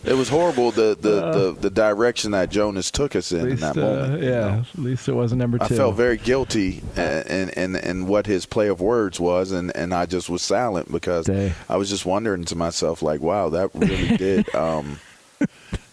It 0.03 0.13
was 0.13 0.29
horrible 0.29 0.71
the 0.71 0.97
the, 0.99 1.31
the, 1.31 1.57
the 1.59 1.69
direction 1.69 2.31
that 2.31 2.49
Jonas 2.49 2.89
took 2.89 3.15
us 3.15 3.31
in 3.31 3.51
in 3.51 3.55
that 3.57 3.75
moment. 3.75 4.23
you 4.23 4.29
know. 4.29 4.63
at 4.73 4.79
least 4.79 5.09
it 5.09 5.13
wasn't 5.13 5.39
number 5.39 5.57
two. 5.57 5.65
I 5.65 5.67
felt 5.67 5.95
very 5.95 6.17
guilty 6.17 6.81
in, 6.95 7.49
in, 7.49 7.75
in 7.75 8.07
what 8.07 8.25
his 8.25 8.45
play 8.45 8.69
of 8.69 8.79
words 8.79 9.19
was, 9.19 9.51
and, 9.51 9.75
and 9.75 9.93
I 9.93 10.05
just 10.05 10.29
was 10.29 10.41
silent 10.41 10.91
because 10.91 11.25
Day. 11.25 11.53
I 11.67 11.75
was 11.75 11.89
just 11.89 12.05
wondering 12.05 12.45
to 12.45 12.55
myself, 12.55 13.01
like, 13.01 13.19
wow, 13.19 13.49
that 13.49 13.71
really 13.75 14.15
did 14.17 14.55
um, 14.55 14.99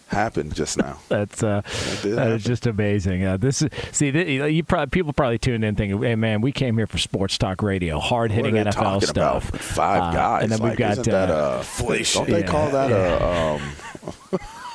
happen 0.07 0.51
just 0.51 0.77
now. 0.77 0.99
That's 1.09 1.43
uh, 1.43 1.61
that 2.03 2.31
is 2.31 2.43
just 2.43 2.65
amazing. 2.65 3.23
Uh, 3.25 3.37
this 3.37 3.61
is 3.61 3.69
see, 3.91 4.11
th- 4.11 4.51
you 4.53 4.63
probably 4.63 4.87
people 4.89 5.13
probably 5.13 5.37
tuned 5.37 5.63
in 5.63 5.75
thinking, 5.75 6.01
"Hey, 6.01 6.15
man, 6.15 6.41
we 6.41 6.51
came 6.51 6.77
here 6.77 6.87
for 6.87 6.97
sports 6.97 7.37
talk 7.37 7.61
radio, 7.61 7.99
hard 7.99 8.31
hitting 8.31 8.55
What 8.55 8.67
are 8.67 8.71
they 8.71 8.79
NFL 8.79 9.03
stuff." 9.03 9.49
about? 9.49 9.61
Five 9.61 10.01
Uh, 10.03 10.11
guys, 10.13 10.43
and 10.43 10.51
then 10.51 10.59
we've 10.61 10.77
got 10.77 10.91
isn't 10.93 11.09
that 11.09 11.29
uh. 11.29 11.61
Don't 12.13 12.29
they 12.29 12.39
Yeah, 12.41 12.45
call 12.47 12.69
that 12.71 12.89
yeah. 12.89 13.17
a? 13.19 13.55
Um, 13.55 14.39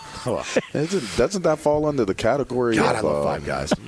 isn't, 0.74 1.16
doesn't 1.16 1.42
that 1.42 1.58
fall 1.58 1.87
under 1.87 2.04
the 2.04 2.14
category 2.14 2.76
God, 2.76 2.96
of? 2.96 3.04
I 3.04 3.08
love 3.08 3.26
um, 3.26 3.32
Five 3.32 3.44
Guys. 3.46 3.72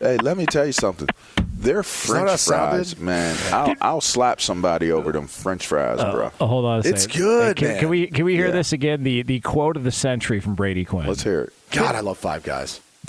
Hey, 0.00 0.18
let 0.18 0.36
me 0.36 0.44
tell 0.44 0.66
you 0.66 0.72
something. 0.72 1.08
Their 1.54 1.78
that 1.78 1.84
French 1.84 2.28
how 2.28 2.34
it 2.34 2.38
sounded? 2.38 2.76
fries, 2.76 2.98
man. 2.98 3.36
I'll, 3.52 3.74
I'll 3.80 4.00
slap 4.02 4.40
somebody 4.40 4.92
over 4.92 5.10
them 5.10 5.26
French 5.26 5.66
fries, 5.66 5.96
bro. 5.98 6.30
Oh, 6.40 6.46
hold 6.46 6.64
on 6.66 6.80
a 6.80 6.82
second. 6.82 6.94
It's 6.96 7.06
good, 7.06 7.56
Can, 7.56 7.68
man. 7.68 7.80
can 7.80 7.88
we 7.88 8.06
can 8.08 8.24
we 8.26 8.34
hear 8.36 8.46
Yeah. 8.48 8.52
this 8.52 8.72
again? 8.72 9.02
The 9.04 9.22
the 9.22 9.40
quote 9.40 9.76
of 9.76 9.84
the 9.84 9.90
century 9.90 10.40
from 10.40 10.54
Brady 10.54 10.84
Quinn. 10.84 11.06
Let's 11.06 11.22
hear 11.22 11.40
it. 11.42 11.52
God, 11.70 11.94
I 11.94 12.00
love 12.00 12.18
Five 12.18 12.42
Guys. 12.42 12.80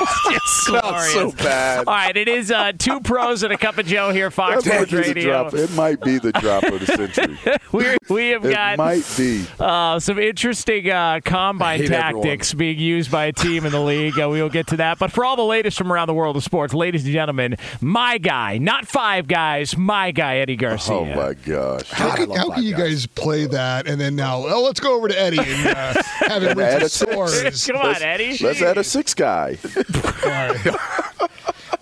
It's 0.30 0.66
Sounds 0.66 1.12
so 1.12 1.32
bad. 1.32 1.78
All 1.86 1.94
right, 1.94 2.14
it 2.16 2.28
is 2.28 2.50
uh, 2.50 2.72
two 2.76 3.00
pros 3.00 3.42
and 3.42 3.52
a 3.52 3.56
cup 3.58 3.78
of 3.78 3.86
Joe 3.86 4.12
here, 4.12 4.30
Fox 4.30 4.64
That 4.64 4.74
Sports 4.88 4.90
be 4.90 4.96
Radio. 4.98 5.30
drop. 5.50 5.54
It 5.54 5.70
might 5.72 6.00
be 6.02 6.18
the 6.18 6.32
drop 6.32 6.64
of 6.64 6.80
the 6.80 6.86
century. 6.86 7.38
We 7.72 7.96
we 8.08 8.28
have 8.30 8.44
It 8.46 8.52
got 8.52 8.78
might 8.78 9.04
be. 9.16 9.44
uh, 9.60 9.98
some 9.98 10.18
interesting 10.18 10.90
uh, 10.90 11.20
combine 11.24 11.80
hate 11.80 11.88
tactics 11.88 12.54
being 12.54 12.78
used 12.78 13.10
by 13.10 13.26
a 13.26 13.32
team 13.32 13.66
in 13.66 13.72
the 13.72 13.80
league. 13.80 14.18
Uh, 14.18 14.28
we 14.28 14.40
will 14.42 14.48
get 14.48 14.66
to 14.68 14.76
that. 14.78 14.98
But 14.98 15.12
for 15.12 15.24
all 15.24 15.36
the 15.36 15.44
latest 15.44 15.76
from 15.76 15.92
around 15.92 16.06
the 16.08 16.14
world 16.14 16.36
of 16.36 16.42
sports, 16.44 16.72
ladies 16.74 17.04
and 17.04 17.12
gentlemen, 17.12 17.56
my 17.80 18.16
guy, 18.18 18.56
not 18.58 18.86
five 18.86 19.26
guys, 19.28 19.76
my 19.76 20.10
guy, 20.12 20.38
Eddie 20.38 20.56
Garcia. 20.56 20.94
Oh 20.94 21.04
my 21.04 21.34
gosh. 21.34 21.90
How 21.90 22.08
God, 22.08 22.16
can, 22.16 22.30
how 22.36 22.50
can 22.50 22.62
you 22.62 22.72
Guys. 22.72 23.06
guys 23.06 23.06
play 23.06 23.46
that 23.46 23.86
and 23.86 24.00
then 24.00 24.16
now, 24.16 24.38
oh, 24.46 24.62
let's 24.62 24.80
go 24.80 24.96
over 24.96 25.08
to 25.08 25.18
Eddie 25.20 25.38
and 25.40 25.66
uh, 25.68 26.02
have 26.28 26.42
him 26.42 26.56
read 26.58 26.74
add 26.74 26.82
a 26.82 26.88
six. 26.88 27.10
scores. 27.12 27.66
Come 27.66 27.76
on, 27.76 28.02
Eddie. 28.02 28.38
Let's 28.40 28.62
add 28.62 28.78
a 28.78 28.84
six 28.84 29.12
guy. 29.14 29.58
All 29.94 30.00
right. 30.30 30.76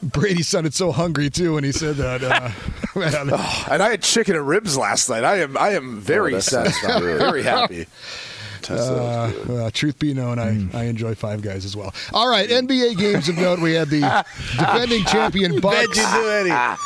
Brady 0.03 0.42
sounded 0.42 0.75
so 0.75 0.92
hungry 0.92 1.31
too 1.31 1.55
when 1.55 1.64
he 1.64 1.73
said 1.73 1.97
that. 1.97 2.23
Uh, 2.23 2.51
man. 2.99 3.31
And 3.71 3.83
I 3.83 3.90
had 3.90 4.03
chicken 4.03 4.37
and 4.37 4.47
ribs 4.47 4.77
last 4.77 5.09
night. 5.09 5.25
I 5.25 5.37
am 5.40 5.57
I 5.57 5.71
am 5.71 5.99
very 6.01 6.35
Oh, 6.35 6.40
satisfied. 6.40 7.01
good. 7.01 7.19
Very 7.19 7.42
happy. 7.42 7.87
Good. 8.68 9.50
Uh, 9.66 9.70
truth 9.72 9.98
be 9.98 10.14
known, 10.14 10.38
I, 10.38 10.66
I 10.79 10.85
enjoy 10.85 11.14
Five 11.14 11.42
Guys 11.42 11.64
as 11.64 11.76
well. 11.76 11.94
All 12.12 12.29
right, 12.29 12.48
NBA 12.48 12.96
games 12.98 13.29
of 13.29 13.37
note. 13.37 13.61
We 13.61 13.72
had 13.74 13.88
the 13.88 14.24
defending 14.57 15.05
champion 15.05 15.61
Bucks. 15.61 15.96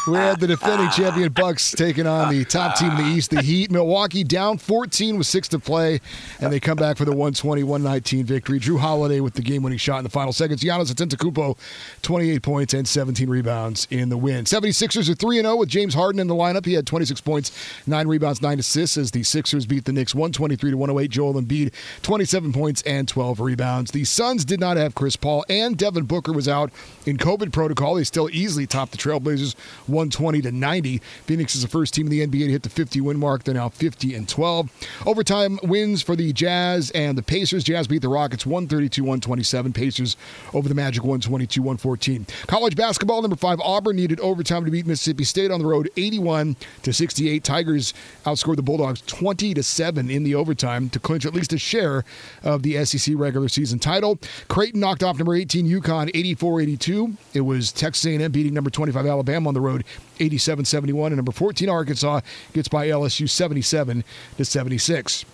We 0.07 0.14
had 0.14 0.40
the 0.40 0.47
defending 0.47 0.90
champion 0.90 1.33
Bucks 1.33 1.71
taking 1.73 2.07
on 2.07 2.33
the 2.33 2.45
top 2.45 2.77
team 2.77 2.90
in 2.93 2.97
the 2.97 3.05
East, 3.05 3.31
the 3.31 3.43
Heat. 3.43 3.71
Milwaukee 3.71 4.25
down 4.25 4.59
14 4.59 5.19
with 5.19 5.27
six 5.27 5.49
to 5.49 5.59
play, 5.59 6.01
and 6.40 6.53
they 6.53 6.61
come 6.61 6.77
back 6.77 6.97
for 6.97 7.05
the 7.05 7.12
120-119 7.12 8.25
victory. 8.25 8.59
Jrue 8.61 8.79
Holiday 8.79 9.21
with 9.21 9.35
the 9.35 9.43
game-winning 9.43 9.79
shot 9.79 9.99
in 9.99 10.05
the 10.05 10.11
final 10.11 10.33
seconds. 10.33 10.62
Giannis 10.62 10.93
Antetokounmpo, 10.93 11.57
28 12.03 12.43
points 12.43 12.75
and 12.75 12.87
17 12.87 13.29
rebounds 13.29 13.87
in 13.90 14.09
the 14.09 14.16
win. 14.16 14.45
76ers 14.45 15.09
are 15.09 15.14
3-0 15.14 15.59
with 15.59 15.69
James 15.69 15.95
Harden 15.95 16.21
in 16.21 16.27
the 16.27 16.35
lineup. 16.35 16.64
He 16.64 16.75
had 16.75 16.87
26 16.87 17.21
points, 17.21 17.53
9 17.87 18.07
rebounds, 18.09 18.43
9 18.43 18.59
assists 18.59 18.97
as 18.97 19.11
the 19.11 19.23
Sixers 19.23 19.66
beat 19.66 19.85
the 19.85 19.93
Knicks 19.93 20.14
123 20.14 20.71
to 20.73 20.77
108. 20.77 21.11
Joel 21.11 21.35
Embiid, 21.35 21.70
27 22.03 22.53
points 22.53 22.83
and 22.83 23.07
12 23.09 23.41
rebounds. 23.41 23.91
The 23.91 24.05
Suns 24.05 24.45
did 24.45 24.61
not 24.61 24.77
have 24.77 24.95
Chris 24.95 25.17
Paul, 25.17 25.45
and 25.49 25.77
Devin 25.77 26.05
Booker 26.05 26.33
was 26.33 26.49
out 26.49 26.71
in 27.07 27.17
COVID 27.17 27.53
protocol. 27.53 27.95
They 27.95 28.05
still 28.05 28.29
easily 28.31 28.67
topped 28.67 28.93
the 28.93 28.99
Trailblazers 28.99 29.55
120 29.87 30.43
to 30.43 30.53
90. 30.53 30.99
Phoenix 31.27 31.55
is 31.55 31.63
the 31.63 31.69
first 31.69 31.95
team 31.95 32.07
in 32.07 32.11
the 32.11 32.27
NBA 32.27 32.47
to 32.47 32.53
hit 32.53 32.63
the 32.63 32.69
50 32.69 33.01
win 33.01 33.19
mark. 33.19 33.45
They're 33.45 33.55
now 33.55 33.69
50 33.69 34.15
and 34.15 34.29
12. 34.29 34.71
Overtime 35.07 35.59
wins 35.63 36.03
for 36.03 36.17
the 36.17 36.33
Jazz 36.33 36.91
and 36.93 37.17
the 37.17 37.23
Pacers. 37.23 37.65
Jazz 37.65 37.87
beat 37.87 38.03
the 38.03 38.09
Rockets 38.09 38.47
132 38.47 39.03
127. 39.03 39.73
Pacers 39.73 40.17
over 40.55 40.69
the 40.69 40.75
Magic 40.75 41.03
122 41.03 41.63
114. 41.63 42.27
College 42.47 42.77
basketball, 42.77 43.23
number 43.23 43.37
five, 43.37 43.61
Auburn 43.61 43.97
needed 43.97 44.21
overtime 44.21 44.65
to 44.65 44.71
beat 44.71 44.87
Mississippi 44.87 45.25
State 45.25 45.51
on 45.51 45.61
the 45.61 45.67
road 45.67 45.91
81 45.97 46.57
to 46.83 46.93
68. 46.93 47.45
Tigers 47.45 47.95
outscored 48.25 48.57
the 48.57 48.63
Bulldogs 48.63 49.03
20 49.03 49.55
to 49.55 49.63
7 49.63 50.11
in 50.11 50.23
the 50.23 50.35
overtime 50.35 50.91
to 50.91 50.99
clinch 50.99 51.27
at 51.27 51.35
least 51.35 51.53
a 51.53 51.59
share 51.61 52.05
of 52.42 52.62
the 52.62 52.85
SEC 52.85 53.14
regular 53.16 53.49
season 53.49 53.79
title. 53.79 54.18
Creighton 54.49 54.81
knocked 54.81 55.03
off 55.03 55.18
number 55.18 55.35
18 55.35 55.66
UConn 55.66 56.11
84-82. 56.12 57.16
It 57.35 57.42
was 57.42 57.73
Texas 57.73 58.07
A&M 58.07 58.33
beating 58.33 58.55
number 58.55 58.70
25 58.70 59.07
Alabama 59.07 59.49
on 59.49 59.55
the 59.55 59.61
road 59.61 59.85
87-71 60.18 61.07
and 61.07 61.16
number 61.16 61.33
14 61.33 61.68
Arkansas 61.68 62.20
gets 62.53 62.68
by 62.68 62.88
LSU 62.88 63.29
77 63.29 64.05
to 64.37 64.44
76. 64.44 65.25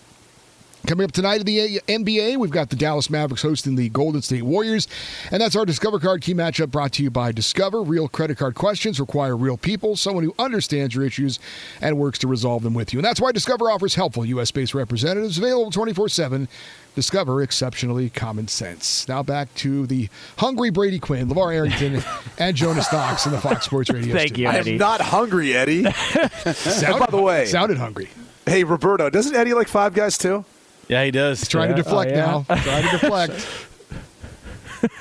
Coming 0.86 1.04
up 1.04 1.10
tonight 1.10 1.40
in 1.40 1.46
the 1.46 1.80
NBA, 1.88 2.36
we've 2.36 2.50
got 2.52 2.70
the 2.70 2.76
Dallas 2.76 3.10
Mavericks 3.10 3.42
hosting 3.42 3.74
the 3.74 3.88
Golden 3.88 4.22
State 4.22 4.42
Warriors. 4.44 4.86
And 5.32 5.42
that's 5.42 5.56
our 5.56 5.64
Discover 5.66 5.98
Card 5.98 6.22
key 6.22 6.32
matchup 6.32 6.70
brought 6.70 6.92
to 6.92 7.02
you 7.02 7.10
by 7.10 7.32
Discover. 7.32 7.82
Real 7.82 8.06
credit 8.06 8.38
card 8.38 8.54
questions 8.54 9.00
require 9.00 9.36
real 9.36 9.56
people, 9.56 9.96
someone 9.96 10.22
who 10.22 10.32
understands 10.38 10.94
your 10.94 11.04
issues 11.04 11.40
and 11.80 11.98
works 11.98 12.20
to 12.20 12.28
resolve 12.28 12.62
them 12.62 12.72
with 12.72 12.92
you. 12.92 13.00
And 13.00 13.04
that's 13.04 13.20
why 13.20 13.32
Discover 13.32 13.68
offers 13.68 13.96
helpful 13.96 14.24
U.S. 14.26 14.52
based 14.52 14.74
representatives 14.74 15.38
available 15.38 15.72
24 15.72 16.08
7. 16.08 16.46
Discover 16.94 17.42
exceptionally 17.42 18.08
common 18.08 18.46
sense. 18.46 19.08
Now 19.08 19.24
back 19.24 19.52
to 19.56 19.88
the 19.88 20.08
hungry 20.38 20.70
Brady 20.70 21.00
Quinn, 21.00 21.28
LaVar 21.28 21.52
Arrington, 21.52 22.00
and 22.38 22.56
Jonas 22.56 22.92
Knox 22.92 23.26
in 23.26 23.32
the 23.32 23.40
Fox 23.40 23.64
Sports 23.66 23.90
Radio. 23.90 24.14
Thank 24.14 24.28
studio. 24.28 24.50
you, 24.52 24.56
I 24.56 24.60
am 24.60 24.76
not 24.76 25.00
hungry, 25.00 25.52
Eddie. 25.56 25.82
Sounded, 26.54 27.00
by 27.00 27.10
the 27.10 27.20
way- 27.20 27.46
sounded 27.46 27.76
hungry. 27.78 28.08
hey, 28.46 28.62
Roberto, 28.62 29.10
doesn't 29.10 29.34
Eddie 29.34 29.52
like 29.52 29.66
Five 29.66 29.92
Guys 29.92 30.16
too? 30.16 30.44
Yeah, 30.88 31.04
he 31.04 31.10
does. 31.10 31.40
He's 31.40 31.48
Trying 31.48 31.70
to 31.70 31.74
deflect 31.74 32.12
Oh, 32.12 32.14
yeah. 32.14 32.26
now. 32.26 32.56
Trying 32.62 32.82
to 32.84 32.90
deflect. 32.98 33.46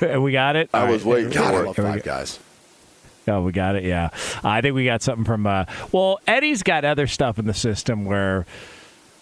and 0.00 0.22
we 0.22 0.32
got 0.32 0.56
it. 0.56 0.70
I 0.74 0.80
All 0.86 0.92
was 0.92 1.02
right. 1.04 1.14
waiting 1.14 1.30
God, 1.30 1.54
I 1.54 1.58
for 1.58 1.64
love 1.64 1.78
it. 1.78 1.82
Five 1.82 2.02
Guys. 2.02 2.38
Oh, 3.28 3.42
we 3.42 3.50
got 3.52 3.74
it. 3.76 3.82
Yeah, 3.84 4.10
I 4.44 4.60
think 4.60 4.74
we 4.76 4.84
got 4.84 5.02
something 5.02 5.24
from. 5.24 5.46
Uh, 5.46 5.64
well, 5.92 6.20
Eddie's 6.28 6.62
got 6.62 6.84
other 6.84 7.06
stuff 7.08 7.38
in 7.40 7.46
the 7.46 7.54
system 7.54 8.04
where 8.04 8.46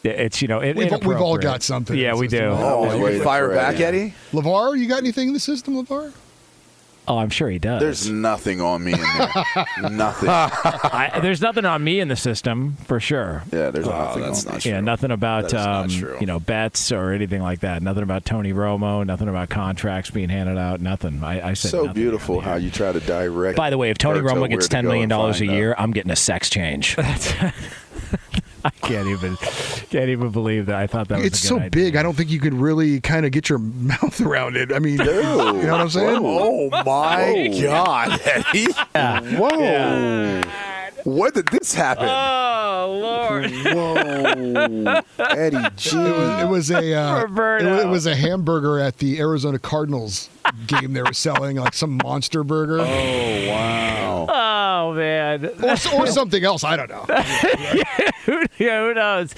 it's 0.03 0.43
you 0.43 0.49
know 0.49 0.61
it, 0.61 0.77
We've- 0.77 0.95
we've 1.07 1.21
all 1.21 1.39
got 1.39 1.63
something 1.63 1.97
Yeah, 1.97 2.13
the 2.13 2.19
we 2.19 2.29
do. 2.29 2.37
system. 2.37 2.53
Oh, 2.59 2.85
Yeah, 2.85 3.09
you 3.17 3.23
fire 3.23 3.49
back, 3.49 3.81
Eddie. 3.81 3.85
Eddie? 3.85 4.15
LaVar, 4.33 4.79
you 4.79 4.87
got 4.89 4.99
anything 4.99 5.29
in 5.29 5.35
the 5.35 5.41
system, 5.41 5.75
LaVar? 5.83 6.13
Oh, 7.07 7.19
I'm 7.19 7.29
sure 7.29 7.51
he 7.51 7.59
does. 7.59 7.81
There's 7.81 8.09
nothing 8.11 8.63
on 8.63 8.83
me 8.83 8.95
in 8.95 8.99
there. 9.01 9.67
nothing. 9.91 10.29
I, 10.31 11.21
there's 11.23 11.43
nothing 11.43 11.67
on 11.67 11.85
me 11.85 12.01
in 12.01 12.09
the 12.09 12.17
system 12.17 12.77
for 12.87 12.99
sure. 12.99 13.43
Yeah, 13.53 13.71
there's 13.71 13.87
nothing 13.87 14.23
that's 14.23 14.47
on 14.47 14.53
not 14.55 14.65
me. 14.65 14.71
Yeah, 14.71 14.81
nothing 14.81 15.11
about 15.11 15.51
That 15.51 15.87
is 15.89 16.01
not 16.01 16.11
um, 16.13 16.21
you 16.21 16.27
know 16.27 16.41
bets 16.41 16.93
or 16.93 17.13
anything 17.13 17.43
like 17.43 17.61
that. 17.61 17.83
Nothing 17.83 18.05
about 18.05 18.25
Tony 18.25 18.55
Romo. 18.55 19.05
Nothing 19.05 19.29
about 19.29 19.51
contracts 19.51 20.11
being 20.11 20.31
handed 20.31 20.57
out. 20.57 20.81
Nothing. 20.81 21.23
I, 21.23 21.51
I 21.51 21.53
said 21.55 21.71
So 21.73 21.83
nothing 21.83 21.95
beautiful 21.95 22.41
how 22.41 22.57
you 22.57 22.71
try 22.71 22.93
to 22.93 23.01
direct. 23.01 23.57
By 23.57 23.69
the 23.69 23.77
way, 23.79 23.91
if 23.91 23.99
Tony 23.99 24.21
Romo 24.21 24.49
gets 24.49 24.67
to 24.67 24.71
ten 24.71 24.85
go 24.85 24.89
million 24.89 25.05
and 25.05 25.11
dollars 25.11 25.37
a 25.37 25.41
find 25.41 25.51
out. 25.51 25.57
year, 25.57 25.75
I'm 25.77 25.91
getting 25.93 26.11
a 26.11 26.17
sex 26.17 26.49
change. 26.49 26.97
I 28.65 28.71
can't 28.83 29.09
even 29.09 29.37
can't 29.91 30.09
even 30.09 30.31
believe 30.31 30.67
that. 30.67 30.77
I 30.77 30.87
thought 30.87 31.09
that 31.09 31.19
was 31.19 31.27
It's 31.27 31.39
a 31.41 31.43
good 31.43 31.49
so 31.49 31.57
idea. 31.59 31.71
big. 31.71 31.97
I 31.97 32.03
don't 32.03 32.15
think 32.17 32.31
you 32.31 32.41
could 32.41 32.55
really 32.55 33.01
kind 33.01 33.27
of 33.27 33.33
get 33.33 33.49
your 33.49 33.59
mouth 33.61 34.21
around 34.21 34.57
it. 34.57 34.73
I 34.73 34.79
mean, 34.79 34.97
Dude. 34.97 35.09
you 35.09 35.23
know 35.23 35.73
what 35.73 35.81
I'm 35.81 35.91
saying? 35.91 36.19
Oh, 36.21 36.71
oh 36.73 36.83
my 36.85 37.59
God, 37.61 38.21
Eddie! 38.25 38.73
Whoa! 39.37 40.43
When 41.05 41.31
did 41.33 41.47
this 41.49 41.75
happen? 41.75 42.07
Oh 42.09 42.99
Lord! 43.03 43.51
Whoa, 43.51 45.03
Eddie 45.19 45.59
G. 45.77 45.97
It 45.99 46.49
was 46.49 46.71
a 46.71 46.95
uh, 46.95 47.19
it, 47.19 47.23
Roberto. 47.25 47.71
wa- 47.77 47.81
it 47.83 47.89
was 47.89 48.07
a 48.07 48.15
hamburger 48.17 48.79
at 48.81 48.99
the 48.99 49.19
Arizona 49.21 49.59
Cardinals 49.59 50.31
game. 50.67 50.93
They 50.95 51.03
were 51.03 51.13
selling 51.13 51.57
like 51.59 51.75
some 51.75 51.99
monster 52.03 52.43
burger 52.45 52.81
Oh 52.81 53.49
wow. 53.49 54.27
Oh 54.29 54.95
man! 54.95 55.47
or, 55.63 55.77
or 56.01 56.07
something 56.07 56.43
else. 56.45 56.65
I 56.65 56.77
don't 56.77 56.89
know. 56.91 57.03
who, 58.25 58.43
yeah, 58.59 58.81
who 58.87 58.95
knows? 58.95 59.35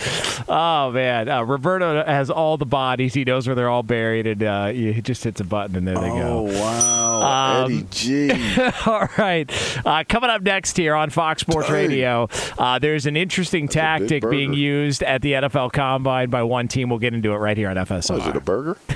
Oh 0.49 0.91
man! 0.93 1.29
Uh, 1.29 1.43
Roberto 1.43 2.05
has 2.05 2.31
all 2.31 2.57
the 2.57 2.67
bodies. 2.67 3.15
He 3.15 3.25
knows 3.25 3.47
where 3.49 3.55
they're 3.57 3.69
all 3.69 3.83
buried, 3.83 4.27
and 4.27 4.43
uh, 4.43 4.67
he 4.69 5.01
just 5.03 5.25
hits 5.25 5.41
a 5.41 5.45
button, 5.45 5.77
and 5.77 5.87
there 5.87 5.97
they 5.97 6.11
Oh 6.11 6.19
go. 6.19 6.49
Oh 6.49 6.61
wow, 6.61 7.06
Um, 7.23 7.65
Eddie 7.73 7.87
G. 7.91 8.31
All 8.87 9.09
right. 9.19 9.51
Uh, 9.87 10.05
coming 10.09 10.31
up 10.31 10.43
next 10.43 10.77
here 10.77 10.95
on 10.95 11.11
Fox 11.11 11.43
Sports 11.43 11.69
Dang. 11.69 11.77
Radio, 11.77 12.29
uh, 12.59 12.79
there's 12.79 13.07
an 13.07 13.17
interesting 13.17 13.65
a 13.65 13.67
big 13.67 13.73
tactic 13.73 14.31
being 14.31 14.53
used 14.53 15.03
at 15.03 15.23
the 15.23 15.33
NFL 15.33 15.73
Combine 15.73 16.31
by 16.31 16.43
one 16.43 16.69
team. 16.69 16.89
We'll 16.89 16.99
get 16.99 17.15
into 17.15 17.33
it 17.33 17.37
right 17.37 17.57
here 17.57 17.69
on 17.69 17.77
FSR. 17.77 18.17
Was 18.17 18.27
it 18.27 18.37
a 18.37 18.41
burger? 18.41 18.77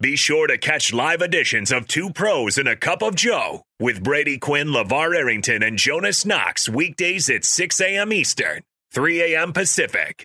Be 0.00 0.16
sure 0.16 0.46
to 0.46 0.56
catch 0.56 0.94
live 0.94 1.20
editions 1.20 1.70
of 1.70 1.86
Two 1.86 2.08
Pros 2.10 2.56
and 2.56 2.66
a 2.66 2.74
Cup 2.74 3.02
of 3.02 3.14
Joe 3.14 3.64
with 3.78 4.02
Brady 4.02 4.38
Quinn, 4.38 4.68
LaVar 4.68 5.14
Arrington, 5.14 5.62
and 5.62 5.76
Jonas 5.76 6.24
Knox 6.24 6.70
weekdays 6.70 7.28
at 7.28 7.44
6 7.44 7.78
a.m. 7.82 8.10
Eastern, 8.10 8.62
3 8.94 9.34
a.m. 9.34 9.52
Pacific. 9.52 10.24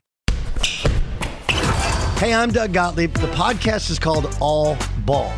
Hey, 2.18 2.34
I'm 2.34 2.52
Doug 2.52 2.72
Gottlieb. 2.72 3.14
The 3.16 3.28
podcast 3.28 3.92
is 3.92 4.00
called 4.00 4.34
All 4.40 4.78
Ball. 5.00 5.38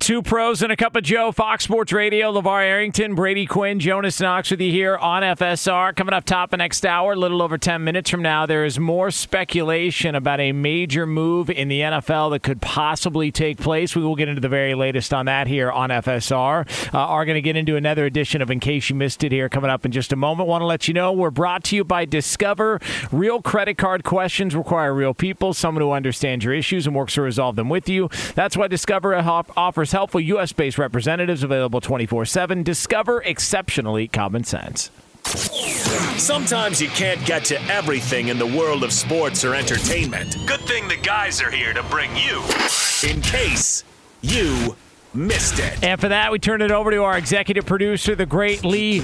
Two 0.00 0.20
pros 0.20 0.62
and 0.62 0.72
a 0.72 0.76
cup 0.76 0.96
of 0.96 1.04
Joe, 1.04 1.30
Fox 1.30 1.62
Sports 1.64 1.92
Radio, 1.92 2.32
LaVar 2.32 2.62
Arrington, 2.62 3.14
Brady 3.14 3.46
Quinn, 3.46 3.78
Jonas 3.78 4.20
Knox 4.20 4.50
with 4.50 4.60
you 4.60 4.70
here 4.70 4.96
on 4.96 5.22
FSR. 5.22 5.94
Coming 5.94 6.12
up 6.12 6.24
top 6.24 6.52
of 6.52 6.58
next 6.58 6.84
hour, 6.84 7.12
a 7.12 7.16
little 7.16 7.40
over 7.40 7.56
10 7.56 7.84
minutes 7.84 8.10
from 8.10 8.20
now, 8.20 8.46
there 8.46 8.64
is 8.64 8.80
more 8.80 9.12
speculation 9.12 10.16
about 10.16 10.40
a 10.40 10.50
major 10.50 11.06
move 11.06 11.48
in 11.48 11.68
the 11.68 11.80
NFL 11.80 12.32
that 12.32 12.42
could 12.42 12.60
possibly 12.60 13.30
take 13.30 13.58
place. 13.58 13.94
We 13.94 14.02
will 14.02 14.16
get 14.16 14.28
into 14.28 14.40
the 14.40 14.48
very 14.48 14.74
latest 14.74 15.14
on 15.14 15.26
that 15.26 15.46
here 15.46 15.70
on 15.70 15.90
FSR. 15.90 16.92
Uh, 16.92 16.98
are 16.98 17.24
going 17.24 17.36
to 17.36 17.42
get 17.42 17.56
into 17.56 17.76
another 17.76 18.06
edition 18.06 18.42
of 18.42 18.50
In 18.50 18.58
Case 18.58 18.90
You 18.90 18.96
Missed 18.96 19.22
It 19.22 19.30
here 19.30 19.48
coming 19.48 19.70
up 19.70 19.84
in 19.86 19.92
just 19.92 20.12
a 20.12 20.16
moment. 20.16 20.48
Want 20.48 20.62
to 20.62 20.66
let 20.66 20.88
you 20.88 20.94
know 20.94 21.12
we're 21.12 21.30
brought 21.30 21.62
to 21.64 21.76
you 21.76 21.84
by 21.84 22.04
Discover. 22.04 22.80
Real 23.12 23.40
credit 23.40 23.78
card 23.78 24.02
questions 24.02 24.56
require 24.56 24.92
real 24.92 25.14
people, 25.14 25.54
someone 25.54 25.82
who 25.82 25.92
understands 25.92 26.44
your 26.44 26.54
issues 26.54 26.88
and 26.88 26.96
works 26.96 27.14
to 27.14 27.22
resolve 27.22 27.54
them 27.54 27.68
with 27.68 27.88
you. 27.88 28.10
That's 28.34 28.56
why 28.56 28.66
Discover 28.66 29.22
ho- 29.22 29.44
offers 29.86 29.92
helpful 29.92 30.20
U.S. 30.20 30.52
based 30.52 30.78
representatives 30.78 31.42
available 31.42 31.80
24 31.80 32.24
7. 32.24 32.62
Discover 32.62 33.22
exceptionally 33.22 34.08
common 34.08 34.42
sense. 34.44 34.90
Sometimes 36.16 36.80
you 36.80 36.88
can't 36.88 37.24
get 37.24 37.44
to 37.46 37.60
everything 37.70 38.28
in 38.28 38.38
the 38.38 38.46
world 38.46 38.82
of 38.84 38.92
sports 38.92 39.44
or 39.44 39.54
entertainment. 39.54 40.36
Good 40.46 40.60
thing 40.60 40.88
the 40.88 40.96
guys 40.96 41.40
are 41.42 41.50
here 41.50 41.72
to 41.72 41.82
bring 41.84 42.10
you 42.16 42.42
in 43.08 43.20
case 43.20 43.84
you 44.22 44.76
missed 45.16 45.58
it. 45.58 45.82
And 45.82 46.00
for 46.00 46.08
that, 46.08 46.32
we 46.32 46.38
turn 46.38 46.62
it 46.62 46.70
over 46.70 46.90
to 46.90 47.02
our 47.04 47.16
executive 47.18 47.66
producer, 47.66 48.14
the 48.14 48.26
great 48.26 48.64
Lee 48.64 49.02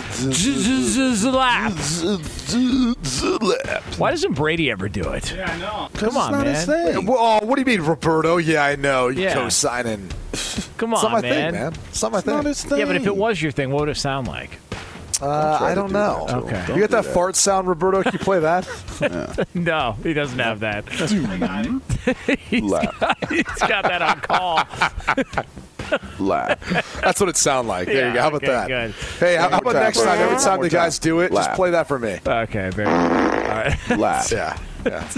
Zlap. 2.52 3.98
Why 3.98 4.10
doesn't 4.10 4.34
Brady 4.34 4.70
ever 4.70 4.88
do 4.88 5.02
it? 5.12 5.32
Yeah, 5.34 5.50
I 5.50 5.58
know. 5.58 5.88
Come 5.94 6.16
on, 6.16 6.32
man. 6.32 6.46
his 6.46 6.64
thing. 6.66 7.06
Well, 7.06 7.40
oh, 7.42 7.46
what 7.46 7.56
do 7.56 7.60
you 7.62 7.66
mean, 7.78 7.86
Roberto? 7.86 8.36
Yeah, 8.38 8.64
I 8.64 8.76
know. 8.76 9.08
You 9.08 9.22
Yeah. 9.24 9.34
co-signing. 9.34 10.10
Come 10.76 10.92
It's 10.94 11.02
not 11.02 11.04
on, 11.04 11.12
my 11.12 11.20
man. 11.22 11.52
thing, 11.52 11.60
man. 11.62 11.72
It's 11.90 12.02
not 12.02 12.12
my 12.12 12.18
It's 12.18 12.26
not 12.26 12.38
thing. 12.40 12.48
his 12.48 12.64
thing. 12.64 12.78
Yeah, 12.78 12.84
but 12.86 12.96
if 12.96 13.06
it 13.06 13.16
was 13.16 13.40
your 13.40 13.52
thing, 13.52 13.70
what 13.70 13.80
would 13.80 13.88
it 13.90 13.96
sound 13.96 14.26
like? 14.28 14.58
Uh, 15.20 15.58
I 15.60 15.74
don't 15.76 15.88
do 15.88 15.92
know. 15.92 16.24
that 16.26 16.32
to 16.32 16.38
him. 16.38 16.44
Okay. 16.44 16.64
Don't 16.66 16.76
You 16.76 16.82
got 16.88 16.90
do 16.90 16.96
that, 17.08 17.14
fart 17.14 17.36
sound, 17.36 17.68
Roberto? 17.68 18.02
Can 18.02 18.12
you 18.14 18.18
play 18.18 18.40
that? 18.40 18.66
No, 19.54 19.96
he 20.02 20.14
doesn't 20.14 20.38
have 20.38 20.60
that. 20.60 20.84
Laugh, 20.90 21.10
He's 23.30 23.68
got 23.68 23.84
that 23.84 24.02
on 24.02 24.20
call. 24.20 24.62
laugh. 26.18 27.00
That's 27.00 27.20
what 27.20 27.28
it 27.28 27.36
sounded 27.36 27.68
like. 27.68 27.86
There 27.86 28.08
you 28.08 28.14
go. 28.14 28.20
How 28.20 28.28
about 28.28 28.42
okay, 28.42 28.52
that? 28.52 28.68
good. 28.68 28.94
Hey, 29.18 29.36
how, 29.36 29.48
how 29.48 29.58
about 29.58 29.72
time. 29.72 29.82
next 29.82 30.02
time? 30.02 30.18
Every 30.20 30.38
time 30.38 30.60
the 30.60 30.68
guys 30.68 30.98
time. 30.98 31.08
do 31.08 31.20
it, 31.20 31.32
just 31.32 31.52
play 31.52 31.70
that 31.70 31.88
for 31.88 31.98
me. 31.98 32.18
Okay, 32.26 32.70
very 32.70 32.70
good. 32.70 32.86
All 32.86 33.48
right. 33.48 33.90
laugh. 33.98 34.30
Yeah. 34.30 34.58
Yeah. 34.86 35.10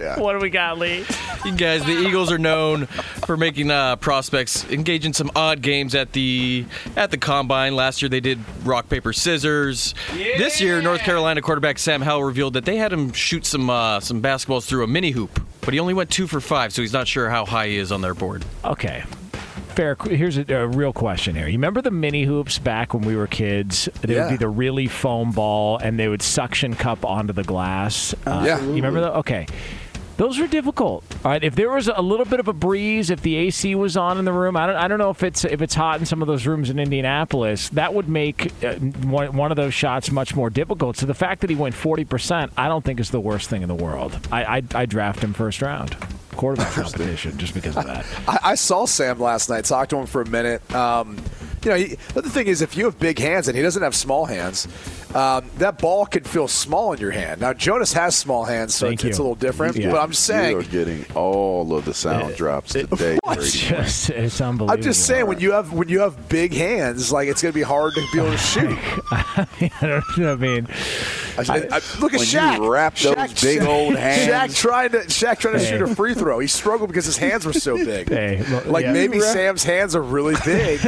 Yeah. 0.00 0.18
What 0.18 0.32
do 0.32 0.38
we 0.38 0.50
got, 0.50 0.78
Lee? 0.78 1.04
You 1.44 1.52
guys, 1.52 1.84
the 1.84 1.92
Eagles 1.92 2.32
are 2.32 2.38
known 2.38 2.86
for 3.26 3.36
making 3.36 3.70
uh, 3.70 3.96
prospects 3.96 4.64
engage 4.70 5.04
in 5.04 5.12
some 5.12 5.30
odd 5.36 5.60
games 5.60 5.94
at 5.94 6.12
the 6.12 6.64
at 6.96 7.10
the 7.10 7.18
combine. 7.18 7.76
Last 7.76 8.00
year 8.00 8.08
they 8.08 8.20
did 8.20 8.38
rock 8.64 8.88
paper 8.88 9.12
scissors. 9.12 9.94
This 10.14 10.60
year, 10.60 10.80
North 10.80 11.02
Carolina 11.02 11.42
quarterback 11.42 11.78
Sam 11.78 12.00
Howell 12.00 12.24
revealed 12.24 12.54
that 12.54 12.64
they 12.64 12.76
had 12.76 12.92
him 12.92 13.12
shoot 13.12 13.44
some 13.44 13.68
uh, 13.68 14.00
some 14.00 14.22
basketballs 14.22 14.66
through 14.66 14.84
a 14.84 14.86
mini 14.86 15.10
hoop, 15.10 15.40
but 15.60 15.74
he 15.74 15.80
only 15.80 15.94
went 15.94 16.10
two 16.10 16.26
for 16.26 16.40
five, 16.40 16.72
so 16.72 16.80
he's 16.80 16.92
not 16.92 17.06
sure 17.06 17.28
how 17.28 17.44
high 17.44 17.68
he 17.68 17.76
is 17.76 17.92
on 17.92 18.00
their 18.00 18.14
board. 18.14 18.44
Okay. 18.64 19.04
Fair. 19.74 19.96
Here's 20.04 20.36
a, 20.38 20.44
a 20.54 20.66
real 20.66 20.92
question 20.92 21.34
here. 21.34 21.46
You 21.46 21.52
remember 21.54 21.80
the 21.82 21.90
mini 21.90 22.24
hoops 22.24 22.58
back 22.58 22.94
when 22.94 23.02
we 23.04 23.16
were 23.16 23.26
kids? 23.26 23.88
They 24.02 24.14
Yeah. 24.14 24.24
would 24.24 24.30
be 24.30 24.36
the 24.36 24.48
really 24.48 24.86
foam 24.86 25.30
ball, 25.32 25.78
and 25.78 25.98
they 25.98 26.08
would 26.08 26.22
suction 26.22 26.74
cup 26.74 27.04
onto 27.04 27.32
the 27.32 27.44
glass. 27.44 28.14
Uh, 28.26 28.42
Yeah. 28.46 28.60
You 28.60 28.74
remember 28.74 29.00
that? 29.00 29.14
Okay. 29.16 29.46
Those 30.18 30.38
were 30.38 30.46
difficult. 30.46 31.02
All 31.24 31.30
right, 31.32 31.42
if 31.42 31.54
there 31.56 31.70
was 31.70 31.88
a 31.88 32.02
little 32.02 32.26
bit 32.26 32.38
of 32.38 32.46
a 32.46 32.52
breeze, 32.52 33.08
if 33.10 33.22
the 33.22 33.34
AC 33.36 33.74
was 33.74 33.96
on 33.96 34.18
in 34.18 34.26
the 34.26 34.32
room, 34.32 34.56
I 34.58 34.66
don't, 34.66 34.76
I 34.76 34.86
don't 34.86 34.98
know 34.98 35.08
if 35.10 35.22
it's 35.22 35.44
if 35.44 35.62
it's 35.62 35.74
hot 35.74 35.98
in 36.00 36.06
some 36.06 36.20
of 36.20 36.28
those 36.28 36.46
rooms 36.46 36.68
in 36.68 36.78
Indianapolis. 36.78 37.70
That 37.70 37.94
would 37.94 38.08
make 38.10 38.52
uh, 38.62 38.74
one, 38.74 39.34
one 39.34 39.50
of 39.50 39.56
those 39.56 39.72
shots 39.74 40.12
much 40.12 40.36
more 40.36 40.50
difficult. 40.50 40.98
So 40.98 41.06
the 41.06 41.14
fact 41.14 41.40
that 41.40 41.50
he 41.50 41.56
went 41.56 41.74
forty 41.74 42.04
percent, 42.04 42.52
I 42.58 42.68
don't 42.68 42.84
think 42.84 43.00
is 43.00 43.10
the 43.10 43.20
worst 43.20 43.48
thing 43.48 43.62
in 43.62 43.68
the 43.68 43.74
world. 43.74 44.16
I 44.30 44.58
I, 44.58 44.62
I 44.74 44.86
draft 44.86 45.20
him 45.20 45.32
first 45.32 45.62
round 45.62 45.96
quarterback 46.36 46.72
competition 46.72 47.38
just 47.38 47.54
because 47.54 47.76
of 47.76 47.84
that. 47.86 48.06
I, 48.28 48.38
I 48.42 48.54
saw 48.54 48.86
Sam 48.86 49.18
last 49.18 49.48
night. 49.48 49.64
Talked 49.64 49.90
to 49.90 49.96
him 49.98 50.06
for 50.06 50.22
a 50.22 50.28
minute. 50.28 50.74
Um, 50.74 51.16
you 51.64 51.70
know, 51.70 51.76
he, 51.76 51.84
the 51.94 52.18
other 52.18 52.28
thing 52.28 52.48
is, 52.48 52.60
if 52.60 52.76
you 52.76 52.86
have 52.86 52.98
big 52.98 53.18
hands 53.18 53.46
and 53.48 53.56
he 53.56 53.62
doesn't 53.62 53.82
have 53.82 53.94
small 53.94 54.26
hands, 54.26 54.66
um, 55.14 55.48
that 55.58 55.78
ball 55.78 56.06
could 56.06 56.26
feel 56.26 56.48
small 56.48 56.92
in 56.92 56.98
your 56.98 57.10
hand. 57.10 57.40
Now 57.40 57.52
Jonas 57.52 57.92
has 57.92 58.16
small 58.16 58.44
hands, 58.44 58.74
so 58.74 58.88
it's, 58.88 59.04
it's 59.04 59.18
a 59.18 59.22
little 59.22 59.34
different. 59.36 59.76
Yeah. 59.76 59.90
But 59.90 60.00
I'm 60.00 60.10
just 60.10 60.28
You 60.28 60.34
are 60.34 60.62
saying, 60.62 60.70
getting 60.70 61.06
all 61.14 61.76
of 61.76 61.84
the 61.84 61.94
sound 61.94 62.34
drops 62.36 62.72
today. 62.72 63.18
What? 63.22 63.38
Brady. 63.38 63.50
Just, 63.50 64.10
it's 64.10 64.40
unbelievable. 64.40 64.72
I'm 64.72 64.82
just 64.82 65.06
saying, 65.06 65.26
when 65.26 65.38
you 65.38 65.52
have 65.52 65.72
when 65.72 65.88
you 65.88 66.00
have 66.00 66.28
big 66.28 66.52
hands, 66.52 67.12
like 67.12 67.28
it's 67.28 67.40
going 67.42 67.52
to 67.52 67.58
be 67.58 67.62
hard 67.62 67.94
to 67.94 68.04
be 68.12 68.18
able 68.18 68.30
to 68.32 68.38
shoot. 68.38 68.78
I 69.12 69.46
don't 69.80 70.18
know. 70.18 70.32
I 70.32 70.36
mean, 70.36 70.66
I, 71.38 71.42
I, 71.70 71.80
look 72.00 72.12
at 72.14 72.18
when 72.20 72.28
Shaq. 72.28 72.56
you 72.58 72.72
wrap 72.72 72.96
those 72.96 73.14
Shaq, 73.14 73.42
big 73.42 73.60
Shaq, 73.60 73.66
old 73.66 73.96
hands. 73.96 74.52
Shaq 74.54 74.56
trying 74.60 74.90
to 74.90 74.98
Shaq 74.98 75.38
trying 75.38 75.54
to 75.54 75.60
Hey. 75.60 75.70
shoot 75.70 75.82
a 75.82 75.94
free 75.94 76.14
throw. 76.14 76.38
He 76.38 76.46
struggled 76.46 76.88
because 76.90 77.06
his 77.06 77.16
hands 77.16 77.44
were 77.46 77.52
so 77.52 77.76
big. 77.76 78.08
Hey, 78.08 78.42
well, 78.50 78.62
like 78.66 78.84
yeah. 78.84 78.92
maybe 78.92 79.20
Sam's 79.20 79.62
hands 79.64 79.94
are 79.96 80.02
really 80.02 80.34
big, 80.44 80.80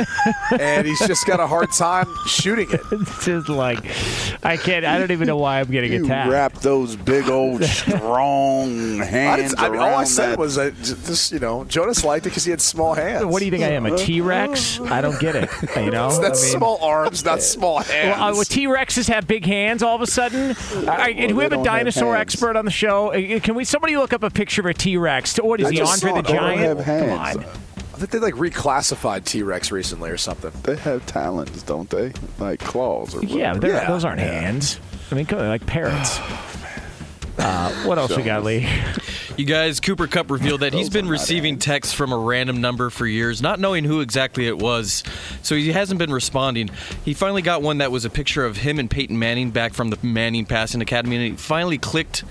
and 0.58 0.86
he's 0.86 0.98
just 1.06 1.26
got 1.26 1.40
a 1.40 1.46
hard 1.46 1.70
time 1.72 2.06
shooting 2.26 2.68
it. 2.70 2.80
It's 2.92 3.24
just 3.24 3.48
like 3.48 3.78
I 4.44 4.56
can't. 4.56 4.84
I 4.84 4.98
don't 4.98 5.10
even 5.10 5.26
know 5.26 5.36
why 5.36 5.60
I'm 5.60 5.70
getting 5.70 5.92
You 5.92 6.04
attacked. 6.04 6.30
wrap 6.30 6.52
those 6.54 6.96
big 6.96 7.28
old 7.28 7.62
strong 8.14 8.98
hands 8.98 9.50
didn't, 9.52 9.60
I 9.60 9.68
mean, 9.68 9.80
all 9.80 9.94
I 9.96 10.04
said 10.04 10.30
that. 10.32 10.38
was 10.38 10.54
that 10.56 10.74
j- 10.76 10.94
just 11.06 11.32
you 11.32 11.38
know 11.38 11.64
Jonas 11.64 12.04
liked 12.04 12.26
it 12.26 12.30
because 12.30 12.44
he 12.44 12.50
had 12.50 12.60
small 12.60 12.94
hands. 12.94 13.24
What 13.26 13.38
do 13.40 13.44
you 13.44 13.50
think 13.50 13.64
I 13.64 13.68
am? 13.70 13.86
A 13.86 13.96
T 13.96 14.20
Rex? 14.20 14.80
I 14.80 15.00
don't 15.00 15.18
get 15.20 15.34
it. 15.36 15.48
You 15.76 15.90
know, 15.90 16.10
That's 16.20 16.40
I 16.42 16.46
mean, 16.46 16.56
small 16.58 16.78
arms, 16.82 17.24
not 17.24 17.42
small 17.42 17.78
hands. 17.80 18.18
Well, 18.18 18.40
uh, 18.40 18.44
T 18.44 18.66
Rexes 18.66 19.08
have 19.08 19.26
big 19.26 19.44
hands 19.44 19.82
all 19.82 19.94
of 19.96 20.02
a 20.02 20.06
sudden. 20.06 20.33
I, 20.88 21.12
do 21.12 21.36
we 21.36 21.42
have 21.44 21.52
a 21.52 21.56
don't 21.56 21.64
have 21.66 21.78
dinosaur 21.78 22.16
expert 22.16 22.56
on 22.56 22.64
the 22.64 22.70
show? 22.70 23.12
Uh, 23.12 23.40
Can 23.40 23.54
we 23.54 23.64
somebody 23.64 23.96
look 23.96 24.12
up 24.12 24.22
a 24.22 24.30
picture 24.30 24.60
of 24.62 24.66
a 24.66 24.74
T 24.74 24.96
Rex? 24.96 25.36
What 25.38 25.60
is 25.60 25.68
I 25.68 25.70
he, 25.70 25.76
just 25.78 26.04
Andre 26.04 26.10
saw 26.10 26.14
the 26.14 26.28
it. 26.28 26.32
They 26.32 26.38
don't 26.38 26.56
Giant? 26.56 26.78
have 26.78 26.86
hands. 26.86 27.36
Come 27.36 27.44
on. 27.44 27.50
I 27.94 27.96
think 27.96 28.10
they 28.10 28.18
like 28.18 28.34
reclassified 28.34 29.24
T 29.24 29.42
Rex 29.42 29.70
recently 29.70 30.10
or 30.10 30.16
something. 30.16 30.50
They 30.64 30.76
have 30.76 31.06
talons, 31.06 31.62
don't 31.62 31.88
they? 31.88 32.12
Like 32.38 32.58
claws 32.60 33.14
or 33.14 33.20
whatever. 33.20 33.38
Yeah, 33.38 33.54
Yeah. 33.82 33.86
those 33.88 34.04
aren't 34.04 34.20
hands. 34.20 34.80
I 35.10 35.14
mean, 35.14 35.26
like 35.30 35.64
parrots. 35.66 36.18
Uh, 37.38 37.72
what 37.84 37.98
else 37.98 38.16
we 38.16 38.22
got, 38.22 38.44
Lee? 38.44 38.68
You 39.36 39.44
guys, 39.44 39.80
Cooper 39.80 40.06
Kupp 40.06 40.30
revealed 40.30 40.60
that 40.60 40.72
he's 40.72 40.88
been 40.88 41.08
receiving 41.08 41.58
texts 41.58 41.92
from 41.92 42.12
a 42.12 42.16
random 42.16 42.60
number 42.60 42.88
for 42.88 43.04
years, 43.04 43.42
not 43.42 43.58
knowing 43.58 43.82
who 43.82 44.00
exactly 44.00 44.46
it 44.46 44.58
was. 44.58 45.02
So 45.42 45.56
he 45.56 45.72
hasn't 45.72 45.98
been 45.98 46.12
responding. 46.12 46.70
He 47.04 47.14
finally 47.14 47.42
got 47.42 47.60
one 47.60 47.78
that 47.78 47.90
was 47.90 48.04
a 48.04 48.10
picture 48.10 48.44
of 48.44 48.58
him 48.58 48.78
and 48.78 48.88
Peyton 48.88 49.18
Manning 49.18 49.50
back 49.50 49.74
from 49.74 49.90
the 49.90 49.98
Manning 50.04 50.46
Passing 50.46 50.82
Academy, 50.82 51.16
and 51.16 51.34
it 51.34 51.40
finally 51.40 51.78
clicked 51.78 52.22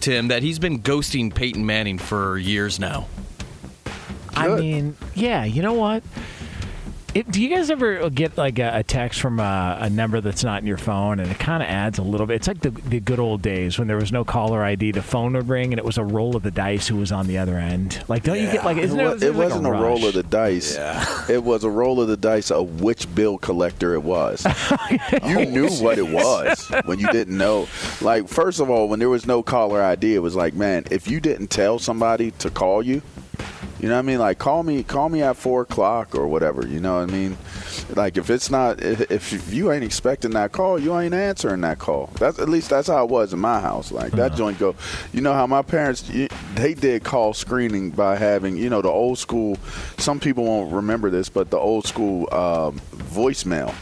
to 0.00 0.10
him 0.10 0.28
that 0.28 0.42
he's 0.42 0.58
been 0.58 0.80
ghosting 0.80 1.32
Peyton 1.32 1.64
Manning 1.64 1.96
for 1.96 2.36
years 2.36 2.80
now. 2.80 3.06
I 4.34 4.48
mean, 4.48 4.96
yeah, 5.14 5.44
you 5.44 5.62
know 5.62 5.74
what? 5.74 6.02
It, 7.18 7.32
do 7.32 7.42
you 7.42 7.48
guys 7.48 7.68
ever 7.68 8.08
get 8.10 8.38
like 8.38 8.60
a, 8.60 8.78
a 8.78 8.82
text 8.84 9.20
from 9.20 9.40
a, 9.40 9.76
a 9.80 9.90
number 9.90 10.20
that's 10.20 10.44
not 10.44 10.60
in 10.60 10.68
your 10.68 10.78
phone, 10.78 11.18
and 11.18 11.28
it 11.28 11.36
kind 11.40 11.64
of 11.64 11.68
adds 11.68 11.98
a 11.98 12.02
little 12.02 12.28
bit? 12.28 12.36
It's 12.36 12.46
like 12.46 12.60
the, 12.60 12.70
the 12.70 13.00
good 13.00 13.18
old 13.18 13.42
days 13.42 13.76
when 13.76 13.88
there 13.88 13.96
was 13.96 14.12
no 14.12 14.24
caller 14.24 14.62
ID. 14.62 14.92
The 14.92 15.02
phone 15.02 15.32
would 15.32 15.48
ring, 15.48 15.72
and 15.72 15.80
it 15.80 15.84
was 15.84 15.98
a 15.98 16.04
roll 16.04 16.36
of 16.36 16.44
the 16.44 16.52
dice 16.52 16.86
who 16.86 16.94
was 16.94 17.10
on 17.10 17.26
the 17.26 17.38
other 17.38 17.56
end. 17.56 18.04
Like, 18.06 18.22
don't 18.22 18.38
you 18.38 18.46
get 18.52 18.64
like? 18.64 18.76
It, 18.76 18.84
Isn't 18.84 18.98
wa- 18.98 19.10
it, 19.10 19.22
it 19.24 19.34
wasn't 19.34 19.66
a, 19.66 19.70
roll 19.72 20.06
of 20.06 20.14
the 20.14 20.22
dice. 20.22 20.78
It 21.28 21.42
was 21.42 21.64
a 21.64 21.70
roll 21.70 22.00
of 22.00 22.06
the 22.06 22.16
dice 22.16 22.52
of 22.52 22.82
which 22.82 23.12
bill 23.16 23.36
collector 23.36 23.94
it 23.94 24.04
was. 24.04 24.46
you 25.26 25.44
knew 25.44 25.66
oh, 25.68 25.82
what 25.82 25.98
it 25.98 26.08
was 26.08 26.70
when 26.84 27.00
you 27.00 27.10
didn't 27.10 27.36
know. 27.36 27.66
Like, 28.00 28.28
first 28.28 28.60
of 28.60 28.70
all, 28.70 28.88
when 28.88 29.00
there 29.00 29.10
was 29.10 29.26
no 29.26 29.42
caller 29.42 29.82
ID, 29.82 30.14
it 30.14 30.20
was 30.20 30.36
like, 30.36 30.54
man, 30.54 30.84
if 30.92 31.08
you 31.08 31.18
didn't 31.18 31.48
tell 31.48 31.80
somebody 31.80 32.30
to 32.32 32.48
call 32.48 32.80
you, 32.80 33.02
you 33.80 33.88
know 33.88 33.94
what 33.94 34.00
I 34.00 34.02
mean? 34.02 34.18
Like, 34.18 34.38
call 34.38 34.62
me, 34.62 34.82
call 34.82 35.08
me 35.08 35.22
at 35.22 35.36
four 35.36 35.62
o'clock 35.62 36.14
or 36.14 36.26
whatever. 36.26 36.66
You 36.66 36.80
know 36.80 36.96
what 37.00 37.08
I 37.08 37.12
mean? 37.12 37.36
Like, 37.94 38.16
if 38.16 38.28
it's 38.30 38.50
not, 38.50 38.82
if, 38.82 39.10
if 39.10 39.52
you 39.52 39.70
ain't 39.72 39.84
expecting 39.84 40.32
that 40.32 40.52
call, 40.52 40.78
you 40.78 40.98
ain't 40.98 41.14
answering 41.14 41.60
that 41.62 41.78
call. 41.78 42.10
That's 42.18 42.38
at 42.38 42.48
least 42.48 42.70
that's 42.70 42.88
how 42.88 43.04
it 43.04 43.10
was 43.10 43.32
in 43.32 43.38
my 43.38 43.60
house. 43.60 43.90
Like 43.92 44.12
that 44.12 44.34
joint 44.34 44.58
go. 44.58 44.74
You 45.12 45.20
know 45.20 45.32
how 45.32 45.46
my 45.46 45.62
parents 45.62 46.10
they 46.54 46.74
did 46.74 47.04
call 47.04 47.34
screening 47.34 47.90
by 47.90 48.16
having 48.16 48.56
you 48.56 48.68
know 48.68 48.82
the 48.82 48.88
old 48.90 49.18
school. 49.18 49.56
Some 49.96 50.20
people 50.20 50.44
won't 50.44 50.72
remember 50.72 51.08
this, 51.10 51.28
but 51.28 51.50
the 51.50 51.58
old 51.58 51.86
school 51.86 52.28
um, 52.34 52.80
voicemail. 52.94 53.74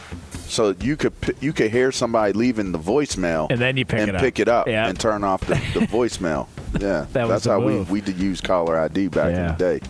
So 0.47 0.73
you 0.79 0.95
could 0.95 1.13
you 1.41 1.51
could 1.51 1.71
hear 1.71 1.91
somebody 1.91 2.31
leaving 2.33 2.71
the 2.71 2.79
voicemail, 2.79 3.47
And 3.51 3.59
then 3.59 3.75
you 3.75 3.83
pick 3.85 3.99
and 3.99 4.09
it 4.09 4.15
up. 4.15 4.21
pick 4.21 4.39
it 4.39 4.47
up 4.47 4.67
Yeah. 4.67 4.87
and 4.87 4.97
turn 4.97 5.23
off 5.25 5.41
the, 5.41 5.55
the 5.73 5.85
voicemail. 5.91 6.47
Yeah, 6.79 7.05
That 7.13 7.27
that's 7.27 7.43
the 7.45 7.51
how 7.51 7.59
move. 7.59 7.89
we 7.89 7.99
we 7.99 8.05
did 8.05 8.17
use 8.17 8.41
caller 8.41 8.77
ID 8.79 9.07
back 9.09 9.31
Yeah. 9.33 9.51
in 9.51 9.57
the 9.57 9.79
day. 9.79 9.87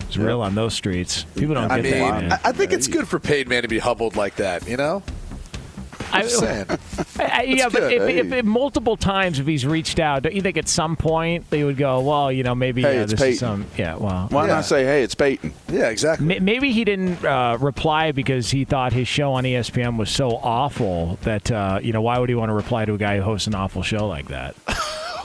It's 0.00 0.16
real 0.16 0.40
on 0.40 0.54
those 0.54 0.72
streets. 0.74 1.24
People 1.36 1.54
don't 1.54 1.70
I 1.70 1.80
get 1.80 1.92
mean, 1.92 2.28
that. 2.28 2.40
I, 2.44 2.50
I 2.50 2.52
think 2.52 2.72
it's 2.72 2.86
good 2.86 3.08
for 3.08 3.18
Peyton 3.18 3.60
to 3.62 3.68
be 3.68 3.78
humbled 3.80 4.14
like 4.16 4.36
that. 4.36 4.68
You 4.68 4.76
know, 4.76 5.02
I- 6.12 6.22
just 6.22 6.38
saying. 6.40 6.66
I- 7.18 7.42
yeah, 7.42 7.68
but 7.68 7.92
if, 7.92 8.02
Hey. 8.02 8.18
if, 8.18 8.32
if 8.32 8.44
multiple 8.44 8.96
times 8.96 9.40
if 9.40 9.46
he's 9.48 9.66
reached 9.66 9.98
out, 9.98 10.22
don't 10.22 10.34
you 10.34 10.42
think 10.42 10.56
at 10.58 10.68
some 10.68 10.94
point 10.96 11.50
they 11.50 11.64
would 11.64 11.76
go, 11.76 12.00
well, 12.02 12.30
you 12.30 12.44
know, 12.44 12.54
maybe 12.54 12.82
Hey, 12.82 12.98
uh, 12.98 13.02
it's 13.02 13.12
this 13.12 13.20
Peyton. 13.20 13.32
is 13.32 13.38
some, 13.40 13.66
yeah, 13.76 13.96
well, 13.96 14.28
Why 14.30 14.46
Yeah. 14.46 14.54
not 14.54 14.64
say, 14.64 14.84
"Hey, 14.84 15.02
it's 15.02 15.14
Peyton"? 15.16 15.52
Yeah, 15.72 15.88
exactly. 15.88 16.26
Ma- 16.26 16.40
Maybe 16.40 16.70
he 16.72 16.84
didn't 16.84 17.24
uh, 17.24 17.58
reply 17.60 18.12
because 18.12 18.50
he 18.52 18.64
thought 18.64 18.92
his 18.92 19.08
show 19.08 19.32
on 19.32 19.42
ESPN 19.44 19.96
was 19.98 20.08
so 20.10 20.30
awful 20.36 21.18
that 21.22 21.50
uh, 21.50 21.80
you 21.82 21.92
know 21.92 22.00
why 22.02 22.18
would 22.20 22.28
he 22.28 22.36
want 22.36 22.50
to 22.50 22.54
reply 22.54 22.84
to 22.84 22.94
a 22.94 22.98
guy 22.98 23.16
who 23.16 23.22
hosts 23.24 23.48
an 23.48 23.56
awful 23.56 23.82
show 23.82 24.06
like 24.06 24.28
that? 24.28 24.54